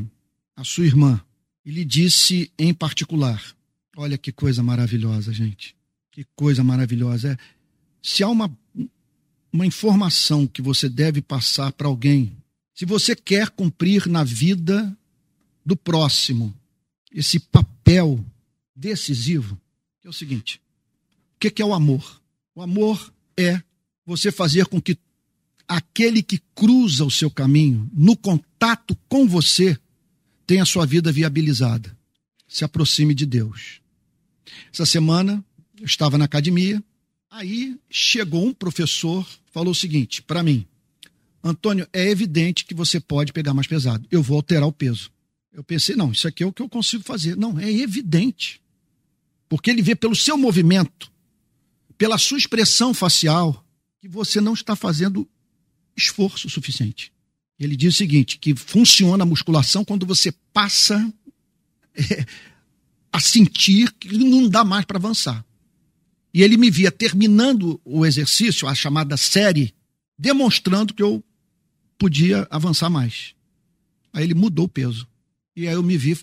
a 0.59 0.63
sua 0.65 0.85
irmã, 0.85 1.23
e 1.65 1.71
lhe 1.71 1.85
disse 1.85 2.51
em 2.59 2.73
particular: 2.73 3.41
Olha 3.95 4.17
que 4.17 4.29
coisa 4.29 4.61
maravilhosa, 4.61 5.31
gente. 5.31 5.73
Que 6.11 6.25
coisa 6.35 6.61
maravilhosa. 6.63 7.31
É, 7.31 7.37
se 8.03 8.23
há 8.23 8.27
uma, 8.27 8.51
uma 9.53 9.65
informação 9.65 10.45
que 10.45 10.61
você 10.61 10.89
deve 10.89 11.21
passar 11.21 11.71
para 11.71 11.87
alguém, 11.87 12.35
se 12.75 12.85
você 12.85 13.15
quer 13.15 13.49
cumprir 13.49 14.07
na 14.07 14.25
vida 14.25 14.95
do 15.65 15.77
próximo 15.77 16.53
esse 17.09 17.39
papel 17.39 18.23
decisivo, 18.75 19.57
é 20.03 20.09
o 20.09 20.13
seguinte: 20.13 20.61
o 21.35 21.39
que 21.39 21.61
é 21.61 21.65
o 21.65 21.73
amor? 21.73 22.21
O 22.53 22.61
amor 22.61 23.13
é 23.37 23.63
você 24.05 24.29
fazer 24.29 24.65
com 24.65 24.81
que 24.81 24.97
aquele 25.65 26.21
que 26.21 26.41
cruza 26.53 27.05
o 27.05 27.11
seu 27.11 27.31
caminho, 27.31 27.89
no 27.93 28.17
contato 28.17 28.93
com 29.07 29.25
você, 29.25 29.79
tenha 30.49 30.65
sua 30.65 30.83
vida 30.83 31.11
viabilizada. 31.11 31.95
Se 32.47 32.65
aproxime 32.65 33.13
de 33.13 33.23
Deus. 33.23 33.81
Essa 34.73 34.83
semana 34.83 35.45
eu 35.79 35.85
estava 35.85 36.17
na 36.17 36.25
academia, 36.25 36.83
aí 37.29 37.77
chegou 37.87 38.47
um 38.47 38.51
professor, 38.51 39.23
falou 39.51 39.73
o 39.73 39.75
seguinte 39.75 40.23
para 40.23 40.41
mim: 40.41 40.65
Antônio, 41.43 41.87
é 41.93 42.09
evidente 42.09 42.65
que 42.65 42.73
você 42.73 42.99
pode 42.99 43.31
pegar 43.31 43.53
mais 43.53 43.67
pesado. 43.67 44.07
Eu 44.09 44.23
vou 44.23 44.37
alterar 44.37 44.67
o 44.67 44.71
peso. 44.71 45.11
Eu 45.53 45.63
pensei, 45.63 45.95
não, 45.95 46.11
isso 46.11 46.27
aqui 46.27 46.41
é 46.41 46.47
o 46.47 46.51
que 46.51 46.63
eu 46.63 46.69
consigo 46.69 47.03
fazer. 47.03 47.37
Não, 47.37 47.59
é 47.59 47.71
evidente. 47.71 48.59
Porque 49.47 49.69
ele 49.69 49.83
vê 49.83 49.95
pelo 49.95 50.15
seu 50.15 50.35
movimento, 50.35 51.11
pela 51.95 52.17
sua 52.17 52.39
expressão 52.39 52.91
facial, 52.91 53.63
que 54.01 54.07
você 54.07 54.41
não 54.41 54.53
está 54.53 54.75
fazendo 54.75 55.29
esforço 55.95 56.49
suficiente. 56.49 57.13
Ele 57.59 57.75
diz 57.75 57.95
o 57.95 57.97
seguinte: 57.97 58.37
que 58.37 58.55
funciona 58.55 59.23
a 59.23 59.27
musculação 59.27 59.83
quando 59.83 60.05
você 60.05 60.31
passa 60.53 61.13
é, 61.93 62.25
a 63.11 63.19
sentir 63.19 63.91
que 63.93 64.17
não 64.17 64.47
dá 64.47 64.63
mais 64.63 64.85
para 64.85 64.97
avançar. 64.97 65.45
E 66.33 66.41
ele 66.43 66.57
me 66.57 66.69
via 66.69 66.91
terminando 66.91 67.81
o 67.83 68.05
exercício, 68.05 68.67
a 68.67 68.75
chamada 68.75 69.17
série, 69.17 69.73
demonstrando 70.17 70.93
que 70.93 71.01
eu 71.01 71.23
podia 71.97 72.47
avançar 72.49 72.89
mais. 72.89 73.33
Aí 74.13 74.23
ele 74.23 74.35
mudou 74.35 74.65
o 74.65 74.69
peso. 74.69 75.07
E 75.55 75.67
aí 75.67 75.73
eu 75.73 75.83
me 75.83 75.97
vi 75.97 76.17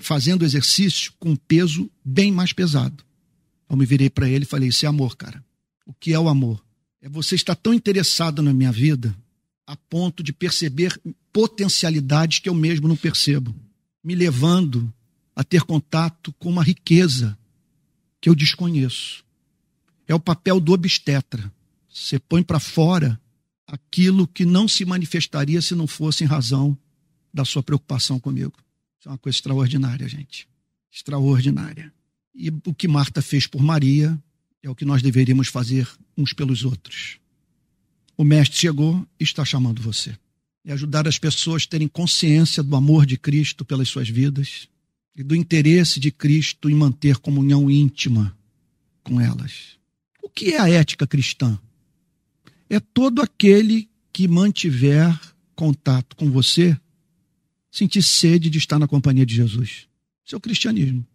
fazendo 0.00 0.44
exercício 0.44 1.12
com 1.18 1.36
peso 1.36 1.90
bem 2.04 2.32
mais 2.32 2.52
pesado. 2.52 3.04
Eu 3.68 3.76
me 3.76 3.86
virei 3.86 4.10
para 4.10 4.28
ele 4.28 4.44
e 4.44 4.48
falei: 4.48 4.70
Isso 4.70 4.84
é 4.84 4.88
amor, 4.88 5.16
cara. 5.16 5.44
O 5.86 5.92
que 5.92 6.12
é 6.12 6.18
o 6.18 6.28
amor? 6.28 6.64
É 7.00 7.08
você 7.08 7.36
estar 7.36 7.54
tão 7.54 7.72
interessado 7.72 8.42
na 8.42 8.52
minha 8.52 8.72
vida 8.72 9.14
a 9.68 9.76
ponto 9.76 10.22
de 10.22 10.32
perceber 10.32 10.98
potencialidades 11.30 12.38
que 12.38 12.48
eu 12.48 12.54
mesmo 12.54 12.88
não 12.88 12.96
percebo, 12.96 13.54
me 14.02 14.14
levando 14.14 14.90
a 15.36 15.44
ter 15.44 15.60
contato 15.60 16.32
com 16.38 16.48
uma 16.48 16.64
riqueza 16.64 17.38
que 18.18 18.30
eu 18.30 18.34
desconheço. 18.34 19.22
É 20.06 20.14
o 20.14 20.18
papel 20.18 20.58
do 20.58 20.72
obstetra. 20.72 21.52
Você 21.86 22.18
põe 22.18 22.42
para 22.42 22.58
fora 22.58 23.20
aquilo 23.66 24.26
que 24.26 24.46
não 24.46 24.66
se 24.66 24.86
manifestaria 24.86 25.60
se 25.60 25.74
não 25.74 25.86
fosse 25.86 26.24
em 26.24 26.26
razão 26.26 26.76
da 27.32 27.44
sua 27.44 27.62
preocupação 27.62 28.18
comigo. 28.18 28.54
Isso 28.98 29.06
é 29.06 29.12
uma 29.12 29.18
coisa 29.18 29.36
extraordinária, 29.36 30.08
gente. 30.08 30.48
Extraordinária. 30.90 31.92
E 32.34 32.48
o 32.48 32.72
que 32.72 32.88
Marta 32.88 33.20
fez 33.20 33.46
por 33.46 33.62
Maria 33.62 34.18
é 34.62 34.70
o 34.70 34.74
que 34.74 34.86
nós 34.86 35.02
deveríamos 35.02 35.48
fazer 35.48 35.86
uns 36.16 36.32
pelos 36.32 36.64
outros. 36.64 37.20
O 38.18 38.24
Mestre 38.24 38.58
chegou 38.58 39.06
e 39.18 39.22
está 39.22 39.44
chamando 39.44 39.80
você. 39.80 40.18
E 40.64 40.72
ajudar 40.72 41.06
as 41.06 41.20
pessoas 41.20 41.62
a 41.62 41.68
terem 41.68 41.86
consciência 41.86 42.64
do 42.64 42.74
amor 42.74 43.06
de 43.06 43.16
Cristo 43.16 43.64
pelas 43.64 43.88
suas 43.88 44.08
vidas 44.08 44.68
e 45.14 45.22
do 45.22 45.36
interesse 45.36 46.00
de 46.00 46.10
Cristo 46.10 46.68
em 46.68 46.74
manter 46.74 47.18
comunhão 47.18 47.70
íntima 47.70 48.36
com 49.04 49.20
elas. 49.20 49.78
O 50.20 50.28
que 50.28 50.52
é 50.54 50.60
a 50.60 50.68
ética 50.68 51.06
cristã? 51.06 51.56
É 52.68 52.80
todo 52.80 53.22
aquele 53.22 53.88
que 54.12 54.26
mantiver 54.26 55.16
contato 55.54 56.16
com 56.16 56.28
você 56.30 56.78
sentir 57.70 58.02
sede 58.02 58.50
de 58.50 58.58
estar 58.58 58.78
na 58.78 58.88
companhia 58.88 59.24
de 59.24 59.34
Jesus. 59.34 59.86
Isso 60.24 60.34
é 60.34 60.40
cristianismo. 60.40 61.06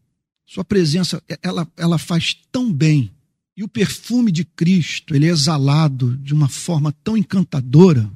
Sua 0.45 0.64
presença, 0.64 1.22
ela, 1.41 1.70
ela 1.76 1.97
faz 1.97 2.34
tão 2.51 2.72
bem. 2.72 3.12
E 3.56 3.64
o 3.64 3.68
perfume 3.68 4.32
de 4.32 4.43
Cristo, 4.43 5.16
ele 5.16 5.28
é 5.28 5.30
exalado 5.30 6.18
de 6.18 6.34
uma 6.34 6.49
forma 6.49 6.91
tão 7.04 7.16
encantadora 7.16 8.12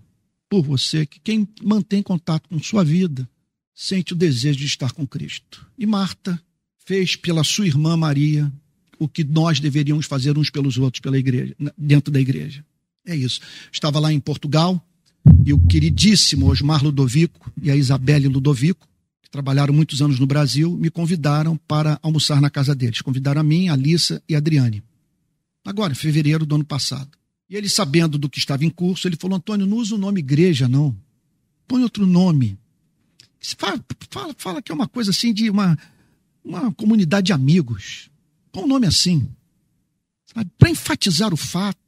por 0.50 0.64
você 0.64 1.06
que 1.06 1.20
quem 1.20 1.48
mantém 1.64 2.02
contato 2.02 2.50
com 2.50 2.60
sua 2.60 2.84
vida 2.84 3.30
sente 3.76 4.14
o 4.14 4.16
desejo 4.16 4.58
de 4.58 4.66
estar 4.66 4.92
com 4.92 5.06
Cristo. 5.06 5.66
E 5.78 5.86
Marta 5.86 6.42
fez 6.86 7.16
pela 7.16 7.44
sua 7.44 7.68
irmã 7.68 7.96
Maria 7.96 8.52
o 8.98 9.08
que 9.08 9.24
nós 9.24 9.60
deveríamos 9.60 10.08
fazer 10.08 10.38
uns 10.38 10.50
pelos 10.50 10.78
outros 10.78 11.02
pela 11.02 11.18
igreja, 11.18 11.56
dentro 11.78 12.12
da 12.12 12.20
igreja. 12.20 12.66
É 13.06 13.16
isso. 13.16 13.40
Estava 13.72 14.00
lá 14.00 14.12
em 14.12 14.20
Portugal, 14.20 14.84
e 15.46 15.54
o 15.54 15.60
queridíssimo 15.60 16.50
Osmar 16.50 16.84
Ludovico 16.84 17.52
e 17.62 17.70
a 17.70 17.76
Isabelle 17.76 18.28
Ludovico, 18.28 18.88
que 19.22 19.30
trabalharam 19.30 19.74
muitos 19.74 20.02
anos 20.02 20.20
no 20.20 20.26
Brasil, 20.26 20.76
me 20.78 20.90
convidaram 20.90 21.58
para 21.68 22.00
almoçar 22.02 22.42
na 22.42 22.50
casa 22.50 22.74
deles. 22.74 23.02
Convidaram 23.02 23.42
a 23.42 23.44
mim, 23.44 23.68
a 23.68 23.74
Alissa 23.74 24.22
e 24.28 24.36
a 24.36 24.38
Adriane. 24.38 24.82
Agora, 25.68 25.92
em 25.92 25.96
fevereiro 25.96 26.46
do 26.46 26.56
ano 26.56 26.66
passado. 26.66 27.18
E 27.50 27.56
ele, 27.56 27.68
sabendo 27.68 28.18
do 28.18 28.30
que 28.30 28.40
estava 28.40 28.64
em 28.64 28.70
curso, 28.70 29.08
ele 29.08 29.18
falou: 29.18 29.38
Antônio, 29.38 29.66
não 29.66 29.78
usa 29.78 29.96
o 29.96 29.98
nome 29.98 30.20
igreja, 30.20 30.68
não. 30.68 30.96
Põe 31.68 31.84
outro 31.84 32.06
nome. 32.06 32.58
Fala, 33.58 33.84
fala, 34.10 34.36
fala 34.38 34.62
que 34.62 34.72
é 34.72 34.76
uma 34.76 34.88
coisa 34.88 35.12
assim 35.12 35.34
de 35.34 35.50
uma, 35.50 35.78
uma 36.44 36.72
comunidade 36.74 37.28
de 37.28 37.34
amigos. 37.34 38.10
Põe 38.52 38.64
um 38.64 38.68
nome 38.68 38.88
assim. 38.88 39.30
Para 40.58 40.70
enfatizar 40.70 41.34
o 41.34 41.38
fato 41.38 41.88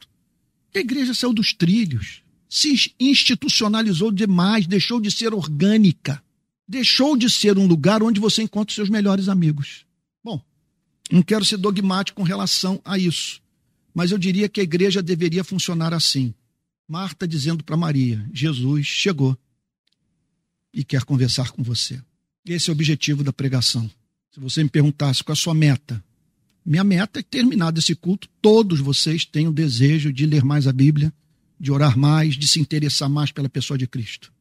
a 0.75 0.79
igreja 0.79 1.13
saiu 1.13 1.33
dos 1.33 1.51
trilhos 1.53 2.21
se 2.49 2.93
institucionalizou 2.99 4.11
demais, 4.11 4.65
deixou 4.65 4.99
de 4.99 5.11
ser 5.11 5.35
orgânica, 5.35 6.21
deixou 6.67 7.15
de 7.15 7.29
ser 7.29 7.59
um 7.59 7.67
lugar 7.67 8.01
onde 8.01 8.19
você 8.19 8.41
encontra 8.41 8.71
os 8.71 8.75
seus 8.75 8.89
melhores 8.89 9.29
amigos. 9.29 9.85
Bom, 10.23 10.41
não 11.11 11.21
quero 11.21 11.45
ser 11.45 11.57
dogmático 11.57 12.19
com 12.19 12.23
relação 12.23 12.81
a 12.83 12.97
isso, 12.97 13.39
mas 13.93 14.11
eu 14.11 14.17
diria 14.17 14.49
que 14.49 14.59
a 14.59 14.63
igreja 14.63 15.01
deveria 15.01 15.43
funcionar 15.43 15.93
assim. 15.93 16.33
Marta 16.87 17.27
dizendo 17.27 17.63
para 17.63 17.77
Maria: 17.77 18.27
Jesus 18.33 18.85
chegou 18.87 19.37
e 20.73 20.83
quer 20.83 21.03
conversar 21.03 21.51
com 21.51 21.63
você. 21.63 22.01
Esse 22.45 22.69
é 22.69 22.71
o 22.71 22.75
objetivo 22.75 23.23
da 23.23 23.33
pregação. 23.33 23.89
Se 24.31 24.39
você 24.39 24.63
me 24.63 24.69
perguntasse 24.69 25.23
qual 25.23 25.33
é 25.33 25.37
a 25.37 25.41
sua 25.41 25.53
meta, 25.53 26.03
minha 26.65 26.83
meta 26.83 27.19
é 27.19 27.23
que, 27.23 27.29
terminado 27.29 27.79
esse 27.79 27.95
culto, 27.95 28.27
todos 28.41 28.79
vocês 28.79 29.25
tenham 29.25 29.51
desejo 29.51 30.13
de 30.13 30.25
ler 30.25 30.43
mais 30.43 30.67
a 30.67 30.71
Bíblia 30.71 31.13
de 31.59 31.71
orar 31.71 31.97
mais, 31.97 32.35
de 32.35 32.47
se 32.47 32.59
interessar 32.59 33.09
mais 33.09 33.31
pela 33.31 33.49
pessoa 33.49 33.77
de 33.77 33.85
Cristo. 33.85 34.31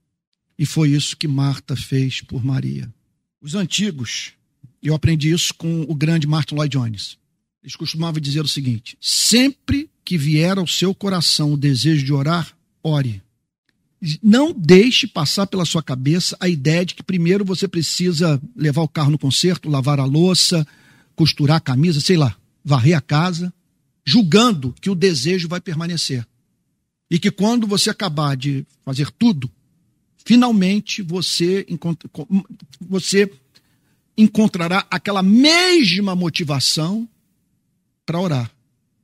E 0.58 0.64
foi 0.64 0.90
isso 0.90 1.16
que 1.16 1.26
Marta 1.26 1.74
fez 1.74 2.20
por 2.20 2.44
Maria. 2.44 2.92
Os 3.40 3.54
antigos, 3.54 4.32
eu 4.82 4.94
aprendi 4.94 5.30
isso 5.30 5.52
com 5.54 5.82
o 5.82 5.94
grande 5.94 6.26
Martin 6.26 6.54
Lloyd 6.54 6.76
Jones. 6.76 7.18
Eles 7.62 7.76
costumavam 7.76 8.20
dizer 8.20 8.40
o 8.40 8.48
seguinte: 8.48 8.96
sempre 9.00 9.90
que 10.04 10.16
vier 10.16 10.58
ao 10.58 10.66
seu 10.66 10.94
coração 10.94 11.52
o 11.52 11.56
desejo 11.56 12.04
de 12.04 12.12
orar, 12.12 12.56
ore. 12.82 13.22
Não 14.22 14.52
deixe 14.52 15.08
passar 15.08 15.46
pela 15.48 15.64
sua 15.64 15.82
cabeça 15.82 16.36
a 16.38 16.48
ideia 16.48 16.86
de 16.86 16.94
que 16.94 17.02
primeiro 17.02 17.44
você 17.44 17.66
precisa 17.66 18.40
levar 18.54 18.82
o 18.82 18.88
carro 18.88 19.10
no 19.10 19.18
conserto, 19.18 19.68
lavar 19.68 19.98
a 19.98 20.04
louça, 20.04 20.66
costurar 21.16 21.56
a 21.56 21.60
camisa, 21.60 22.00
sei 22.00 22.16
lá, 22.16 22.36
varrer 22.64 22.96
a 22.96 23.00
casa, 23.00 23.52
julgando 24.04 24.72
que 24.80 24.88
o 24.88 24.94
desejo 24.94 25.48
vai 25.48 25.60
permanecer. 25.60 26.24
E 27.10 27.18
que 27.18 27.30
quando 27.30 27.66
você 27.66 27.90
acabar 27.90 28.36
de 28.36 28.64
fazer 28.84 29.10
tudo, 29.10 29.50
finalmente 30.24 31.02
você, 31.02 31.66
encontra, 31.68 32.08
você 32.80 33.32
encontrará 34.16 34.86
aquela 34.90 35.22
mesma 35.22 36.14
motivação 36.14 37.08
para 38.08 38.18
orar. 38.18 38.50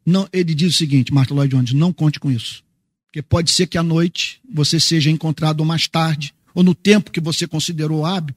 Não, 0.07 0.27
ele 0.33 0.55
diz 0.55 0.75
o 0.75 0.79
seguinte, 0.79 1.13
Martin 1.13 1.35
Lloyd 1.35 1.55
Jones, 1.55 1.73
não 1.75 1.93
conte 1.93 2.19
com 2.19 2.31
isso. 2.31 2.65
Porque 3.05 3.21
pode 3.21 3.51
ser 3.51 3.67
que 3.67 3.77
à 3.77 3.83
noite 3.83 4.41
você 4.51 4.81
seja 4.81 5.11
encontrado 5.11 5.63
mais 5.63 5.87
tarde, 5.87 6.35
ou 6.55 6.63
no 6.63 6.75
tempo 6.75 7.11
que 7.11 7.21
você 7.21 7.47
considerou 7.47 8.07
hábil, 8.07 8.35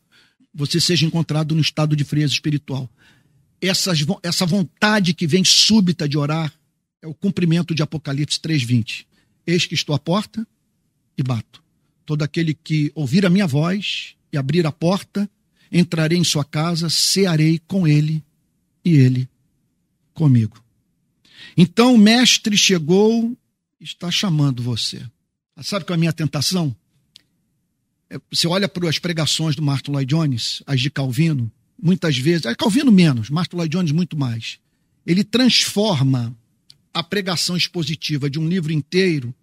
você 0.54 0.82
seja 0.82 1.06
encontrado 1.06 1.56
no 1.56 1.62
estado 1.62 1.96
de 1.96 2.04
frieza 2.04 2.34
espiritual. 2.34 2.90
Essas, 3.62 4.06
essa 4.22 4.46
vontade 4.46 5.14
que 5.14 5.26
vem 5.26 5.42
súbita 5.42 6.08
de 6.08 6.18
orar 6.18 6.54
é 7.02 7.08
o 7.08 7.14
cumprimento 7.14 7.74
de 7.74 7.82
Apocalipse 7.82 8.38
3,20. 8.38 9.06
Eis 9.46 9.66
que 9.66 9.74
estou 9.74 9.96
à 9.96 10.00
porta 10.00 10.46
e 11.18 11.24
bato. 11.24 11.64
Todo 12.06 12.24
aquele 12.24 12.54
que 12.54 12.92
ouvir 12.94 13.26
a 13.26 13.30
minha 13.30 13.48
voz 13.48 14.16
e 14.34 14.38
abrir 14.38 14.68
a 14.68 14.72
porta, 14.72 15.30
entrarei 15.72 16.18
em 16.18 16.26
sua 16.26 16.44
casa, 16.44 16.90
cearei 16.90 17.58
com 17.68 17.88
ele 17.88 18.22
e 18.84 18.96
ele 18.96 19.30
comigo. 20.18 20.60
Então 21.56 21.94
o 21.94 21.98
mestre 21.98 22.58
chegou, 22.58 23.38
está 23.80 24.10
chamando 24.10 24.64
você. 24.64 25.06
Sabe 25.62 25.86
qual 25.86 25.94
é 25.94 25.98
a 25.98 26.00
minha 26.00 26.14
tentação? 26.14 26.76
É, 28.10 28.20
você 28.32 28.48
olha 28.48 28.68
para 28.68 28.90
as 28.90 28.98
pregações 28.98 29.56
do 29.56 29.62
Martin 29.62 29.92
Lloyd 29.92 30.10
Jones, 30.10 30.64
as 30.66 30.82
de 30.82 30.90
Calvino, 30.90 31.52
muitas 31.82 32.18
vezes, 32.18 32.48
é 32.48 32.56
Calvino 32.56 32.92
menos, 32.92 33.30
Martin 33.30 33.58
Lloyd 33.58 33.72
Jones 33.72 33.92
muito 33.92 34.18
mais. 34.18 34.60
Ele 35.06 35.24
transforma 35.24 36.36
a 36.92 37.04
pregação 37.04 37.56
expositiva 37.56 38.28
de 38.30 38.40
um 38.40 38.48
livro 38.48 38.74
inteiro 38.74 39.34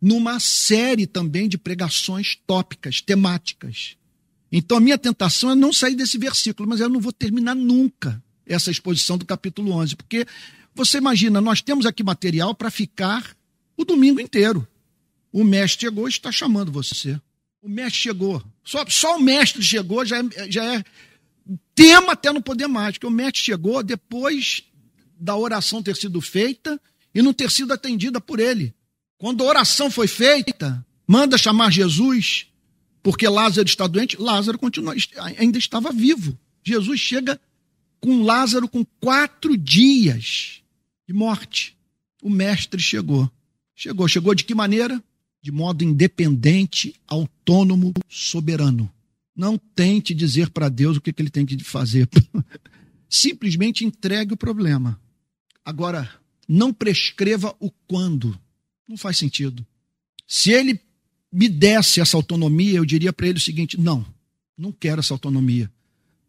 numa 0.00 0.38
série 0.38 1.06
também 1.06 1.48
de 1.48 1.58
pregações 1.58 2.38
tópicas, 2.46 3.00
temáticas. 3.00 3.96
Então 4.52 4.76
a 4.76 4.80
minha 4.80 4.96
tentação 4.96 5.50
é 5.50 5.54
não 5.56 5.72
sair 5.72 5.96
desse 5.96 6.18
versículo, 6.18 6.68
mas 6.68 6.78
eu 6.78 6.88
não 6.88 7.00
vou 7.00 7.12
terminar 7.12 7.56
nunca 7.56 8.22
essa 8.50 8.70
exposição 8.70 9.16
do 9.16 9.24
capítulo 9.24 9.72
11, 9.72 9.96
porque 9.96 10.26
você 10.74 10.98
imagina, 10.98 11.40
nós 11.40 11.62
temos 11.62 11.86
aqui 11.86 12.02
material 12.02 12.54
para 12.54 12.70
ficar 12.70 13.36
o 13.76 13.84
domingo 13.84 14.20
inteiro. 14.20 14.66
O 15.32 15.44
mestre 15.44 15.86
chegou 15.86 16.06
e 16.06 16.10
está 16.10 16.32
chamando 16.32 16.72
você. 16.72 17.20
O 17.62 17.68
mestre 17.68 18.00
chegou. 18.00 18.42
Só, 18.64 18.84
só 18.88 19.16
o 19.16 19.20
mestre 19.20 19.62
chegou 19.62 20.04
já 20.04 20.18
é, 20.18 20.50
já 20.50 20.64
é 20.74 20.84
tema 21.74 22.12
até 22.12 22.32
não 22.32 22.42
poder 22.42 22.66
mais, 22.66 22.94
porque 22.94 23.06
o 23.06 23.10
mestre 23.10 23.42
chegou 23.42 23.82
depois 23.82 24.64
da 25.18 25.36
oração 25.36 25.82
ter 25.82 25.96
sido 25.96 26.20
feita 26.20 26.80
e 27.14 27.22
não 27.22 27.32
ter 27.32 27.50
sido 27.50 27.72
atendida 27.72 28.20
por 28.20 28.40
ele. 28.40 28.74
Quando 29.18 29.44
a 29.44 29.46
oração 29.46 29.90
foi 29.90 30.06
feita, 30.06 30.84
manda 31.06 31.36
chamar 31.36 31.70
Jesus, 31.70 32.46
porque 33.02 33.28
Lázaro 33.28 33.68
está 33.68 33.86
doente, 33.86 34.16
Lázaro 34.18 34.58
continua, 34.58 34.94
ainda 35.38 35.58
estava 35.58 35.92
vivo. 35.92 36.38
Jesus 36.64 37.00
chega 37.00 37.40
com 38.00 38.22
Lázaro 38.22 38.68
com 38.68 38.84
quatro 38.98 39.56
dias 39.56 40.62
de 41.06 41.12
morte. 41.12 41.76
O 42.22 42.30
mestre 42.30 42.80
chegou. 42.80 43.30
Chegou. 43.74 44.08
Chegou 44.08 44.34
de 44.34 44.44
que 44.44 44.54
maneira? 44.54 45.02
De 45.42 45.50
modo 45.50 45.84
independente, 45.84 46.94
autônomo, 47.06 47.92
soberano. 48.08 48.90
Não 49.34 49.56
tente 49.56 50.14
dizer 50.14 50.50
para 50.50 50.68
Deus 50.68 50.96
o 50.96 51.00
que, 51.00 51.12
que 51.12 51.22
ele 51.22 51.30
tem 51.30 51.46
que 51.46 51.62
fazer. 51.64 52.08
Simplesmente 53.08 53.84
entregue 53.84 54.34
o 54.34 54.36
problema. 54.36 55.00
Agora, 55.64 56.10
não 56.48 56.72
prescreva 56.72 57.54
o 57.58 57.70
quando. 57.86 58.38
Não 58.88 58.96
faz 58.96 59.16
sentido. 59.16 59.66
Se 60.26 60.50
ele 60.50 60.80
me 61.32 61.48
desse 61.48 62.00
essa 62.00 62.16
autonomia, 62.16 62.76
eu 62.76 62.84
diria 62.84 63.12
para 63.12 63.28
ele 63.28 63.38
o 63.38 63.42
seguinte: 63.42 63.78
não, 63.78 64.04
não 64.56 64.72
quero 64.72 65.00
essa 65.00 65.14
autonomia, 65.14 65.70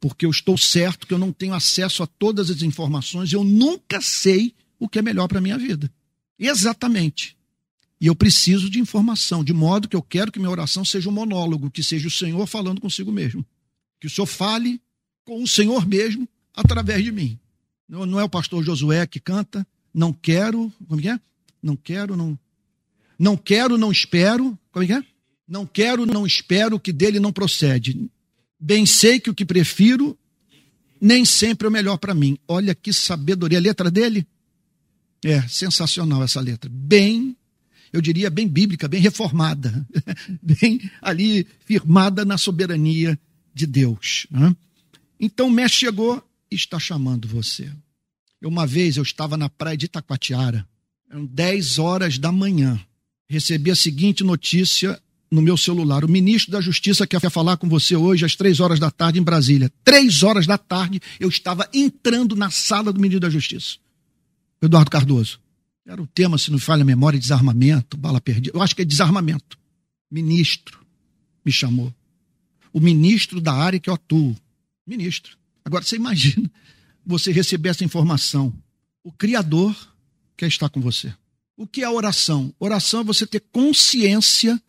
porque 0.01 0.25
eu 0.25 0.31
estou 0.31 0.57
certo 0.57 1.05
que 1.05 1.13
eu 1.13 1.19
não 1.19 1.31
tenho 1.31 1.53
acesso 1.53 2.01
a 2.01 2.07
todas 2.07 2.49
as 2.49 2.63
informações, 2.63 3.31
eu 3.31 3.43
nunca 3.43 4.01
sei 4.01 4.53
o 4.79 4.89
que 4.89 4.97
é 4.97 5.01
melhor 5.01 5.27
para 5.27 5.37
a 5.37 5.41
minha 5.41 5.59
vida. 5.59 5.89
Exatamente. 6.37 7.37
E 7.99 8.07
eu 8.07 8.15
preciso 8.15 8.67
de 8.67 8.79
informação, 8.79 9.43
de 9.43 9.53
modo 9.53 9.87
que 9.87 9.95
eu 9.95 10.01
quero 10.01 10.31
que 10.31 10.39
minha 10.39 10.49
oração 10.49 10.83
seja 10.83 11.07
um 11.07 11.11
monólogo, 11.13 11.69
que 11.69 11.83
seja 11.83 12.07
o 12.07 12.11
Senhor 12.11 12.47
falando 12.47 12.81
consigo 12.81 13.11
mesmo. 13.11 13.45
Que 13.99 14.07
o 14.07 14.09
Senhor 14.09 14.25
fale 14.25 14.81
com 15.23 15.43
o 15.43 15.47
Senhor 15.47 15.87
mesmo 15.87 16.27
através 16.51 17.03
de 17.03 17.11
mim. 17.11 17.39
Não 17.87 18.19
é 18.19 18.23
o 18.23 18.29
pastor 18.29 18.63
Josué 18.63 19.05
que 19.05 19.19
canta, 19.19 19.65
não 19.93 20.11
quero, 20.11 20.73
como 20.87 21.07
é? 21.07 21.19
Não 21.61 21.75
quero, 21.75 22.17
não 22.17 22.37
não 23.19 23.37
quero, 23.37 23.77
não 23.77 23.91
espero. 23.91 24.57
Como 24.71 24.83
é 24.83 24.87
que 24.87 24.93
é? 24.93 25.03
Não 25.47 25.63
quero, 25.63 26.07
não 26.07 26.25
espero 26.25 26.79
que 26.79 26.91
dele 26.91 27.19
não 27.19 27.31
procede. 27.31 28.09
Bem 28.61 28.85
sei 28.85 29.19
que 29.19 29.29
o 29.29 29.33
que 29.33 29.43
prefiro 29.43 30.17
nem 30.99 31.25
sempre 31.25 31.65
é 31.65 31.69
o 31.69 31.71
melhor 31.71 31.97
para 31.97 32.13
mim. 32.13 32.37
Olha 32.47 32.75
que 32.75 32.93
sabedoria. 32.93 33.57
A 33.57 33.61
letra 33.61 33.89
dele 33.89 34.25
é 35.23 35.41
sensacional 35.47 36.23
essa 36.23 36.39
letra. 36.39 36.69
Bem, 36.71 37.35
eu 37.91 37.99
diria 38.01 38.29
bem 38.29 38.47
bíblica, 38.47 38.87
bem 38.87 39.01
reformada. 39.01 39.85
bem 40.41 40.79
ali 41.01 41.47
firmada 41.65 42.23
na 42.23 42.37
soberania 42.37 43.19
de 43.53 43.65
Deus. 43.65 44.27
Né? 44.29 44.55
Então 45.19 45.47
o 45.47 45.51
mestre 45.51 45.79
chegou 45.79 46.23
e 46.51 46.55
está 46.55 46.77
chamando 46.77 47.27
você. 47.27 47.71
Uma 48.43 48.67
vez 48.67 48.97
eu 48.97 49.03
estava 49.03 49.35
na 49.35 49.49
praia 49.49 49.77
de 49.77 49.85
Itacoatiara, 49.85 50.67
eram 51.09 51.25
10 51.25 51.79
horas 51.79 52.17
da 52.17 52.31
manhã 52.31 52.79
recebi 53.31 53.71
a 53.71 53.75
seguinte 53.75 54.25
notícia 54.25 55.01
no 55.31 55.41
meu 55.41 55.55
celular. 55.55 56.03
O 56.03 56.09
ministro 56.09 56.51
da 56.51 56.59
Justiça 56.59 57.07
quer 57.07 57.21
falar 57.29 57.55
com 57.57 57.69
você 57.69 57.95
hoje 57.95 58.25
às 58.25 58.35
três 58.35 58.59
horas 58.59 58.79
da 58.79 58.91
tarde 58.91 59.17
em 59.19 59.23
Brasília. 59.23 59.71
Três 59.83 60.21
horas 60.21 60.45
da 60.45 60.57
tarde 60.57 60.99
eu 61.19 61.29
estava 61.29 61.67
entrando 61.73 62.35
na 62.35 62.51
sala 62.51 62.91
do 62.91 62.99
ministro 62.99 63.21
da 63.21 63.29
Justiça. 63.29 63.77
Eduardo 64.61 64.91
Cardoso. 64.91 65.39
Era 65.85 66.01
o 66.01 66.07
tema, 66.07 66.37
se 66.37 66.51
não 66.51 66.59
falha 66.59 66.83
a 66.83 66.85
memória, 66.85 67.19
desarmamento, 67.19 67.97
bala 67.97 68.21
perdida. 68.21 68.55
Eu 68.55 68.61
acho 68.61 68.75
que 68.75 68.81
é 68.81 68.85
desarmamento. 68.85 69.57
Ministro 70.11 70.79
me 71.43 71.51
chamou. 71.51 71.93
O 72.71 72.79
ministro 72.79 73.41
da 73.41 73.53
área 73.53 73.79
que 73.79 73.89
eu 73.89 73.93
atuo. 73.93 74.35
Ministro. 74.85 75.37
Agora 75.63 75.83
você 75.83 75.95
imagina 75.95 76.51
você 77.05 77.31
receber 77.31 77.69
essa 77.69 77.83
informação. 77.83 78.53
O 79.03 79.11
Criador 79.11 79.75
quer 80.37 80.47
estar 80.47 80.69
com 80.69 80.79
você. 80.79 81.13
O 81.61 81.67
que 81.67 81.83
é 81.83 81.89
oração? 81.89 82.51
Oração 82.59 83.01
é 83.01 83.03
você 83.03 83.23
ter 83.23 83.39
consciência 83.51 84.59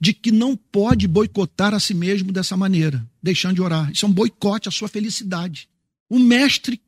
de 0.00 0.12
que 0.12 0.32
não 0.32 0.56
pode 0.56 1.06
boicotar 1.06 1.72
a 1.72 1.78
si 1.78 1.94
mesmo 1.94 2.32
dessa 2.32 2.56
maneira, 2.56 3.08
deixando 3.22 3.54
de 3.54 3.62
orar. 3.62 3.88
Isso 3.92 4.04
é 4.04 4.08
um 4.08 4.12
boicote 4.12 4.68
à 4.68 4.72
sua 4.72 4.88
felicidade. 4.88 5.68
O 6.08 6.18
mestre 6.18 6.80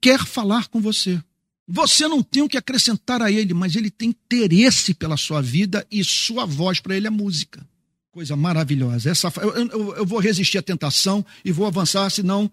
quer 0.00 0.24
falar 0.24 0.68
com 0.68 0.80
você. 0.80 1.20
Você 1.66 2.06
não 2.06 2.22
tem 2.22 2.44
o 2.44 2.48
que 2.48 2.56
acrescentar 2.56 3.20
a 3.20 3.32
ele, 3.32 3.52
mas 3.52 3.74
ele 3.74 3.90
tem 3.90 4.10
interesse 4.10 4.94
pela 4.94 5.16
sua 5.16 5.42
vida 5.42 5.84
e 5.90 6.04
sua 6.04 6.46
voz 6.46 6.78
para 6.78 6.96
ele 6.96 7.08
é 7.08 7.10
música. 7.10 7.66
Coisa 8.12 8.36
maravilhosa. 8.36 9.10
Essa, 9.10 9.32
eu, 9.38 9.50
eu, 9.50 9.96
eu 9.96 10.06
vou 10.06 10.20
resistir 10.20 10.58
à 10.58 10.62
tentação 10.62 11.26
e 11.44 11.50
vou 11.50 11.66
avançar, 11.66 12.08
senão 12.10 12.48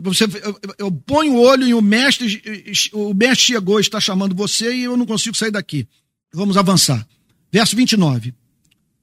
você, 0.00 0.24
eu, 0.24 0.60
eu, 0.78 0.92
ponho 0.92 1.34
o 1.34 1.40
olho 1.40 1.66
e 1.66 1.74
o 1.74 1.82
mestre, 1.82 2.42
o 2.92 3.14
mestre 3.14 3.46
chegou, 3.46 3.78
está 3.78 4.00
chamando 4.00 4.34
você 4.34 4.74
e 4.74 4.84
eu 4.84 4.96
não 4.96 5.06
consigo 5.06 5.36
sair 5.36 5.50
daqui. 5.50 5.86
Vamos 6.32 6.56
avançar. 6.56 7.06
Verso 7.52 7.76
29. 7.76 8.34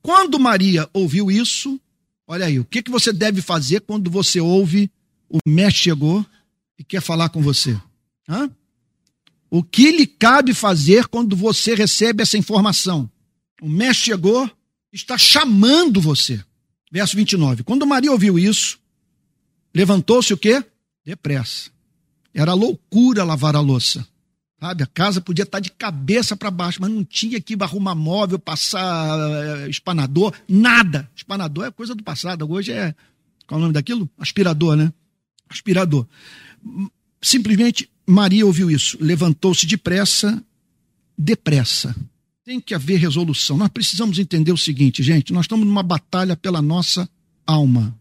Quando 0.01 0.39
Maria 0.39 0.89
ouviu 0.93 1.31
isso, 1.31 1.79
olha 2.27 2.45
aí, 2.45 2.59
o 2.59 2.65
que, 2.65 2.81
que 2.81 2.91
você 2.91 3.13
deve 3.13 3.41
fazer 3.41 3.81
quando 3.81 4.09
você 4.09 4.41
ouve 4.41 4.91
o 5.29 5.37
mestre 5.47 5.83
chegou 5.83 6.25
e 6.77 6.83
quer 6.83 7.01
falar 7.01 7.29
com 7.29 7.41
você? 7.41 7.79
Hã? 8.27 8.49
O 9.49 9.63
que 9.63 9.91
lhe 9.91 10.07
cabe 10.07 10.53
fazer 10.53 11.07
quando 11.07 11.35
você 11.35 11.75
recebe 11.75 12.23
essa 12.23 12.37
informação? 12.37 13.09
O 13.61 13.69
mestre 13.69 14.05
chegou, 14.05 14.49
está 14.91 15.17
chamando 15.17 16.01
você. 16.01 16.43
Verso 16.91 17.15
29. 17.15 17.63
Quando 17.63 17.85
Maria 17.85 18.11
ouviu 18.11 18.37
isso, 18.37 18.79
levantou-se 19.73 20.33
o 20.33 20.37
quê? 20.37 20.63
Depressa. 21.05 21.71
Era 22.33 22.53
loucura 22.53 23.23
lavar 23.23 23.55
a 23.55 23.59
louça. 23.59 24.07
Sabe? 24.59 24.83
A 24.83 24.87
casa 24.87 25.19
podia 25.19 25.43
estar 25.43 25.59
de 25.59 25.71
cabeça 25.71 26.37
para 26.37 26.51
baixo, 26.51 26.79
mas 26.79 26.91
não 26.91 27.03
tinha 27.03 27.41
que 27.41 27.57
arrumar 27.59 27.95
móvel, 27.95 28.37
passar 28.37 29.17
eh, 29.19 29.69
espanador, 29.69 30.33
nada. 30.47 31.09
Espanador 31.15 31.65
é 31.65 31.71
coisa 31.71 31.95
do 31.95 32.03
passado. 32.03 32.49
Hoje 32.49 32.71
é. 32.71 32.93
Qual 33.47 33.57
é 33.57 33.59
o 33.59 33.61
nome 33.61 33.73
daquilo? 33.73 34.09
Aspirador, 34.19 34.75
né? 34.75 34.93
Aspirador. 35.49 36.07
Simplesmente 37.21 37.89
Maria 38.05 38.45
ouviu 38.45 38.69
isso, 38.69 38.97
levantou-se 38.99 39.65
depressa, 39.65 40.43
depressa. 41.17 41.95
Tem 42.43 42.59
que 42.59 42.73
haver 42.73 42.99
resolução. 42.99 43.57
Nós 43.57 43.69
precisamos 43.69 44.19
entender 44.19 44.51
o 44.51 44.57
seguinte, 44.57 45.01
gente: 45.01 45.33
nós 45.33 45.45
estamos 45.45 45.65
numa 45.65 45.83
batalha 45.83 46.35
pela 46.35 46.61
nossa 46.61 47.09
alma. 47.45 47.97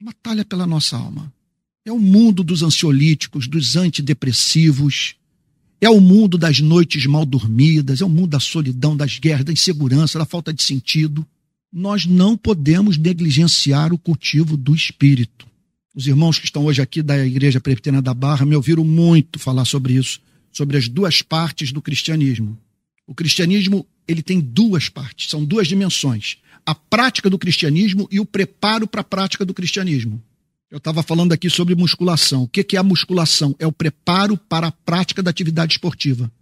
Batalha 0.00 0.44
pela 0.44 0.66
nossa 0.66 0.96
alma. 0.96 1.32
É 1.84 1.90
o 1.90 1.98
mundo 1.98 2.44
dos 2.44 2.62
ansiolíticos, 2.62 3.48
dos 3.48 3.76
antidepressivos, 3.76 5.16
é 5.80 5.90
o 5.90 6.00
mundo 6.00 6.38
das 6.38 6.60
noites 6.60 7.06
mal 7.06 7.26
dormidas, 7.26 8.00
é 8.00 8.04
o 8.04 8.08
mundo 8.08 8.28
da 8.28 8.38
solidão, 8.38 8.96
das 8.96 9.18
guerras, 9.18 9.44
da 9.44 9.52
insegurança, 9.52 10.16
da 10.16 10.24
falta 10.24 10.52
de 10.52 10.62
sentido. 10.62 11.26
Nós 11.72 12.06
não 12.06 12.36
podemos 12.36 12.96
negligenciar 12.96 13.92
o 13.92 13.98
cultivo 13.98 14.56
do 14.56 14.76
espírito. 14.76 15.44
Os 15.92 16.06
irmãos 16.06 16.38
que 16.38 16.44
estão 16.44 16.66
hoje 16.66 16.80
aqui 16.80 17.02
da 17.02 17.26
Igreja 17.26 17.60
Presbiteriana 17.60 18.00
da 18.00 18.14
Barra 18.14 18.46
me 18.46 18.54
ouviram 18.54 18.84
muito 18.84 19.40
falar 19.40 19.64
sobre 19.64 19.94
isso, 19.94 20.20
sobre 20.52 20.76
as 20.76 20.86
duas 20.86 21.20
partes 21.20 21.72
do 21.72 21.82
cristianismo. 21.82 22.56
O 23.04 23.14
cristianismo, 23.14 23.84
ele 24.06 24.22
tem 24.22 24.38
duas 24.38 24.88
partes, 24.88 25.28
são 25.28 25.44
duas 25.44 25.66
dimensões: 25.66 26.36
a 26.64 26.76
prática 26.76 27.28
do 27.28 27.38
cristianismo 27.38 28.06
e 28.08 28.20
o 28.20 28.24
preparo 28.24 28.86
para 28.86 29.00
a 29.00 29.04
prática 29.04 29.44
do 29.44 29.52
cristianismo. 29.52 30.22
Eu 30.72 30.78
estava 30.78 31.02
falando 31.02 31.32
aqui 31.32 31.50
sobre 31.50 31.74
musculação. 31.74 32.44
O 32.44 32.48
que 32.48 32.74
é 32.74 32.78
a 32.78 32.82
musculação? 32.82 33.54
É 33.58 33.66
o 33.66 33.70
preparo 33.70 34.38
para 34.38 34.68
a 34.68 34.72
prática 34.72 35.22
da 35.22 35.28
atividade 35.28 35.74
esportiva. 35.74 36.32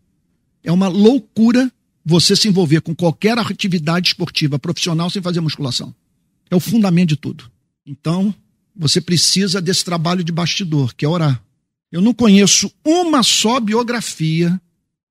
É 0.62 0.70
uma 0.70 0.86
loucura 0.86 1.68
você 2.04 2.36
se 2.36 2.46
envolver 2.46 2.80
com 2.80 2.94
qualquer 2.94 3.36
atividade 3.36 4.10
esportiva 4.10 4.56
profissional 4.56 5.10
sem 5.10 5.20
fazer 5.20 5.40
musculação. 5.40 5.92
É 6.48 6.54
o 6.54 6.60
fundamento 6.60 7.08
de 7.08 7.16
tudo. 7.16 7.50
Então, 7.84 8.32
você 8.74 9.00
precisa 9.00 9.60
desse 9.60 9.84
trabalho 9.84 10.22
de 10.22 10.30
bastidor, 10.30 10.94
que 10.94 11.04
é 11.04 11.08
orar. 11.08 11.42
Eu 11.90 12.00
não 12.00 12.14
conheço 12.14 12.72
uma 12.84 13.24
só 13.24 13.58
biografia 13.58 14.60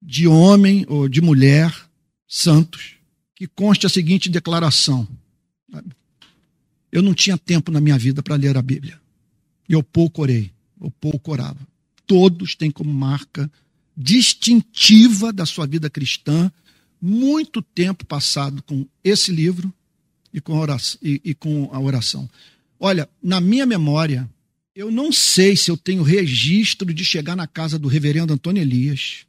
de 0.01 0.29
homem 0.29 0.85
ou 0.87 1.09
de 1.09 1.19
mulher 1.19 1.75
santos 2.25 2.93
que 3.35 3.47
conste 3.47 3.85
a 3.85 3.89
seguinte 3.89 4.29
declaração. 4.29 5.05
Eu 6.89 7.01
não 7.01 7.13
tinha 7.13 7.37
tempo 7.37 7.69
na 7.69 7.81
minha 7.81 7.97
vida 7.97 8.23
para 8.23 8.35
ler 8.37 8.57
a 8.57 8.61
Bíblia. 8.61 8.97
Eu 9.69 9.83
pouco 9.83 10.23
orei, 10.23 10.51
eu 10.81 10.91
pouco 10.99 11.31
orava. 11.31 11.59
Todos 12.05 12.55
têm 12.55 12.71
como 12.71 12.91
marca 12.91 13.49
distintiva 13.95 15.31
da 15.31 15.45
sua 15.45 15.67
vida 15.67 15.89
cristã 15.89 16.51
muito 17.01 17.61
tempo 17.61 18.05
passado 18.05 18.61
com 18.63 18.85
esse 19.03 19.31
livro 19.31 19.73
e 20.33 20.41
com, 20.41 20.57
oração, 20.57 20.99
e, 21.01 21.21
e 21.23 21.33
com 21.33 21.69
a 21.71 21.79
oração. 21.79 22.29
Olha, 22.79 23.07
na 23.21 23.39
minha 23.39 23.65
memória, 23.65 24.29
eu 24.75 24.91
não 24.91 25.11
sei 25.11 25.55
se 25.55 25.69
eu 25.69 25.77
tenho 25.77 26.03
registro 26.03 26.93
de 26.93 27.03
chegar 27.03 27.35
na 27.35 27.47
casa 27.47 27.77
do 27.77 27.87
reverendo 27.87 28.33
Antônio 28.33 28.61
Elias, 28.61 29.25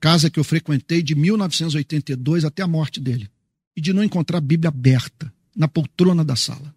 casa 0.00 0.28
que 0.28 0.38
eu 0.38 0.44
frequentei 0.44 1.02
de 1.02 1.14
1982 1.14 2.44
até 2.44 2.62
a 2.62 2.68
morte 2.68 3.00
dele, 3.00 3.30
e 3.76 3.80
de 3.80 3.92
não 3.92 4.04
encontrar 4.04 4.38
a 4.38 4.42
Bíblia 4.42 4.68
aberta 4.68 5.32
na 5.56 5.66
poltrona 5.66 6.24
da 6.24 6.36
sala, 6.36 6.73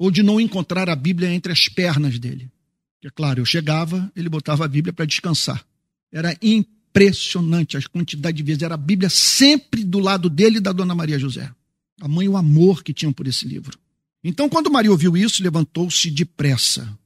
ou 0.00 0.10
de 0.10 0.22
não 0.22 0.40
encontrar 0.40 0.88
a 0.88 0.96
Bíblia 0.96 1.30
entre 1.30 1.52
as 1.52 1.68
pernas 1.68 2.18
dele. 2.18 2.50
Porque, 2.94 3.14
claro, 3.14 3.38
eu 3.38 3.44
chegava, 3.44 4.10
ele 4.16 4.30
botava 4.30 4.64
a 4.64 4.68
Bíblia 4.68 4.94
para 4.94 5.04
descansar. 5.04 5.62
Era 6.10 6.34
impressionante 6.40 7.76
a 7.76 7.82
quantidade 7.82 8.38
de 8.38 8.42
vezes. 8.42 8.62
Era 8.62 8.76
a 8.76 8.78
Bíblia 8.78 9.10
sempre 9.10 9.84
do 9.84 9.98
lado 9.98 10.30
dele 10.30 10.56
e 10.56 10.60
da 10.60 10.72
dona 10.72 10.94
Maria 10.94 11.18
José. 11.18 11.52
A 12.00 12.08
mãe 12.08 12.26
o 12.26 12.38
amor 12.38 12.82
que 12.82 12.94
tinham 12.94 13.12
por 13.12 13.26
esse 13.26 13.46
livro. 13.46 13.78
Então, 14.24 14.48
quando 14.48 14.70
Maria 14.70 14.90
ouviu 14.90 15.18
isso, 15.18 15.42
levantou-se 15.42 16.10
depressa. 16.10 16.98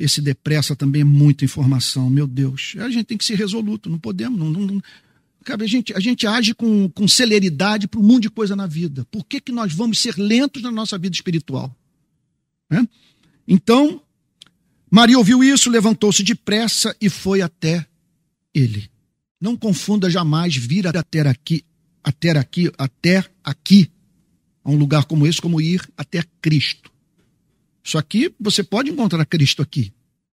Esse 0.00 0.22
depressa 0.22 0.74
também 0.74 1.02
é 1.02 1.04
muita 1.04 1.44
informação, 1.44 2.08
meu 2.08 2.26
Deus. 2.26 2.74
A 2.78 2.88
gente 2.88 3.04
tem 3.04 3.18
que 3.18 3.24
ser 3.24 3.34
resoluto, 3.34 3.90
não 3.90 3.98
podemos. 3.98 4.38
Não, 4.38 4.48
não, 4.48 4.82
a, 5.52 5.66
gente, 5.66 5.94
a 5.94 6.00
gente 6.00 6.26
age 6.26 6.54
com, 6.54 6.88
com 6.88 7.08
celeridade 7.08 7.86
para 7.86 8.00
um 8.00 8.02
monte 8.02 8.22
de 8.22 8.30
coisa 8.30 8.54
na 8.54 8.66
vida. 8.66 9.04
Por 9.10 9.24
que, 9.24 9.40
que 9.40 9.52
nós 9.52 9.72
vamos 9.72 9.98
ser 9.98 10.16
lentos 10.16 10.62
na 10.62 10.70
nossa 10.70 10.98
vida 10.98 11.14
espiritual? 11.14 11.74
Né? 12.70 12.86
Então, 13.46 14.02
Maria 14.90 15.18
ouviu 15.18 15.42
isso, 15.42 15.70
levantou-se 15.70 16.22
depressa 16.22 16.94
e 17.00 17.08
foi 17.08 17.42
até 17.42 17.86
ele. 18.54 18.90
Não 19.40 19.56
confunda 19.56 20.10
jamais 20.10 20.56
vir 20.56 20.86
até 20.86 21.20
aqui, 21.20 21.64
até 22.02 22.30
aqui, 22.30 22.70
até 22.76 23.24
aqui, 23.44 23.90
a 24.64 24.70
um 24.70 24.76
lugar 24.76 25.04
como 25.04 25.26
esse, 25.26 25.40
como 25.40 25.60
ir 25.60 25.86
até 25.96 26.22
Cristo. 26.40 26.90
Só 27.82 28.02
que 28.02 28.34
você 28.38 28.62
pode 28.62 28.90
encontrar 28.90 29.24
Cristo 29.24 29.62
aqui. 29.62 29.92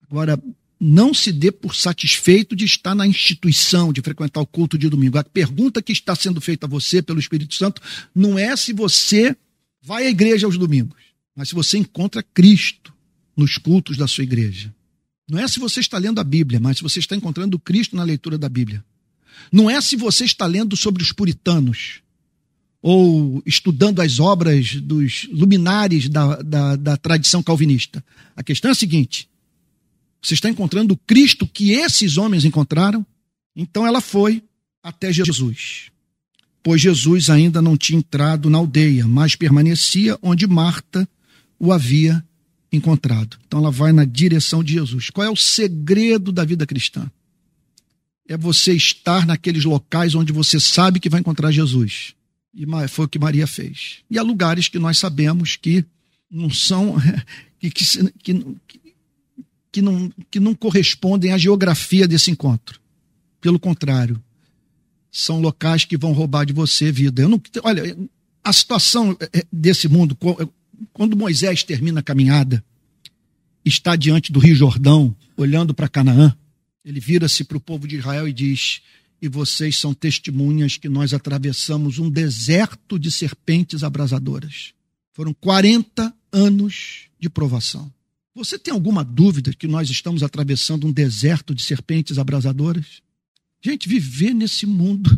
Agora, 0.09 0.41
não 0.87 1.15
se 1.15 1.31
dê 1.31 1.51
por 1.51 1.75
satisfeito 1.75 2.55
de 2.55 2.63
estar 2.63 2.93
na 2.93 3.07
instituição, 3.07 3.91
de 3.91 4.01
frequentar 4.01 4.39
o 4.39 4.45
culto 4.45 4.77
de 4.77 4.87
domingo. 4.87 5.17
A 5.17 5.23
pergunta 5.23 5.81
que 5.81 5.91
está 5.91 6.15
sendo 6.15 6.39
feita 6.39 6.67
a 6.67 6.69
você 6.69 7.01
pelo 7.01 7.19
Espírito 7.19 7.55
Santo 7.55 7.81
não 8.13 8.37
é 8.37 8.55
se 8.55 8.71
você 8.71 9.35
vai 9.81 10.05
à 10.05 10.09
igreja 10.09 10.45
aos 10.45 10.59
domingos, 10.59 11.01
mas 11.35 11.49
se 11.49 11.55
você 11.55 11.79
encontra 11.79 12.21
Cristo 12.21 12.93
nos 13.35 13.57
cultos 13.57 13.97
da 13.97 14.07
sua 14.07 14.23
igreja. 14.23 14.71
Não 15.27 15.39
é 15.39 15.47
se 15.47 15.59
você 15.59 15.79
está 15.79 15.97
lendo 15.97 16.19
a 16.19 16.23
Bíblia, 16.23 16.59
mas 16.59 16.77
se 16.77 16.83
você 16.83 16.99
está 16.99 17.15
encontrando 17.15 17.57
Cristo 17.57 17.95
na 17.95 18.03
leitura 18.03 18.37
da 18.37 18.47
Bíblia. 18.47 18.85
Não 19.51 19.67
é 19.67 19.81
se 19.81 19.95
você 19.95 20.23
está 20.23 20.45
lendo 20.45 20.77
sobre 20.77 21.01
os 21.01 21.11
puritanos 21.11 22.01
ou 22.79 23.41
estudando 23.43 24.01
as 24.01 24.19
obras 24.19 24.75
dos 24.75 25.27
luminares 25.31 26.07
da, 26.07 26.35
da, 26.43 26.75
da 26.75 26.95
tradição 26.95 27.41
calvinista. 27.41 28.05
A 28.35 28.43
questão 28.43 28.69
é 28.69 28.71
a 28.73 28.75
seguinte: 28.75 29.27
você 30.25 30.33
está 30.33 30.49
encontrando 30.49 30.95
o 30.95 30.97
Cristo 30.97 31.47
que 31.47 31.71
esses 31.71 32.17
homens 32.17 32.45
encontraram? 32.45 33.05
Então 33.55 33.85
ela 33.85 34.01
foi 34.01 34.43
até 34.81 35.13
Jesus. 35.13 35.91
Pois 36.63 36.81
Jesus 36.81 37.29
ainda 37.29 37.61
não 37.61 37.77
tinha 37.77 37.99
entrado 37.99 38.49
na 38.49 38.57
aldeia, 38.57 39.07
mas 39.07 39.35
permanecia 39.35 40.17
onde 40.21 40.47
Marta 40.47 41.07
o 41.59 41.71
havia 41.71 42.25
encontrado. 42.71 43.37
Então 43.45 43.59
ela 43.59 43.69
vai 43.69 43.93
na 43.93 44.03
direção 44.03 44.63
de 44.63 44.73
Jesus. 44.73 45.11
Qual 45.11 45.25
é 45.25 45.29
o 45.29 45.35
segredo 45.35 46.31
da 46.31 46.43
vida 46.43 46.65
cristã? 46.65 47.09
É 48.27 48.35
você 48.35 48.73
estar 48.73 49.27
naqueles 49.27 49.63
locais 49.63 50.15
onde 50.15 50.33
você 50.33 50.59
sabe 50.59 50.99
que 50.99 51.09
vai 51.09 51.19
encontrar 51.19 51.51
Jesus. 51.51 52.15
E 52.51 52.65
foi 52.87 53.05
o 53.05 53.09
que 53.09 53.19
Maria 53.19 53.45
fez. 53.45 53.99
E 54.09 54.17
há 54.17 54.23
lugares 54.23 54.67
que 54.67 54.79
nós 54.79 54.97
sabemos 54.97 55.55
que 55.55 55.85
não 56.31 56.49
são, 56.49 56.95
que, 57.59 57.69
que, 57.69 57.85
que, 58.23 58.84
que, 59.75 59.81
não, 59.81 60.09
que 60.31 60.39
não 60.39 60.55
correspondem 60.55 61.33
à 61.33 61.37
geografia 61.37 62.07
desse 62.07 62.31
encontro. 62.31 62.79
Pelo 63.41 63.59
contrário, 63.59 64.23
são 65.11 65.41
locais 65.41 65.83
que 65.83 65.97
vão 65.97 66.13
roubar 66.13 66.45
de 66.45 66.53
você 66.53 66.93
vida. 66.93 67.23
Eu 67.23 67.27
não, 67.27 67.41
olha, 67.61 67.97
a 68.41 68.53
situação 68.53 69.17
é, 69.19 69.39
é, 69.39 69.43
desse 69.51 69.89
mundo, 69.89 70.17
quando 70.93 71.17
Moisés 71.17 71.61
termina 71.61 71.99
a 71.99 72.03
caminhada, 72.03 72.63
está 73.65 73.97
diante 73.97 74.31
do 74.31 74.39
Rio 74.39 74.55
Jordão, 74.55 75.13
olhando 75.35 75.73
para 75.73 75.89
Canaã, 75.89 76.33
ele 76.85 77.01
vira-se 77.01 77.43
para 77.43 77.57
o 77.57 77.61
povo 77.61 77.85
de 77.85 77.97
Israel 77.97 78.29
e 78.29 78.31
diz: 78.33 78.79
E 79.21 79.27
vocês 79.27 79.77
são 79.77 79.93
testemunhas 79.93 80.77
que 80.77 80.87
nós 80.87 81.13
atravessamos 81.13 81.99
um 81.99 82.09
deserto 82.09 82.97
de 82.97 83.11
serpentes 83.11 83.83
abrasadoras. 83.83 84.73
Foram 85.11 85.33
40 85.33 86.15
anos 86.31 87.09
de 87.19 87.29
provação. 87.29 87.91
Você 88.35 88.59
tem 88.59 88.73
alguma 88.73 89.01
dúvida 89.01 89.53
que 89.53 89.65
nós 89.65 89.89
estamos 89.89 90.21
atravessando 90.21 90.85
um 90.85 90.91
deserto 90.91 91.55
de 91.55 91.63
serpentes 91.63 92.17
abrasadoras? 92.17 93.01
Gente, 93.63 93.87
viver 93.87 94.33
nesse 94.33 94.65
mundo. 94.65 95.09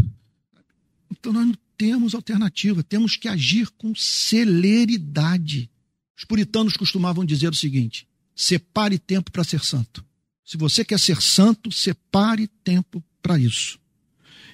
Então 1.09 1.33
nós 1.33 1.47
não 1.47 1.55
temos 1.75 2.13
alternativa, 2.13 2.83
temos 2.83 3.15
que 3.15 3.27
agir 3.27 3.71
com 3.71 3.95
celeridade. 3.95 5.67
Os 6.15 6.25
puritanos 6.25 6.77
costumavam 6.77 7.25
dizer 7.25 7.51
o 7.51 7.55
seguinte: 7.55 8.07
separe 8.35 8.99
tempo 8.99 9.31
para 9.31 9.43
ser 9.43 9.63
santo. 9.63 10.05
Se 10.45 10.55
você 10.55 10.85
quer 10.85 10.99
ser 10.99 11.19
santo, 11.19 11.71
separe 11.71 12.47
tempo 12.63 13.03
para 13.21 13.39
isso. 13.39 13.79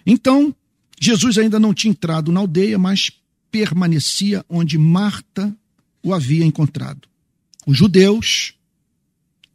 Então, 0.05 0.55
Jesus 0.99 1.37
ainda 1.37 1.59
não 1.59 1.73
tinha 1.73 1.91
entrado 1.91 2.31
na 2.31 2.39
aldeia, 2.39 2.79
mas 2.79 3.11
permanecia 3.51 4.43
onde 4.47 4.77
Marta 4.77 5.53
o 6.01 6.13
havia 6.13 6.45
encontrado. 6.45 7.12
Os 7.65 7.77
judeus 7.77 8.55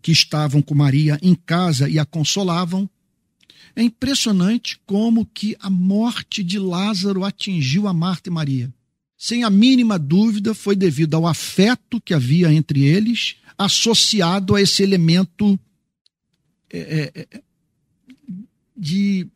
que 0.00 0.12
estavam 0.12 0.62
com 0.62 0.74
Maria 0.74 1.18
em 1.20 1.34
casa 1.34 1.88
e 1.88 1.98
a 1.98 2.04
consolavam 2.04 2.88
é 3.76 3.82
impressionante 3.82 4.80
como 4.86 5.26
que 5.26 5.56
a 5.60 5.70
morte 5.70 6.42
de 6.42 6.58
Lázaro 6.58 7.24
atingiu 7.24 7.86
a 7.86 7.92
Marta 7.92 8.28
e 8.28 8.32
Maria. 8.32 8.72
Sem 9.16 9.44
a 9.44 9.50
mínima 9.50 9.98
dúvida, 9.98 10.54
foi 10.54 10.74
devido 10.74 11.14
ao 11.14 11.26
afeto 11.26 12.00
que 12.00 12.14
havia 12.14 12.52
entre 12.52 12.84
eles, 12.84 13.36
associado 13.56 14.54
a 14.54 14.62
esse 14.62 14.82
elemento 14.82 15.58
é, 16.70 17.12
é, 17.14 17.20
é 17.20 17.42
de 18.76 19.26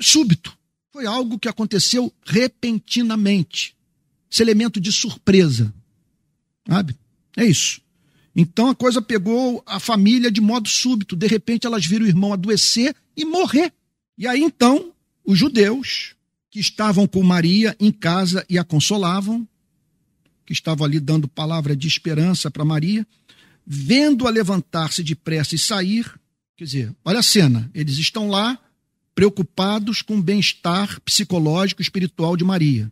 súbito. 0.00 0.56
Foi 0.90 1.04
algo 1.06 1.38
que 1.38 1.48
aconteceu 1.48 2.12
repentinamente. 2.24 3.76
Esse 4.30 4.42
elemento 4.42 4.80
de 4.80 4.90
surpresa. 4.90 5.72
Sabe? 6.66 6.96
É 7.36 7.44
isso. 7.44 7.80
Então 8.34 8.68
a 8.68 8.74
coisa 8.74 9.00
pegou 9.00 9.62
a 9.66 9.78
família 9.78 10.30
de 10.30 10.40
modo 10.40 10.68
súbito. 10.68 11.14
De 11.14 11.26
repente 11.26 11.66
elas 11.66 11.86
viram 11.86 12.04
o 12.04 12.08
irmão 12.08 12.32
adoecer 12.32 12.94
e 13.16 13.24
morrer. 13.24 13.72
E 14.18 14.26
aí 14.26 14.42
então 14.42 14.92
os 15.24 15.38
judeus 15.38 16.14
que 16.50 16.60
estavam 16.60 17.06
com 17.06 17.22
Maria 17.22 17.76
em 17.78 17.92
casa 17.92 18.44
e 18.48 18.58
a 18.58 18.64
consolavam, 18.64 19.46
que 20.44 20.52
estavam 20.52 20.86
ali 20.86 21.00
dando 21.00 21.28
palavra 21.28 21.76
de 21.76 21.88
esperança 21.88 22.50
para 22.50 22.64
Maria, 22.64 23.06
vendo-a 23.66 24.30
levantar-se 24.30 25.02
depressa 25.02 25.54
e 25.54 25.58
sair, 25.58 26.10
quer 26.56 26.64
dizer, 26.64 26.96
olha 27.04 27.18
a 27.18 27.22
cena, 27.22 27.70
eles 27.74 27.98
estão 27.98 28.28
lá 28.28 28.58
preocupados 29.14 30.02
com 30.02 30.16
o 30.16 30.22
bem-estar 30.22 31.00
psicológico 31.00 31.80
e 31.80 31.84
espiritual 31.84 32.36
de 32.36 32.44
Maria. 32.44 32.90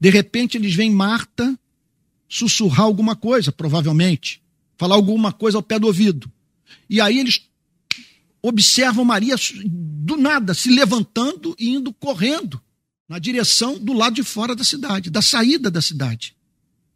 De 0.00 0.10
repente 0.10 0.58
eles 0.58 0.74
veem 0.74 0.90
Marta 0.90 1.58
sussurrar 2.28 2.82
alguma 2.82 3.16
coisa, 3.16 3.50
provavelmente 3.50 4.42
falar 4.78 4.94
alguma 4.94 5.32
coisa 5.32 5.58
ao 5.58 5.62
pé 5.62 5.78
do 5.78 5.88
ouvido. 5.88 6.30
E 6.88 7.00
aí 7.00 7.18
eles 7.18 7.42
observam 8.40 9.04
Maria 9.04 9.34
do 9.64 10.16
nada 10.16 10.54
se 10.54 10.70
levantando 10.70 11.54
e 11.58 11.70
indo 11.70 11.92
correndo 11.92 12.62
na 13.08 13.18
direção 13.18 13.78
do 13.78 13.92
lado 13.92 14.14
de 14.14 14.22
fora 14.22 14.54
da 14.54 14.62
cidade, 14.62 15.10
da 15.10 15.20
saída 15.20 15.70
da 15.70 15.82
cidade, 15.82 16.36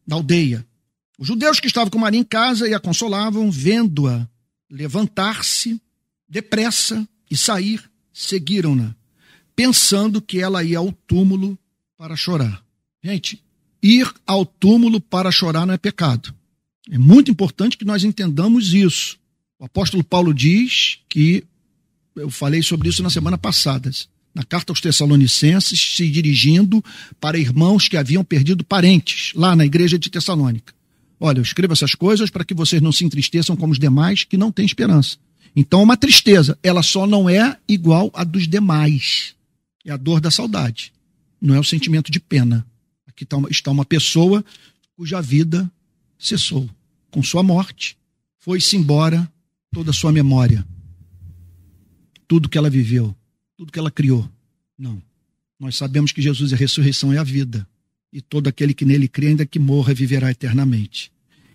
da 0.07 0.15
aldeia. 0.15 0.65
Os 1.19 1.27
judeus 1.27 1.59
que 1.59 1.67
estavam 1.67 1.91
com 1.91 1.99
Maria 1.99 2.21
em 2.21 2.25
casa 2.25 2.69
e 2.69 2.75
a 2.75 2.81
consolavam, 2.81 3.51
vendo-a 3.51 4.29
levantar-se 4.71 5.81
depressa 6.29 7.07
e 7.31 7.37
sair, 7.37 7.83
seguiram-na, 8.13 8.95
pensando 9.57 10.23
que 10.23 10.39
ela 10.39 10.63
ia 10.63 10.79
ao 10.79 10.93
túmulo 10.93 11.59
para 11.97 12.17
chorar. 12.17 12.65
Gente, 13.03 13.43
ir 13.83 14.11
ao 14.27 14.47
túmulo 14.47 15.01
para 15.01 15.33
chorar 15.33 15.67
não 15.67 15.75
é 15.75 15.79
pecado. 15.79 16.35
É 16.91 16.99
muito 16.99 17.31
importante 17.31 17.77
que 17.77 17.85
nós 17.85 18.05
entendamos 18.05 18.73
isso. 18.75 19.19
O 19.59 19.65
apóstolo 19.65 20.03
Paulo 20.03 20.33
diz 20.33 20.99
que, 21.09 21.45
eu 22.17 22.31
falei 22.31 22.63
sobre 22.63 22.89
isso 22.89 23.03
na 23.03 23.11
semana 23.11 23.39
passada, 23.39 23.91
na 24.35 24.43
carta 24.45 24.73
aos 24.73 24.81
Tessalonicenses, 24.81 25.79
se 25.79 26.09
dirigindo 26.11 26.83
para 27.21 27.39
irmãos 27.39 27.89
que 27.89 27.97
haviam 27.97 28.25
perdido 28.25 28.65
parentes 28.65 29.33
lá 29.35 29.55
na 29.55 29.65
igreja 29.65 29.99
de 29.99 30.11
Tessalônica. 30.11 30.75
Olha, 31.21 31.39
eu 31.39 31.43
escrevo 31.43 31.73
essas 31.73 31.95
coisas 31.95 32.31
para 32.31 32.45
que 32.45 32.55
vocês 32.55 32.83
não 32.83 32.91
se 32.91 33.05
entristeçam 33.05 33.57
como 33.57 33.73
os 33.73 33.79
demais 33.79 34.25
que 34.25 34.37
não 34.37 34.51
têm 34.51 34.67
esperança. 34.67 35.17
Então, 35.55 35.81
é 35.81 35.85
uma 35.85 35.97
tristeza, 35.97 36.59
ela 36.63 36.83
só 36.83 37.07
não 37.07 37.29
é 37.29 37.57
igual 37.69 38.11
à 38.15 38.25
dos 38.25 38.49
demais. 38.49 39.35
É 39.85 39.93
a 39.93 39.97
dor 39.97 40.21
da 40.21 40.31
saudade, 40.31 40.93
não 41.41 41.55
é 41.55 41.61
o 41.61 41.65
sentimento 41.65 42.11
de 42.11 42.19
pena. 42.19 42.67
Aqui 43.13 43.27
tá 43.27 43.37
está 43.51 43.71
uma 43.71 43.85
pessoa 43.85 44.45
cuja 44.97 45.21
vida 45.21 45.71
cessou. 46.19 46.69
Com 47.11 47.23
sua 47.23 47.43
morte, 47.43 47.97
foi-se 48.39 48.77
embora 48.77 49.31
toda 49.71 49.91
a 49.91 49.95
sua 49.95 50.11
memória. 50.11 50.67
Tudo 52.27 52.49
que 52.49 52.57
ela 52.57 52.71
viveu, 52.71 53.15
tudo 53.57 53.71
que 53.71 53.79
ela 53.79 53.91
criou. 53.91 54.29
Não. 54.79 55.03
Nós 55.61 55.77
sabemos 55.77 56.11
que 56.11 56.23
Jesus 56.23 56.53
é 56.53 56.55
a 56.55 56.59
ressurreição 56.59 57.13
e 57.13 57.19
a 57.19 57.23
vida. 57.23 57.69
E 58.11 58.23
todo 58.23 58.49
aquele 58.49 58.73
que 58.73 58.85
nele 58.85 59.09
crê, 59.09 59.29
ainda 59.29 59.45
que 59.45 59.59
morra, 59.59 59.93
viverá 59.93 60.31
eternamente. 60.31 61.13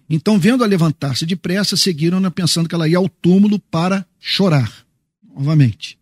Então, 0.09 0.39
vendo-a 0.39 0.67
levantar-se 0.67 1.25
depressa, 1.25 1.75
seguiram-na 1.75 2.31
pensando 2.31 2.69
que 2.69 2.75
ela 2.75 2.87
ia 2.87 2.97
ao 2.97 3.09
túmulo 3.09 3.59
para 3.59 4.05
chorar. 4.19 4.71
Novamente. 5.33 5.97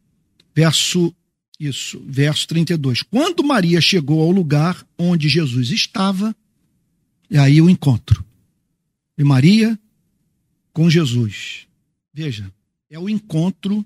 Verso 0.53 1.15
isso, 1.59 2.03
verso 2.05 2.47
32. 2.47 3.03
Quando 3.03 3.43
Maria 3.43 3.79
chegou 3.79 4.21
ao 4.21 4.31
lugar 4.31 4.85
onde 4.97 5.29
Jesus 5.29 5.69
estava, 5.69 6.35
e 7.29 7.37
aí 7.37 7.61
o 7.61 7.69
encontro 7.69 8.23
de 9.17 9.23
Maria 9.23 9.79
com 10.73 10.89
Jesus. 10.89 11.67
Veja, 12.13 12.51
é 12.89 12.99
o 12.99 13.09
encontro 13.09 13.85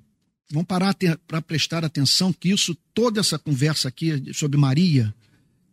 Vamos 0.51 0.65
parar 0.65 0.95
para 1.27 1.41
prestar 1.41 1.85
atenção 1.85 2.33
que 2.33 2.49
isso, 2.49 2.75
toda 2.91 3.19
essa 3.19 3.37
conversa 3.37 3.87
aqui 3.87 4.33
sobre 4.33 4.57
Maria, 4.57 5.13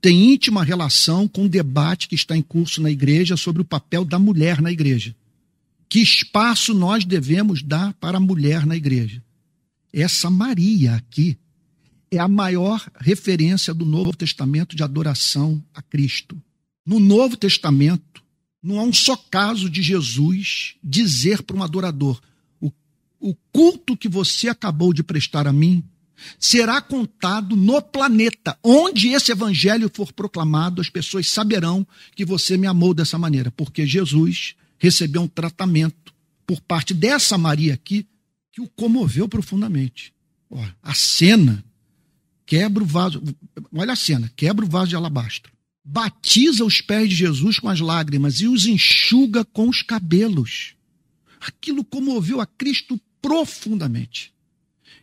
tem 0.02 0.34
íntima 0.34 0.62
relação 0.62 1.26
com 1.26 1.46
o 1.46 1.48
debate 1.48 2.06
que 2.06 2.14
está 2.14 2.36
em 2.36 2.42
curso 2.42 2.82
na 2.82 2.90
igreja 2.90 3.38
sobre 3.38 3.62
o 3.62 3.64
papel 3.64 4.04
da 4.04 4.18
mulher 4.18 4.60
na 4.60 4.70
igreja. 4.70 5.16
Que 5.88 6.00
espaço 6.00 6.74
nós 6.74 7.06
devemos 7.06 7.62
dar 7.62 7.94
para 7.94 8.18
a 8.18 8.20
mulher 8.20 8.66
na 8.66 8.76
igreja? 8.76 9.24
Essa 9.90 10.28
Maria 10.28 10.96
aqui 10.96 11.38
é 12.16 12.20
a 12.20 12.28
maior 12.28 12.84
referência 12.98 13.72
do 13.72 13.84
Novo 13.84 14.14
Testamento 14.16 14.74
de 14.74 14.82
adoração 14.82 15.62
a 15.74 15.82
Cristo. 15.82 16.40
No 16.84 16.98
Novo 16.98 17.36
Testamento, 17.36 18.22
não 18.62 18.78
há 18.78 18.82
um 18.82 18.92
só 18.92 19.16
caso 19.16 19.68
de 19.68 19.82
Jesus 19.82 20.74
dizer 20.82 21.42
para 21.42 21.56
um 21.56 21.62
adorador: 21.62 22.20
o 23.20 23.34
culto 23.52 23.96
que 23.96 24.08
você 24.08 24.48
acabou 24.48 24.92
de 24.92 25.02
prestar 25.02 25.46
a 25.46 25.52
mim 25.52 25.82
será 26.38 26.80
contado 26.80 27.56
no 27.56 27.80
planeta. 27.82 28.58
Onde 28.62 29.08
esse 29.08 29.32
evangelho 29.32 29.90
for 29.92 30.12
proclamado, 30.12 30.80
as 30.80 30.88
pessoas 30.88 31.28
saberão 31.28 31.86
que 32.14 32.24
você 32.24 32.56
me 32.56 32.66
amou 32.66 32.94
dessa 32.94 33.18
maneira, 33.18 33.50
porque 33.50 33.86
Jesus 33.86 34.54
recebeu 34.78 35.22
um 35.22 35.28
tratamento 35.28 36.14
por 36.46 36.60
parte 36.60 36.94
dessa 36.94 37.36
Maria 37.36 37.74
aqui 37.74 38.06
que 38.52 38.60
o 38.60 38.68
comoveu 38.68 39.28
profundamente. 39.28 40.14
Olha, 40.48 40.74
a 40.82 40.94
cena 40.94 41.64
quebra 42.46 42.82
o 42.82 42.86
vaso, 42.86 43.22
olha 43.74 43.92
a 43.92 43.96
cena, 43.96 44.32
quebra 44.36 44.64
o 44.64 44.68
vaso 44.68 44.88
de 44.88 44.96
alabastro, 44.96 45.52
batiza 45.84 46.64
os 46.64 46.80
pés 46.80 47.10
de 47.10 47.16
Jesus 47.16 47.58
com 47.58 47.68
as 47.68 47.80
lágrimas 47.80 48.40
e 48.40 48.46
os 48.46 48.64
enxuga 48.64 49.44
com 49.44 49.68
os 49.68 49.82
cabelos. 49.82 50.74
Aquilo 51.40 51.84
comoveu 51.84 52.40
a 52.40 52.46
Cristo 52.46 52.98
profundamente. 53.20 54.32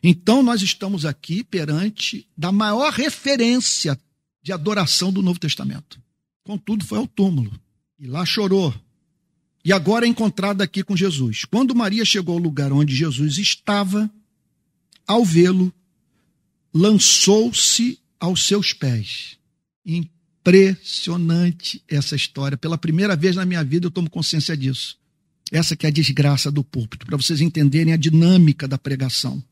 Então, 0.01 0.43
nós 0.43 0.61
estamos 0.61 1.05
aqui 1.05 1.43
perante 1.43 2.27
da 2.37 2.51
maior 2.51 2.91
referência 2.91 3.99
de 4.41 4.51
adoração 4.51 5.13
do 5.13 5.21
Novo 5.21 5.39
Testamento. 5.39 6.01
Contudo, 6.43 6.83
foi 6.83 6.97
ao 6.97 7.07
túmulo 7.07 7.51
e 7.97 8.07
lá 8.07 8.25
chorou. 8.25 8.73
E 9.63 9.71
agora 9.71 10.05
é 10.05 10.09
encontrada 10.09 10.63
aqui 10.63 10.83
com 10.83 10.95
Jesus. 10.95 11.45
Quando 11.45 11.73
Maria 11.73 12.03
chegou 12.03 12.35
ao 12.35 12.41
lugar 12.41 12.73
onde 12.73 12.93
Jesus 12.93 13.37
estava, 13.37 14.11
ao 15.07 15.23
vê-lo, 15.23 15.73
lançou-se 16.73 17.99
aos 18.19 18.45
seus 18.45 18.73
pés. 18.73 19.37
Impressionante 19.85 21.83
essa 21.87 22.15
história. 22.15 22.57
Pela 22.57 22.77
primeira 22.77 23.15
vez 23.15 23.35
na 23.35 23.45
minha 23.45 23.63
vida 23.63 23.87
eu 23.87 23.91
tomo 23.91 24.09
consciência 24.09 24.57
disso. 24.57 24.97
Essa 25.51 25.75
que 25.75 25.85
é 25.85 25.89
a 25.89 25.91
desgraça 25.91 26.49
do 26.49 26.63
púlpito, 26.63 27.05
para 27.05 27.17
vocês 27.17 27.39
entenderem 27.39 27.93
a 27.93 27.97
dinâmica 27.97 28.67
da 28.67 28.77
pregação. 28.77 29.43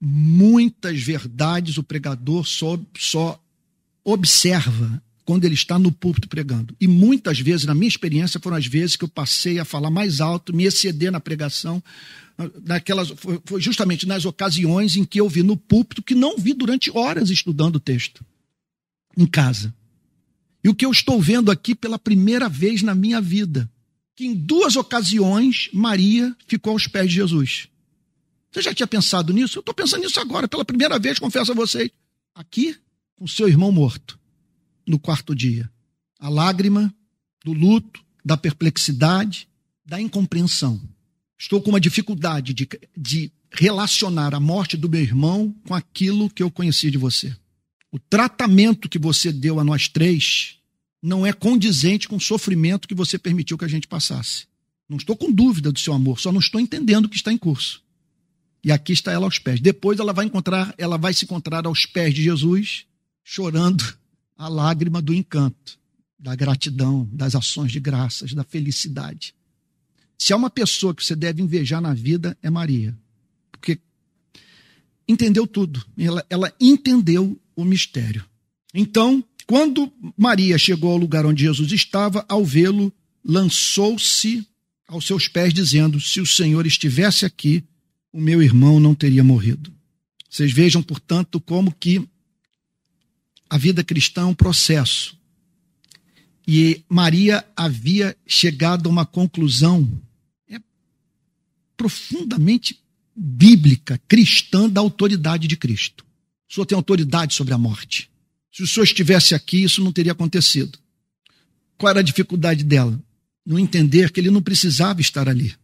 Muitas 0.00 1.00
verdades 1.00 1.78
o 1.78 1.82
pregador 1.82 2.46
só, 2.46 2.78
só 2.96 3.42
observa 4.04 5.02
quando 5.30 5.44
ele 5.44 5.54
está 5.54 5.78
no 5.78 5.92
púlpito 5.92 6.28
pregando. 6.28 6.74
E 6.80 6.88
muitas 6.88 7.38
vezes, 7.38 7.64
na 7.64 7.72
minha 7.72 7.86
experiência, 7.86 8.40
foram 8.40 8.56
as 8.56 8.66
vezes 8.66 8.96
que 8.96 9.04
eu 9.04 9.08
passei 9.08 9.60
a 9.60 9.64
falar 9.64 9.88
mais 9.88 10.20
alto, 10.20 10.52
me 10.52 10.64
exceder 10.64 11.12
na 11.12 11.20
pregação, 11.20 11.80
naquelas, 12.64 13.10
foi, 13.10 13.40
foi 13.44 13.60
justamente 13.60 14.08
nas 14.08 14.24
ocasiões 14.24 14.96
em 14.96 15.04
que 15.04 15.20
eu 15.20 15.28
vi 15.28 15.44
no 15.44 15.56
púlpito 15.56 16.02
que 16.02 16.16
não 16.16 16.36
vi 16.36 16.52
durante 16.52 16.90
horas 16.90 17.30
estudando 17.30 17.76
o 17.76 17.78
texto, 17.78 18.26
em 19.16 19.24
casa. 19.24 19.72
E 20.64 20.68
o 20.68 20.74
que 20.74 20.84
eu 20.84 20.90
estou 20.90 21.22
vendo 21.22 21.48
aqui 21.48 21.76
pela 21.76 21.96
primeira 21.96 22.48
vez 22.48 22.82
na 22.82 22.92
minha 22.92 23.20
vida 23.20 23.70
que 24.16 24.26
em 24.26 24.34
duas 24.34 24.74
ocasiões 24.74 25.70
Maria 25.72 26.36
ficou 26.48 26.72
aos 26.72 26.88
pés 26.88 27.08
de 27.08 27.14
Jesus. 27.14 27.68
Você 28.50 28.62
já 28.62 28.74
tinha 28.74 28.86
pensado 28.88 29.32
nisso? 29.32 29.58
Eu 29.58 29.60
estou 29.60 29.76
pensando 29.76 30.02
nisso 30.02 30.18
agora, 30.18 30.48
pela 30.48 30.64
primeira 30.64 30.98
vez, 30.98 31.20
confesso 31.20 31.52
a 31.52 31.54
vocês. 31.54 31.88
Aqui, 32.34 32.76
com 33.14 33.28
seu 33.28 33.46
irmão 33.46 33.70
morto, 33.70 34.18
no 34.90 34.98
quarto 34.98 35.34
dia. 35.34 35.70
A 36.18 36.28
lágrima 36.28 36.92
do 37.44 37.52
luto, 37.52 38.02
da 38.24 38.36
perplexidade, 38.36 39.48
da 39.86 40.00
incompreensão. 40.00 40.80
Estou 41.38 41.62
com 41.62 41.70
uma 41.70 41.80
dificuldade 41.80 42.52
de, 42.52 42.68
de 42.96 43.32
relacionar 43.50 44.34
a 44.34 44.40
morte 44.40 44.76
do 44.76 44.88
meu 44.88 45.00
irmão 45.00 45.54
com 45.66 45.74
aquilo 45.74 46.28
que 46.28 46.42
eu 46.42 46.50
conheci 46.50 46.90
de 46.90 46.98
você. 46.98 47.34
O 47.90 47.98
tratamento 47.98 48.88
que 48.88 48.98
você 48.98 49.32
deu 49.32 49.58
a 49.58 49.64
nós 49.64 49.88
três 49.88 50.58
não 51.02 51.26
é 51.26 51.32
condizente 51.32 52.06
com 52.06 52.16
o 52.16 52.20
sofrimento 52.20 52.86
que 52.86 52.94
você 52.94 53.18
permitiu 53.18 53.56
que 53.56 53.64
a 53.64 53.68
gente 53.68 53.88
passasse. 53.88 54.46
Não 54.88 54.98
estou 54.98 55.16
com 55.16 55.32
dúvida 55.32 55.72
do 55.72 55.78
seu 55.78 55.94
amor, 55.94 56.20
só 56.20 56.30
não 56.30 56.40
estou 56.40 56.60
entendendo 56.60 57.06
o 57.06 57.08
que 57.08 57.16
está 57.16 57.32
em 57.32 57.38
curso. 57.38 57.82
E 58.62 58.70
aqui 58.70 58.92
está 58.92 59.10
ela 59.10 59.24
aos 59.24 59.38
pés. 59.38 59.60
Depois 59.60 59.98
ela 59.98 60.12
vai 60.12 60.26
encontrar, 60.26 60.74
ela 60.76 60.98
vai 60.98 61.14
se 61.14 61.24
encontrar 61.24 61.64
aos 61.64 61.86
pés 61.86 62.12
de 62.12 62.22
Jesus, 62.22 62.84
chorando 63.24 63.99
a 64.40 64.48
lágrima 64.48 65.02
do 65.02 65.12
encanto, 65.12 65.78
da 66.18 66.34
gratidão, 66.34 67.06
das 67.12 67.34
ações 67.34 67.70
de 67.70 67.78
graças, 67.78 68.32
da 68.32 68.42
felicidade. 68.42 69.34
Se 70.16 70.32
há 70.32 70.36
uma 70.36 70.48
pessoa 70.48 70.94
que 70.94 71.04
você 71.04 71.14
deve 71.14 71.42
invejar 71.42 71.78
na 71.78 71.92
vida, 71.92 72.36
é 72.42 72.48
Maria. 72.48 72.98
Porque 73.52 73.78
entendeu 75.06 75.46
tudo. 75.46 75.84
Ela, 75.96 76.24
ela 76.30 76.54
entendeu 76.58 77.38
o 77.54 77.64
mistério. 77.66 78.24
Então, 78.72 79.22
quando 79.46 79.92
Maria 80.16 80.56
chegou 80.56 80.90
ao 80.92 80.96
lugar 80.96 81.26
onde 81.26 81.42
Jesus 81.42 81.70
estava, 81.72 82.24
ao 82.26 82.42
vê-lo, 82.42 82.90
lançou-se 83.22 84.46
aos 84.88 85.06
seus 85.06 85.28
pés, 85.28 85.52
dizendo: 85.52 86.00
Se 86.00 86.18
o 86.18 86.26
Senhor 86.26 86.66
estivesse 86.66 87.26
aqui, 87.26 87.62
o 88.10 88.18
meu 88.18 88.42
irmão 88.42 88.80
não 88.80 88.94
teria 88.94 89.22
morrido. 89.22 89.70
Vocês 90.30 90.50
vejam, 90.50 90.82
portanto, 90.82 91.38
como 91.38 91.74
que 91.74 92.08
a 93.50 93.58
vida 93.58 93.82
cristã 93.82 94.22
é 94.22 94.26
um 94.26 94.34
processo. 94.34 95.18
E 96.46 96.84
Maria 96.88 97.44
havia 97.56 98.16
chegado 98.24 98.88
a 98.88 98.92
uma 98.92 99.04
conclusão 99.04 100.00
é, 100.48 100.60
profundamente 101.76 102.80
bíblica, 103.14 104.00
cristã, 104.06 104.68
da 104.68 104.80
autoridade 104.80 105.48
de 105.48 105.56
Cristo. 105.56 106.06
O 106.48 106.54
Senhor 106.54 106.64
tem 106.64 106.76
autoridade 106.76 107.34
sobre 107.34 107.52
a 107.52 107.58
morte. 107.58 108.08
Se 108.52 108.62
o 108.62 108.66
senhor 108.66 108.84
estivesse 108.84 109.34
aqui, 109.34 109.62
isso 109.62 109.82
não 109.82 109.92
teria 109.92 110.12
acontecido. 110.12 110.78
Qual 111.78 111.90
era 111.90 112.00
a 112.00 112.04
dificuldade 112.04 112.64
dela? 112.64 113.00
Não 113.46 113.58
entender 113.58 114.10
que 114.10 114.18
ele 114.18 114.30
não 114.30 114.42
precisava 114.42 115.00
estar 115.00 115.28
ali. 115.28 115.54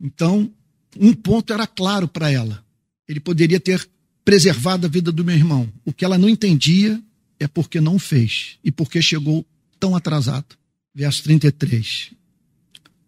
Então, 0.00 0.50
um 0.98 1.12
ponto 1.12 1.52
era 1.52 1.66
claro 1.66 2.08
para 2.08 2.30
ela. 2.30 2.64
Ele 3.06 3.20
poderia 3.20 3.60
ter 3.60 3.86
preservado 4.24 4.86
a 4.86 4.88
vida 4.88 5.12
do 5.12 5.24
meu 5.24 5.34
irmão. 5.34 5.70
O 5.84 5.92
que 5.92 6.04
ela 6.04 6.16
não 6.16 6.28
entendia 6.28 7.00
é 7.40 7.48
porque 7.48 7.80
não 7.80 7.98
fez 7.98 8.58
e 8.62 8.70
porque 8.70 9.00
chegou 9.00 9.44
tão 9.80 9.96
atrasado. 9.96 10.54
Verso 10.94 11.22
33. 11.24 12.12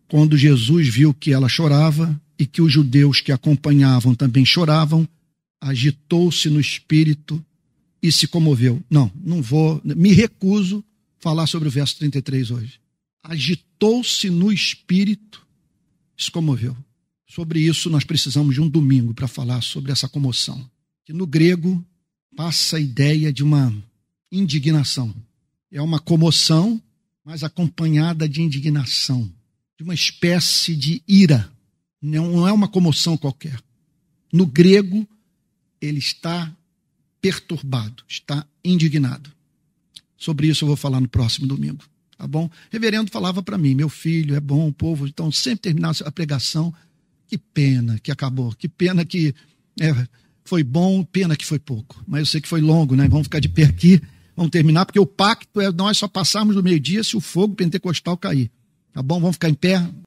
Quando 0.08 0.36
Jesus 0.36 0.88
viu 0.88 1.12
que 1.12 1.32
ela 1.32 1.48
chorava 1.48 2.18
e 2.38 2.46
que 2.46 2.62
os 2.62 2.72
judeus 2.72 3.20
que 3.20 3.30
acompanhavam 3.30 4.14
também 4.14 4.44
choravam, 4.44 5.06
agitou-se 5.60 6.48
no 6.48 6.58
espírito 6.58 7.44
e 8.02 8.10
se 8.10 8.26
comoveu. 8.26 8.82
Não, 8.90 9.12
não 9.22 9.40
vou, 9.40 9.80
me 9.84 10.12
recuso 10.12 10.84
falar 11.18 11.46
sobre 11.46 11.68
o 11.68 11.70
verso 11.70 11.96
33 11.98 12.50
hoje. 12.50 12.80
Agitou-se 13.22 14.28
no 14.28 14.52
espírito, 14.52 15.46
se 16.16 16.30
comoveu. 16.30 16.76
Sobre 17.28 17.60
isso 17.60 17.88
nós 17.88 18.04
precisamos 18.04 18.54
de 18.54 18.60
um 18.60 18.68
domingo 18.68 19.14
para 19.14 19.28
falar 19.28 19.62
sobre 19.62 19.92
essa 19.92 20.08
comoção. 20.08 20.68
Que 21.04 21.12
no 21.12 21.26
grego 21.26 21.84
passa 22.36 22.76
a 22.76 22.80
ideia 22.80 23.32
de 23.32 23.42
uma 23.42 23.72
indignação. 24.32 25.14
É 25.70 25.80
uma 25.80 26.00
comoção, 26.00 26.80
mas 27.24 27.44
acompanhada 27.44 28.28
de 28.28 28.40
indignação, 28.42 29.30
de 29.76 29.84
uma 29.84 29.94
espécie 29.94 30.74
de 30.74 31.02
ira. 31.06 31.50
Não 32.00 32.48
é 32.48 32.52
uma 32.52 32.66
comoção 32.66 33.16
qualquer. 33.16 33.60
No 34.32 34.46
grego, 34.46 35.06
ele 35.80 35.98
está 35.98 36.50
perturbado, 37.20 38.02
está 38.08 38.46
indignado. 38.64 39.30
Sobre 40.16 40.48
isso 40.48 40.64
eu 40.64 40.68
vou 40.68 40.76
falar 40.76 41.00
no 41.00 41.08
próximo 41.08 41.46
domingo, 41.46 41.84
tá 42.16 42.26
bom? 42.26 42.50
Reverendo 42.70 43.10
falava 43.10 43.42
para 43.42 43.58
mim, 43.58 43.74
meu 43.74 43.88
filho, 43.88 44.34
é 44.34 44.40
bom 44.40 44.68
o 44.68 44.72
povo, 44.72 45.06
então 45.06 45.30
sempre 45.30 45.60
terminar 45.60 45.94
a 46.04 46.10
pregação, 46.10 46.72
que 47.26 47.36
pena 47.36 47.98
que 47.98 48.10
acabou, 48.10 48.52
que 48.52 48.68
pena 48.68 49.04
que 49.04 49.34
é, 49.80 50.06
foi 50.44 50.62
bom, 50.62 51.04
pena 51.04 51.36
que 51.36 51.46
foi 51.46 51.58
pouco. 51.58 52.02
Mas 52.06 52.20
eu 52.20 52.26
sei 52.26 52.40
que 52.40 52.48
foi 52.48 52.60
longo, 52.60 52.96
né? 52.96 53.08
Vamos 53.08 53.26
ficar 53.26 53.40
de 53.40 53.48
pé 53.48 53.64
aqui, 53.64 54.00
vamos 54.36 54.50
terminar, 54.50 54.86
porque 54.86 55.00
o 55.00 55.06
pacto 55.06 55.60
é 55.60 55.70
nós 55.70 55.98
só 55.98 56.08
passarmos 56.08 56.54
do 56.54 56.62
meio-dia 56.62 57.02
se 57.04 57.16
o 57.16 57.20
fogo 57.20 57.54
pentecostal 57.54 58.16
cair. 58.16 58.50
Tá 58.92 59.02
bom? 59.02 59.20
Vamos 59.20 59.36
ficar 59.36 59.48
em 59.48 59.54
pé. 59.54 59.82